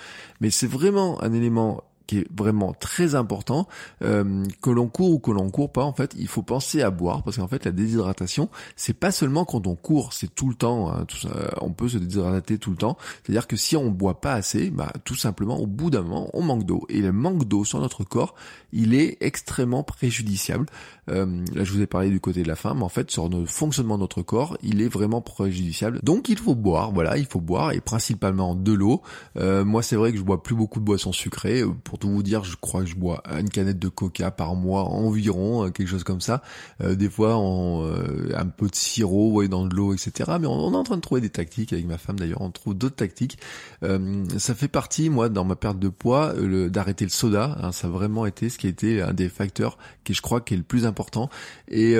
Mais 0.40 0.50
c'est 0.50 0.68
vraiment 0.68 1.20
un 1.20 1.32
élément 1.32 1.73
qui 2.06 2.18
est 2.18 2.26
vraiment 2.36 2.72
très 2.72 3.14
important, 3.14 3.66
euh, 4.02 4.44
que 4.60 4.70
l'on 4.70 4.88
court 4.88 5.10
ou 5.10 5.18
que 5.18 5.30
l'on 5.30 5.50
court 5.50 5.72
pas, 5.72 5.84
en 5.84 5.92
fait, 5.92 6.14
il 6.18 6.28
faut 6.28 6.42
penser 6.42 6.82
à 6.82 6.90
boire 6.90 7.22
parce 7.22 7.38
qu'en 7.38 7.48
fait, 7.48 7.64
la 7.64 7.72
déshydratation, 7.72 8.48
c'est 8.76 8.94
pas 8.94 9.10
seulement 9.10 9.44
quand 9.44 9.66
on 9.66 9.74
court, 9.74 10.12
c'est 10.12 10.34
tout 10.34 10.48
le 10.48 10.54
temps. 10.54 10.92
Hein, 10.92 11.04
tout 11.06 11.16
ça, 11.16 11.30
on 11.60 11.70
peut 11.72 11.88
se 11.88 11.98
déshydrater 11.98 12.58
tout 12.58 12.70
le 12.70 12.76
temps. 12.76 12.96
C'est-à-dire 13.22 13.46
que 13.46 13.56
si 13.56 13.76
on 13.76 13.90
boit 13.90 14.20
pas 14.20 14.34
assez, 14.34 14.70
bah, 14.70 14.92
tout 15.04 15.14
simplement, 15.14 15.58
au 15.58 15.66
bout 15.66 15.90
d'un 15.90 16.02
moment, 16.02 16.30
on 16.34 16.42
manque 16.42 16.64
d'eau. 16.64 16.84
Et 16.88 17.00
le 17.00 17.12
manque 17.12 17.44
d'eau 17.44 17.64
sur 17.64 17.80
notre 17.80 18.04
corps, 18.04 18.34
il 18.72 18.94
est 18.94 19.16
extrêmement 19.20 19.82
préjudiciable. 19.82 20.66
Euh, 21.10 21.44
là, 21.54 21.64
je 21.64 21.72
vous 21.72 21.80
ai 21.80 21.86
parlé 21.86 22.10
du 22.10 22.20
côté 22.20 22.42
de 22.42 22.48
la 22.48 22.56
faim, 22.56 22.74
mais 22.76 22.82
en 22.82 22.88
fait, 22.88 23.10
sur 23.10 23.28
le 23.28 23.46
fonctionnement 23.46 23.96
de 23.96 24.00
notre 24.00 24.22
corps, 24.22 24.56
il 24.62 24.82
est 24.82 24.88
vraiment 24.88 25.20
préjudiciable. 25.20 26.00
Donc, 26.02 26.28
il 26.28 26.38
faut 26.38 26.54
boire. 26.54 26.92
Voilà, 26.92 27.16
il 27.16 27.26
faut 27.26 27.40
boire 27.40 27.72
et 27.72 27.80
principalement 27.80 28.54
de 28.54 28.72
l'eau. 28.72 29.02
Euh, 29.36 29.64
moi, 29.64 29.82
c'est 29.82 29.96
vrai 29.96 30.12
que 30.12 30.18
je 30.18 30.22
bois 30.22 30.42
plus 30.42 30.54
beaucoup 30.54 30.80
de 30.80 30.84
boissons 30.84 31.12
sucrées. 31.12 31.62
Pour 31.84 31.93
tout 31.98 32.10
vous 32.10 32.22
dire, 32.22 32.44
je 32.44 32.56
crois 32.56 32.82
que 32.82 32.88
je 32.88 32.96
bois 32.96 33.22
une 33.38 33.48
canette 33.48 33.78
de 33.78 33.88
coca 33.88 34.30
par 34.30 34.54
mois 34.54 34.84
environ, 34.84 35.66
euh, 35.66 35.70
quelque 35.70 35.88
chose 35.88 36.04
comme 36.04 36.20
ça. 36.20 36.42
Euh, 36.80 36.94
des 36.94 37.08
fois, 37.08 37.36
en, 37.36 37.84
euh, 37.84 38.32
un 38.34 38.46
peu 38.46 38.68
de 38.68 38.74
sirop, 38.74 39.32
ouais, 39.32 39.48
dans 39.48 39.66
de 39.66 39.74
l'eau, 39.74 39.94
etc. 39.94 40.32
Mais 40.40 40.46
on, 40.46 40.72
est 40.72 40.76
en 40.76 40.84
train 40.84 40.96
de 40.96 41.00
trouver 41.00 41.20
des 41.20 41.30
tactiques 41.30 41.72
avec 41.72 41.86
ma 41.86 41.98
femme 41.98 42.18
d'ailleurs. 42.18 42.40
On 42.40 42.50
trouve 42.50 42.74
d'autres 42.74 42.96
tactiques. 42.96 43.38
ça 43.82 44.54
fait 44.54 44.68
partie, 44.68 45.10
moi, 45.10 45.28
dans 45.28 45.44
ma 45.44 45.56
perte 45.56 45.78
de 45.78 45.88
poids, 45.88 46.34
d'arrêter 46.68 47.04
le 47.04 47.10
soda. 47.10 47.56
Hein, 47.62 47.72
ça 47.72 47.88
a 47.88 47.90
vraiment 47.90 48.26
été 48.26 48.48
ce 48.48 48.58
qui 48.58 48.66
a 48.66 48.70
été 48.70 49.02
un 49.02 49.12
des 49.12 49.28
facteurs 49.28 49.78
qui, 50.04 50.14
je 50.14 50.22
crois, 50.22 50.42
est 50.46 50.56
le 50.56 50.62
plus 50.62 50.86
important. 50.86 51.30
Et 51.68 51.96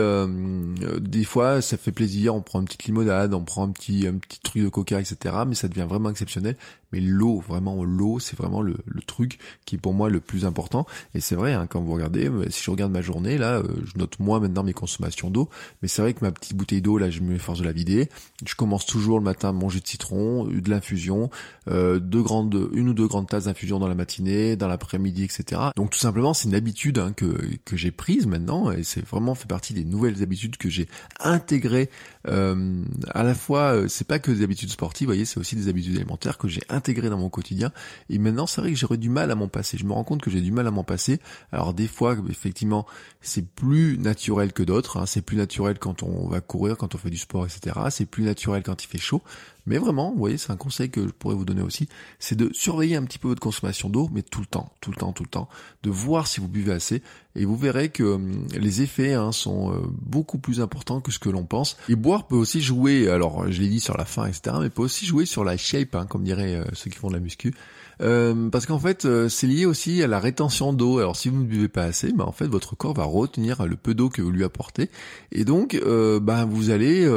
des 1.01 1.25
fois, 1.25 1.61
ça 1.61 1.77
fait 1.77 1.93
plaisir. 1.93 2.35
On 2.35 2.43
prend 2.43 2.61
une 2.61 2.67
petite 2.67 2.85
limonade, 2.85 3.35
on 3.35 3.45
prend 3.45 3.65
un 3.65 3.71
petit, 3.71 4.07
un 4.07 4.15
petit 4.15 4.41
truc 4.41 4.63
de 4.63 4.69
coca, 4.69 5.01
etc. 5.01 5.35
Mais 5.47 5.55
ça 5.55 5.69
devient 5.69 5.87
vraiment 5.89 6.11
exceptionnel. 6.11 6.57
Mais 6.95 7.01
l'eau, 7.01 7.41
vraiment 7.41 7.83
l'eau, 7.83 8.21
c'est 8.21 8.39
vraiment 8.39 8.63
le, 8.63 8.77
truc 9.05 9.41
qui 9.67 9.79
pour 9.79 9.95
moi 9.95 10.09
le 10.09 10.21
plus 10.21 10.45
important. 10.45 10.87
Et 11.13 11.21
c'est 11.21 11.35
vrai, 11.35 11.53
hein, 11.53 11.67
quand 11.69 11.81
vous 11.83 11.93
regardez, 11.93 12.29
euh, 12.29 12.49
si 12.51 12.63
je 12.63 12.71
regarde 12.71 12.93
ma 12.93 13.03
journée, 13.03 13.37
là, 13.37 13.57
euh, 13.57 13.65
je 13.85 13.99
note 13.99 14.21
moi 14.21 14.39
maintenant 14.39 14.63
mes 14.63 14.73
consommations 14.73 15.29
d'eau. 15.29 15.49
Mais 15.83 15.89
c'est 15.89 16.03
vrai 16.03 16.15
que 16.15 16.25
ma 16.25 16.31
petite 16.31 16.57
bouteille 16.57 16.83
d'eau, 16.83 16.97
là, 16.97 17.11
je 17.11 17.21
me 17.21 17.37
force 17.37 17.59
de 17.59 17.65
la 17.65 17.73
vider. 17.73 18.09
Je 18.47 18.55
commence 18.55 18.87
toujours 18.87 19.19
le 19.19 19.25
matin 19.25 19.49
à 19.49 19.53
manger 19.53 19.81
de 19.81 19.89
citron, 19.89 20.45
de 20.45 20.71
l'infusion, 20.71 21.31
euh, 21.69 21.99
deux 21.99 22.23
grandes, 22.23 22.71
une 22.75 22.91
ou 22.91 22.95
deux 22.95 23.09
grandes 23.09 23.29
tasses 23.29 23.47
d'infusion 23.47 23.81
dans 23.81 23.89
la 23.89 23.97
matinée, 23.97 24.55
dans 24.55 24.69
l'après-midi, 24.69 25.25
etc. 25.25 25.61
Donc 25.75 25.91
tout 25.91 25.99
simplement, 25.99 26.33
c'est 26.33 26.47
une 26.47 26.55
habitude 26.55 26.99
hein, 27.01 27.13
que, 27.13 27.41
que 27.65 27.77
j'ai 27.77 27.91
prise 27.91 28.29
maintenant, 28.29 28.71
et 28.71 28.85
c'est 28.85 29.05
vraiment 29.05 29.35
fait 29.35 29.49
partie 29.49 29.75
des 29.75 29.85
nouvelles 29.85 30.23
habitudes 30.23 30.57
que 30.59 30.69
j'ai 30.69 30.87
intégrées. 31.19 31.91
Euh, 32.27 32.83
à 33.11 33.23
la 33.23 33.35
fois, 33.35 33.89
c'est 33.89 34.07
pas 34.07 34.19
que 34.19 34.31
des 34.31 34.43
habitudes 34.43 34.71
sportives, 34.71 35.07
vous 35.07 35.13
voyez, 35.13 35.25
c'est 35.25 35.39
aussi 35.39 35.57
des 35.57 35.69
habitudes 35.69 35.97
alimentaires 35.97 36.39
que 36.39 36.49
j'ai 36.49 36.63
intégrées 36.69 37.11
dans 37.11 37.19
mon 37.19 37.29
quotidien. 37.29 37.73
Et 38.09 38.19
maintenant, 38.19 38.47
c'est 38.47 38.61
vrai 38.61 38.73
que 38.73 38.79
j'aurais 38.79 38.97
du 38.97 39.11
mal 39.11 39.31
à 39.31 39.35
m'en 39.35 39.49
passer. 39.49 39.79
Je 39.79 39.85
me 39.85 39.93
rends 39.93 40.05
compte 40.05 40.23
que 40.23 40.31
j'ai 40.31 40.41
du 40.41 40.53
mal 40.53 40.67
à 40.67 40.71
m'en 40.71 40.85
passer. 40.85 41.21
Alors 41.53 41.75
des 41.75 41.89
fois, 41.89 42.17
effectivement, 42.29 42.87
c'est 43.21 43.47
plus 43.47 43.99
naturel 43.99 44.53
que 44.53 44.63
d'autres. 44.63 44.99
Hein. 44.99 45.07
C'est 45.07 45.23
plus 45.23 45.37
naturel 45.37 45.79
quand 45.79 46.03
on 46.03 46.29
va 46.29 46.41
courir, 46.41 46.77
quand 46.77 46.95
on 46.95 46.99
fait 46.99 47.11
du 47.11 47.17
sport, 47.17 47.47
etc. 47.47 47.77
C'est 47.91 48.07
plus 48.07 48.25
naturel 48.25 48.63
quand 48.63 48.83
il 48.85 48.87
fait 48.87 48.99
chaud. 48.99 49.23
Mais 49.67 49.79
vraiment, 49.79 50.13
vous 50.13 50.19
voyez, 50.19 50.37
c'est 50.37 50.53
un 50.53 50.57
conseil 50.57 50.91
que 50.91 51.03
je 51.07 51.13
pourrais 51.13 51.35
vous 51.35 51.45
donner 51.45 51.63
aussi, 51.63 51.89
c'est 52.19 52.37
de 52.37 52.51
surveiller 52.53 52.97
un 52.97 53.05
petit 53.05 53.19
peu 53.19 53.29
votre 53.29 53.41
consommation 53.41 53.89
d'eau, 53.89 54.11
mais 54.13 54.23
tout 54.23 54.41
le 54.41 54.47
temps, 54.47 54.73
tout 54.81 54.91
le 54.91 54.97
temps, 54.97 55.13
tout 55.13 55.23
le 55.23 55.29
temps, 55.29 55.49
de 55.83 55.91
voir 55.91 56.27
si 56.27 56.41
vous 56.41 56.49
buvez 56.49 56.73
assez, 56.73 57.03
et 57.37 57.45
vous 57.45 57.57
verrez 57.57 57.89
que 57.89 58.03
hum, 58.05 58.47
les 58.57 58.83
effets 58.83 59.15
hein, 59.15 59.33
sont 59.33 59.73
euh, 59.73 59.79
beaucoup 60.03 60.39
plus 60.39 60.61
importants 60.61 61.01
que 61.01 61.11
ce 61.11 61.19
que 61.19 61.29
l'on 61.29 61.45
pense. 61.45 61.77
Et 61.89 61.97
boire 61.97 62.27
peut 62.27 62.37
aussi 62.37 62.61
jouer, 62.61 63.09
alors 63.09 63.51
je 63.51 63.61
l'ai 63.61 63.69
dit 63.69 63.81
sur 63.81 63.97
la 63.97 64.05
faim, 64.05 64.27
etc., 64.27 64.57
mais 64.61 64.71
peut 64.71 64.83
aussi 64.83 65.07
jouer 65.07 65.27
sur 65.27 65.45
la 65.45 65.57
shape, 65.57 65.95
hein, 65.95 66.07
comme 66.09 66.23
diraient 66.23 66.57
euh, 66.57 66.65
ceux 66.73 66.91
qui 66.91 66.99
font 66.99 67.09
de 67.09 67.15
la 67.15 67.21
muscu. 67.21 67.55
Euh, 68.03 68.51
parce 68.51 68.67
qu'en 68.67 68.79
fait, 68.79 69.07
c'est 69.29 69.47
lié 69.47 69.67
aussi 69.67 70.03
à 70.03 70.09
la 70.09 70.19
rétention 70.19 70.73
d'eau. 70.73 70.99
Alors 70.99 71.15
si 71.15 71.29
vous 71.29 71.39
ne 71.39 71.45
buvez 71.45 71.69
pas 71.69 71.85
assez, 71.85 72.13
bah, 72.13 72.25
en 72.27 72.33
fait, 72.33 72.47
votre 72.47 72.77
corps 72.77 72.95
va 72.95 73.05
retenir 73.05 73.67
le 73.67 73.77
peu 73.77 73.95
d'eau 73.95 74.09
que 74.09 74.21
vous 74.21 74.33
lui 74.33 74.43
apportez, 74.43 74.91
et 75.31 75.45
donc, 75.45 75.81
bah, 76.21 76.45
vous 76.45 76.71
allez, 76.71 77.09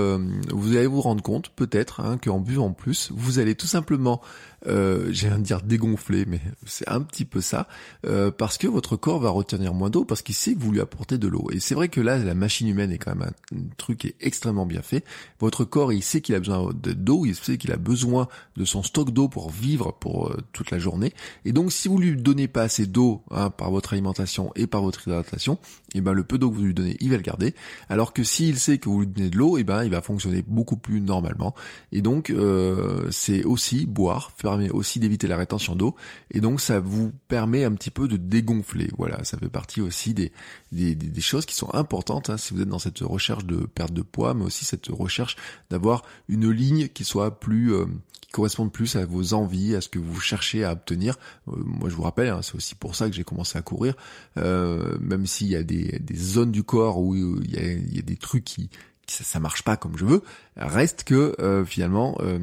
vous 0.52 0.78
allez 0.78 0.86
vous 0.86 1.02
rendre 1.02 1.24
compte, 1.24 1.50
peut-être, 1.50 2.02
hein, 2.02 2.20
qu'en 2.24 2.40
buvant 2.40 2.74
plus, 2.74 3.12
vous 3.12 3.40
allez 3.40 3.56
tout 3.56 3.66
simplement 3.66 4.22
euh, 4.68 5.08
j'ai 5.12 5.30
de 5.30 5.38
dire 5.38 5.62
dégonfler, 5.62 6.26
mais 6.28 6.42
c'est 6.66 6.88
un 6.88 7.02
petit 7.02 7.26
peu 7.26 7.42
ça, 7.42 7.68
euh, 8.06 8.32
parce 8.32 8.58
que 8.58 8.68
votre 8.68 8.96
corps 8.96 9.20
va 9.20 9.30
retenir 9.30 9.74
moins 9.74 9.90
d'eau, 9.90 10.06
parce 10.06 10.22
qu'il 10.22 10.36
sait 10.36 10.54
que 10.54 10.60
vous 10.60 10.72
lui 10.72 10.82
apportez 10.82 11.18
de 11.18 11.28
l'eau. 11.28 11.48
Et 11.52 11.60
c'est 11.60 11.76
vrai 11.76 11.90
que 11.90 12.02
là, 12.02 12.18
la 12.18 12.34
machine 12.34 12.68
humaine 12.68 12.92
est 12.92 12.98
quand 12.98 13.16
même 13.16 13.30
un, 13.54 13.58
truc 13.78 14.00
qui 14.00 14.08
est 14.08 14.16
extrêmement 14.20 14.66
bien 14.66 14.82
fait. 14.82 15.04
Votre 15.40 15.64
corps, 15.64 15.94
il 15.94 16.04
sait 16.04 16.22
qu'il 16.22 16.36
a 16.36 16.40
besoin 16.40 16.70
d'eau, 16.74 17.26
il 17.26 17.36
sait 17.36 17.58
qu'il 17.58 17.72
a 17.72 17.78
besoin 17.78 18.28
de 18.56 18.66
son 18.66 18.84
stock 18.84 19.12
d'eau 19.12 19.28
pour 19.28 19.52
vivre 19.52 19.96
pour 20.00 20.30
euh, 20.30 20.38
toute 20.54 20.72
la 20.72 20.80
journée. 20.80 21.14
Et 21.46 21.54
donc, 21.54 21.72
si 21.72 21.88
vous 21.88 21.98
lui 21.98 22.16
donnez 22.16 22.48
pas 22.48 22.64
assez 22.64 22.86
d'eau 22.86 23.24
hein, 23.32 23.50
par 23.50 23.72
votre 23.72 23.94
alimentation 23.94 24.52
et 24.56 24.68
par 24.68 24.82
votre 24.82 25.08
hydratation, 25.08 25.60
et 25.94 26.00
eh 26.00 26.02
ben 26.02 26.14
le 26.14 26.24
peu 26.24 26.38
d'eau 26.38 26.52
que 26.52 26.56
vous 26.56 26.64
lui 26.64 26.74
donnez, 26.74 26.98
il 27.00 27.10
va 27.10 27.18
le 27.18 27.22
garder. 27.22 27.56
Alors 27.90 28.14
que 28.14 28.24
s'il 28.24 28.60
sait 28.60 28.78
que 28.78 28.90
vous 28.90 29.02
lui 29.02 29.08
donnez 29.08 29.30
de 29.30 29.38
l'eau, 29.38 29.58
et 29.58 29.62
eh 29.62 29.64
ben 29.64 29.84
il 29.84 29.92
va 29.92 30.02
fonctionner 30.02 30.44
beaucoup 30.46 30.78
plus 30.78 31.02
normalement. 31.02 31.56
Et 31.92 32.02
donc, 32.02 32.30
euh, 32.30 33.08
c'est 33.12 33.44
aussi 33.44 33.86
boire, 33.86 34.32
permet 34.58 34.70
aussi 34.70 35.00
d'éviter 35.00 35.28
la 35.28 35.38
rétention 35.38 35.76
d'eau 35.76 35.96
et 36.32 36.42
donc 36.42 36.62
ça 36.62 36.80
vous 36.80 37.12
permet 37.28 37.64
un 37.64 37.74
petit 37.74 37.92
peu 37.92 38.08
de 38.08 38.18
dégonfler. 38.18 38.90
Voilà, 38.98 39.24
ça 39.24 39.38
fait 39.38 39.50
partie 39.50 39.82
aussi 39.82 40.14
des, 40.14 40.32
des, 40.72 40.96
des 40.96 41.22
choses 41.22 41.46
qui 41.46 41.56
sont 41.56 41.74
importantes 41.74 42.30
hein, 42.30 42.38
si 42.38 42.54
vous 42.54 42.62
êtes 42.62 42.70
dans 42.70 42.80
cette 42.80 43.00
recherche 43.00 43.46
de 43.46 43.58
perte 43.58 43.94
de 43.94 44.02
poids, 44.02 44.34
mais 44.34 44.46
aussi 44.46 44.66
cette 44.66 44.88
recherche 44.88 45.36
d'avoir 45.70 46.04
une 46.28 46.50
ligne 46.50 46.88
qui 46.88 47.04
soit 47.04 47.40
plus 47.40 47.74
euh, 47.74 47.86
qui 48.22 48.32
corresponde 48.32 48.72
plus 48.72 48.96
à 48.96 49.06
vos 49.06 49.34
envies, 49.34 49.76
à 49.76 49.82
ce 49.82 49.88
que 49.88 50.00
vous 50.00 50.20
cherchez 50.20 50.64
à 50.64 50.74
obtenir. 50.74 51.18
Euh, 51.48 51.54
moi, 51.58 51.90
je 51.90 51.96
vous 51.96 52.04
rappelle, 52.04 52.30
hein, 52.30 52.42
c'est 52.42 52.56
aussi 52.56 52.76
pour 52.76 52.96
ça 52.96 53.10
que 53.10 53.16
j'ai 53.16 53.24
commencé 53.24 53.58
à 53.58 53.62
courir, 53.62 53.96
euh, 54.38 54.98
même 55.00 55.26
s'il 55.26 55.48
y 55.48 55.56
a 55.56 55.64
des, 55.64 56.00
des 56.00 56.18
zones 56.18 56.52
du 56.52 56.64
corps 56.64 57.00
où 57.00 57.16
il 57.16 57.52
y 57.52 57.58
a, 57.58 57.64
il 57.64 57.96
y 57.96 58.00
a 58.00 58.02
des 58.02 58.18
trucs 58.18 58.44
qui 58.44 58.70
ça, 59.10 59.24
ça 59.24 59.40
marche 59.40 59.64
pas 59.64 59.78
comme 59.78 59.98
je 59.98 60.06
veux, 60.06 60.22
Reste 60.58 61.04
que 61.04 61.36
euh, 61.40 61.64
finalement, 61.66 62.18
euh, 62.22 62.40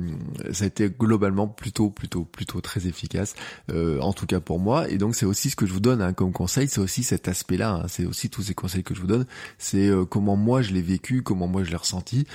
ça 0.53 0.65
a 0.65 0.67
été 0.69 0.89
globalement 0.89 1.49
plutôt, 1.49 1.91
plutôt, 1.91 2.25
plutôt 2.25 2.61
très 2.61 2.87
efficace, 2.87 3.35
euh, 3.73 3.99
en 4.01 4.13
tout 4.13 4.27
cas 4.27 4.39
pour 4.39 4.61
moi. 4.61 4.89
Et 4.89 4.99
donc 4.99 5.17
c'est 5.17 5.27
aussi 5.27 5.51
ce 5.51 5.57
que 5.57 5.67
je 5.67 5.73
vous 5.73 5.81
donne 5.81 6.01
hein, 6.01 6.13
comme 6.13 6.33
conseil, 6.33 6.69
c'est 6.69 6.81
aussi 6.81 7.03
cet 7.03 7.27
aspect-là. 7.27 7.73
Hein, 7.75 7.87
c'est 7.89 8.07
aussi 8.07 8.31
tous 8.31 8.43
ces 8.43 8.55
conseils 8.55 8.85
que 8.85 8.95
je 8.95 9.01
vous 9.01 9.09
donne. 9.09 9.27
C'est 9.59 9.91
comment 10.11 10.37
moi 10.37 10.63
je 10.63 10.73
l'ai 10.73 10.83
vécu, 10.83 11.23
comment 11.23 11.49
moi 11.49 11.65
je 11.65 11.71
l'ai 11.71 11.77
ressenti. 11.77 12.27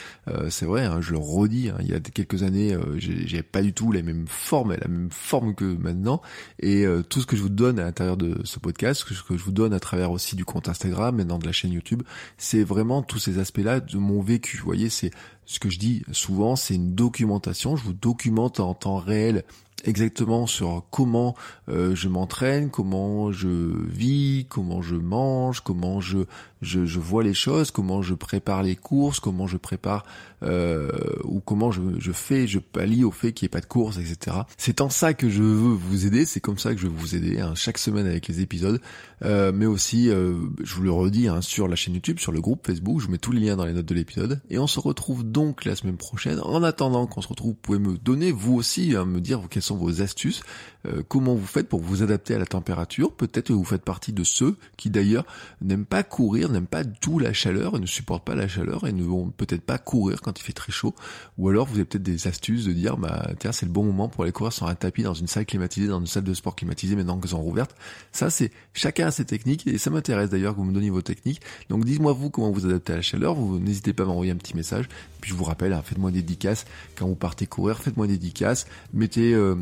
c'est 0.50 0.66
vrai, 0.66 0.86
hein, 0.86 1.00
je 1.00 1.12
le 1.12 1.18
redis. 1.18 1.72
il 1.80 1.88
y 1.88 1.94
a 1.94 2.00
quelques 2.00 2.44
années, 2.44 2.78
j'ai 2.98 3.42
pas 3.42 3.62
du 3.62 3.74
tout 3.74 3.92
la 3.92 4.02
même 4.02 4.26
forme, 4.28 4.72
la 4.72 4.88
même 4.88 5.10
forme 5.12 5.56
que 5.56 5.66
maintenant. 5.66 6.22
Et 6.60 6.86
tout 7.10 7.22
ce 7.22 7.26
que 7.26 7.38
je 7.38 7.42
vous 7.42 7.50
donne 7.50 7.80
à 7.80 7.84
l'intérieur 7.84 8.18
de 8.18 8.42
ce 8.44 8.60
podcast, 8.60 9.04
ce 9.08 9.24
que 9.24 9.38
je 9.38 9.44
vous 9.44 9.52
donne 9.52 9.74
à 9.74 9.80
travers 9.80 10.12
aussi 10.12 10.36
du 10.36 10.46
compte 10.46 10.68
Instagram, 10.68 11.16
maintenant 11.16 11.40
de 11.40 11.46
la 11.46 11.52
chaîne 11.52 11.72
YouTube, 11.72 12.04
c'est 12.38 12.64
vraiment 12.64 13.02
tous 13.02 13.20
ces 13.20 13.40
aspects-là 13.40 13.80
de 13.80 13.98
mon 13.98 14.22
vécu. 14.22 14.58
Vous 14.58 14.66
voyez, 14.66 14.90
c'est 14.90 15.12
ce 15.50 15.58
que 15.58 15.72
je 15.72 15.80
dis 15.80 16.04
souvent, 16.12 16.56
c'est 16.56 16.76
une 16.76 16.94
documentation. 16.94 17.76
Je 17.76 17.84
vous 17.84 17.94
documente 17.94 18.60
en 18.60 18.76
temps 18.76 18.98
réel 18.98 19.44
exactement 19.84 20.46
sur 20.46 20.84
comment 20.92 21.36
euh, 21.70 21.96
je 21.96 22.08
m'entraîne, 22.08 22.70
comment 22.70 23.32
je 23.32 23.48
vis, 23.48 24.46
comment 24.48 24.84
je 24.84 24.96
mange, 24.96 25.62
comment 25.62 26.02
je, 26.02 26.20
je, 26.62 26.86
je 26.86 27.00
vois 27.00 27.24
les 27.24 27.34
choses, 27.34 27.72
comment 27.72 28.02
je 28.02 28.14
prépare 28.14 28.64
les 28.64 28.76
courses, 28.76 29.20
comment 29.20 29.48
je 29.48 29.58
prépare 29.58 30.06
euh, 30.44 30.90
ou 31.24 31.40
comment 31.40 31.72
je, 31.72 31.82
je 31.98 32.12
fais, 32.12 32.48
je 32.48 32.60
pallie 32.60 33.04
au 33.04 33.12
fait 33.12 33.34
qu'il 33.34 33.46
n'y 33.46 33.48
ait 33.48 33.58
pas 33.58 33.62
de 33.62 33.66
courses, 33.66 33.98
etc. 33.98 34.38
C'est 34.58 34.82
en 34.82 34.90
ça 34.90 35.14
que 35.14 35.30
je 35.30 35.42
veux 35.42 35.74
vous 35.74 36.06
aider, 36.06 36.26
c'est 36.26 36.40
comme 36.40 36.58
ça 36.58 36.74
que 36.74 36.80
je 36.80 36.88
veux 36.88 36.94
vous 36.94 37.16
aider 37.16 37.40
hein, 37.40 37.54
chaque 37.56 37.78
semaine 37.78 38.08
avec 38.08 38.28
les 38.28 38.42
épisodes, 38.42 38.80
euh, 39.24 39.52
mais 39.54 39.66
aussi, 39.66 40.10
euh, 40.10 40.36
je 40.64 40.76
vous 40.76 40.84
le 40.84 40.92
redis, 40.92 41.28
hein, 41.28 41.42
sur 41.42 41.68
la 41.68 41.76
chaîne 41.76 41.94
YouTube, 41.94 42.20
sur 42.20 42.32
le 42.32 42.42
groupe 42.42 42.66
Facebook, 42.66 43.00
je 43.00 43.06
vous 43.06 43.12
mets 43.12 43.18
tous 43.18 43.32
les 43.32 43.42
liens 43.42 43.58
dans 43.58 43.66
les 43.66 43.74
notes 43.74 43.86
de 43.86 43.96
l'épisode, 43.96 44.42
et 44.50 44.60
on 44.60 44.68
se 44.68 44.80
retrouve 44.80 45.30
donc 45.30 45.66
la 45.66 45.76
semaine 45.76 45.98
prochaine. 45.98 46.40
En 46.40 46.64
attendant 46.64 47.06
qu'on 47.08 47.22
se 47.22 47.28
retrouve, 47.28 47.52
vous 47.52 47.58
pouvez 47.62 47.80
me 47.80 47.98
donner 47.98 48.32
vous 48.32 48.56
aussi, 48.56 48.96
hein, 48.96 49.06
me 49.06 49.20
dire 49.20 49.42
quelles 49.50 49.64
sont 49.64 49.78
vos 49.78 50.02
astuces, 50.02 50.42
euh, 50.86 51.04
comment 51.08 51.36
vous 51.36 51.46
faites 51.46 51.68
pour 51.68 51.82
vous 51.82 52.04
adapter 52.04 52.36
à 52.36 52.40
la 52.40 52.46
température. 52.46 53.12
Peut-être 53.12 53.48
que 53.48 53.54
vous 53.54 53.66
faites 53.66 53.84
partie 53.84 54.14
de 54.14 54.24
ceux 54.24 54.56
qui 54.78 54.90
d'ailleurs 54.90 55.26
n'aiment 55.62 55.86
pas 55.86 56.04
courir 56.04 56.49
n'aiment 56.50 56.68
pas 56.68 56.84
tout 56.84 57.20
la 57.20 57.34
chaleur 57.34 57.76
et 57.76 57.80
ne 57.80 57.86
supportent 57.86 58.26
pas 58.26 58.36
la 58.36 58.48
chaleur 58.48 58.88
et 58.88 58.92
ne 58.92 59.04
vont 59.04 59.30
peut-être 59.30 59.62
pas 59.62 59.78
courir 59.78 60.22
quand 60.22 60.40
il 60.40 60.44
fait 60.44 60.54
très 60.54 60.72
chaud. 60.72 60.96
Ou 61.38 61.50
alors 61.50 61.68
vous 61.68 61.76
avez 61.76 61.86
peut-être 61.86 62.04
des 62.04 62.28
astuces 62.28 62.66
de 62.66 62.74
dire 62.74 62.98
bah 62.98 63.30
tiens 63.40 63.52
c'est 63.52 63.66
le 63.66 63.72
bon 63.72 63.84
moment 63.84 64.10
pour 64.10 64.24
aller 64.24 64.32
courir 64.32 64.54
sur 64.54 64.68
un 64.68 64.76
tapis 64.76 65.04
dans 65.04 65.14
une 65.14 65.28
salle 65.28 65.46
climatisée, 65.46 65.88
dans 65.88 66.00
une 66.00 66.08
salle 66.08 66.24
de 66.24 66.34
sport 66.34 66.56
climatisée 66.56 66.96
maintenant 66.96 67.18
qu'elles 67.20 67.32
sont 67.32 67.42
rouvertes. 67.42 67.76
Ça 68.12 68.30
c'est 68.30 68.52
chacun 68.74 69.08
a 69.08 69.12
ses 69.12 69.26
techniques 69.26 69.68
et 69.68 69.78
ça 69.78 69.90
m'intéresse 69.90 70.30
d'ailleurs 70.30 70.54
que 70.54 70.60
vous 70.60 70.66
me 70.66 70.74
donniez 70.74 70.90
vos 70.90 71.02
techniques. 71.02 71.42
Donc 71.70 71.86
dites-moi 71.86 72.14
vous 72.14 72.30
comment 72.30 72.52
vous 72.52 72.66
adaptez 72.66 72.94
à 72.94 72.96
la 72.98 73.02
chaleur. 73.02 73.36
Vous 73.36 73.60
n'hésitez 73.60 73.94
pas 73.94 74.04
à 74.04 74.06
m'envoyer 74.08 74.32
un 74.32 74.38
petit 74.38 74.56
message. 74.56 74.88
Puis 75.22 75.32
je 75.32 75.36
vous 75.36 75.44
rappelle, 75.44 75.74
hein, 75.74 75.82
faites-moi 75.84 76.12
des 76.12 76.22
dédicaces 76.22 76.66
quand 76.96 77.08
vous 77.08 77.16
partez 77.16 77.46
courir, 77.46 77.80
faites-moi 77.80 78.08
des 78.08 78.18
dédicaces, 78.18 78.68
mettez 78.94 79.34
euh, 79.34 79.56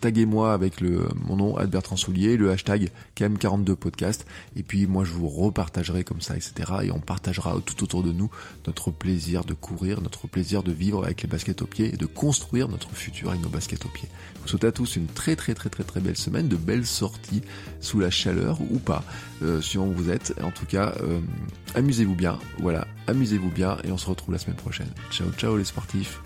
taguez-moi 0.00 0.52
avec 0.52 0.80
le 0.80 1.08
mon 1.26 1.36
nom 1.36 1.66
Bertrand 1.66 1.96
Soulier, 1.96 2.36
le 2.36 2.50
hashtag 2.50 2.90
KM42 3.16 3.74
podcast 3.74 4.26
et 4.56 4.62
puis 4.62 4.86
moi 4.86 5.04
je 5.04 5.12
vous 5.12 5.28
repartagerai 5.28 6.04
ça, 6.20 6.36
etc. 6.36 6.72
Et 6.84 6.90
on 6.90 7.00
partagera 7.00 7.56
tout 7.64 7.82
autour 7.82 8.02
de 8.02 8.12
nous 8.12 8.30
notre 8.66 8.90
plaisir 8.90 9.44
de 9.44 9.54
courir, 9.54 10.00
notre 10.00 10.26
plaisir 10.26 10.62
de 10.62 10.72
vivre 10.72 11.04
avec 11.04 11.22
les 11.22 11.28
baskets 11.28 11.62
aux 11.62 11.66
pieds 11.66 11.92
et 11.92 11.96
de 11.96 12.06
construire 12.06 12.68
notre 12.68 12.90
futur 12.90 13.30
avec 13.30 13.42
nos 13.42 13.48
baskets 13.48 13.84
aux 13.84 13.88
pieds. 13.88 14.08
Je 14.36 14.42
vous 14.42 14.48
souhaite 14.48 14.64
à 14.64 14.72
tous 14.72 14.96
une 14.96 15.06
très 15.06 15.36
très 15.36 15.54
très 15.54 15.70
très 15.70 15.84
très 15.84 16.00
belle 16.00 16.16
semaine, 16.16 16.48
de 16.48 16.56
belles 16.56 16.86
sorties 16.86 17.42
sous 17.80 18.00
la 18.00 18.10
chaleur 18.10 18.60
ou 18.60 18.78
pas, 18.78 19.04
euh, 19.42 19.60
suivant 19.60 19.86
où 19.86 19.92
vous 19.92 20.10
êtes. 20.10 20.34
En 20.42 20.50
tout 20.50 20.66
cas, 20.66 20.94
euh, 21.00 21.20
amusez-vous 21.74 22.14
bien, 22.14 22.38
voilà, 22.58 22.86
amusez-vous 23.06 23.50
bien 23.50 23.78
et 23.84 23.92
on 23.92 23.98
se 23.98 24.06
retrouve 24.06 24.32
la 24.32 24.38
semaine 24.38 24.56
prochaine. 24.56 24.90
Ciao 25.10 25.30
ciao 25.32 25.56
les 25.56 25.64
sportifs 25.64 26.20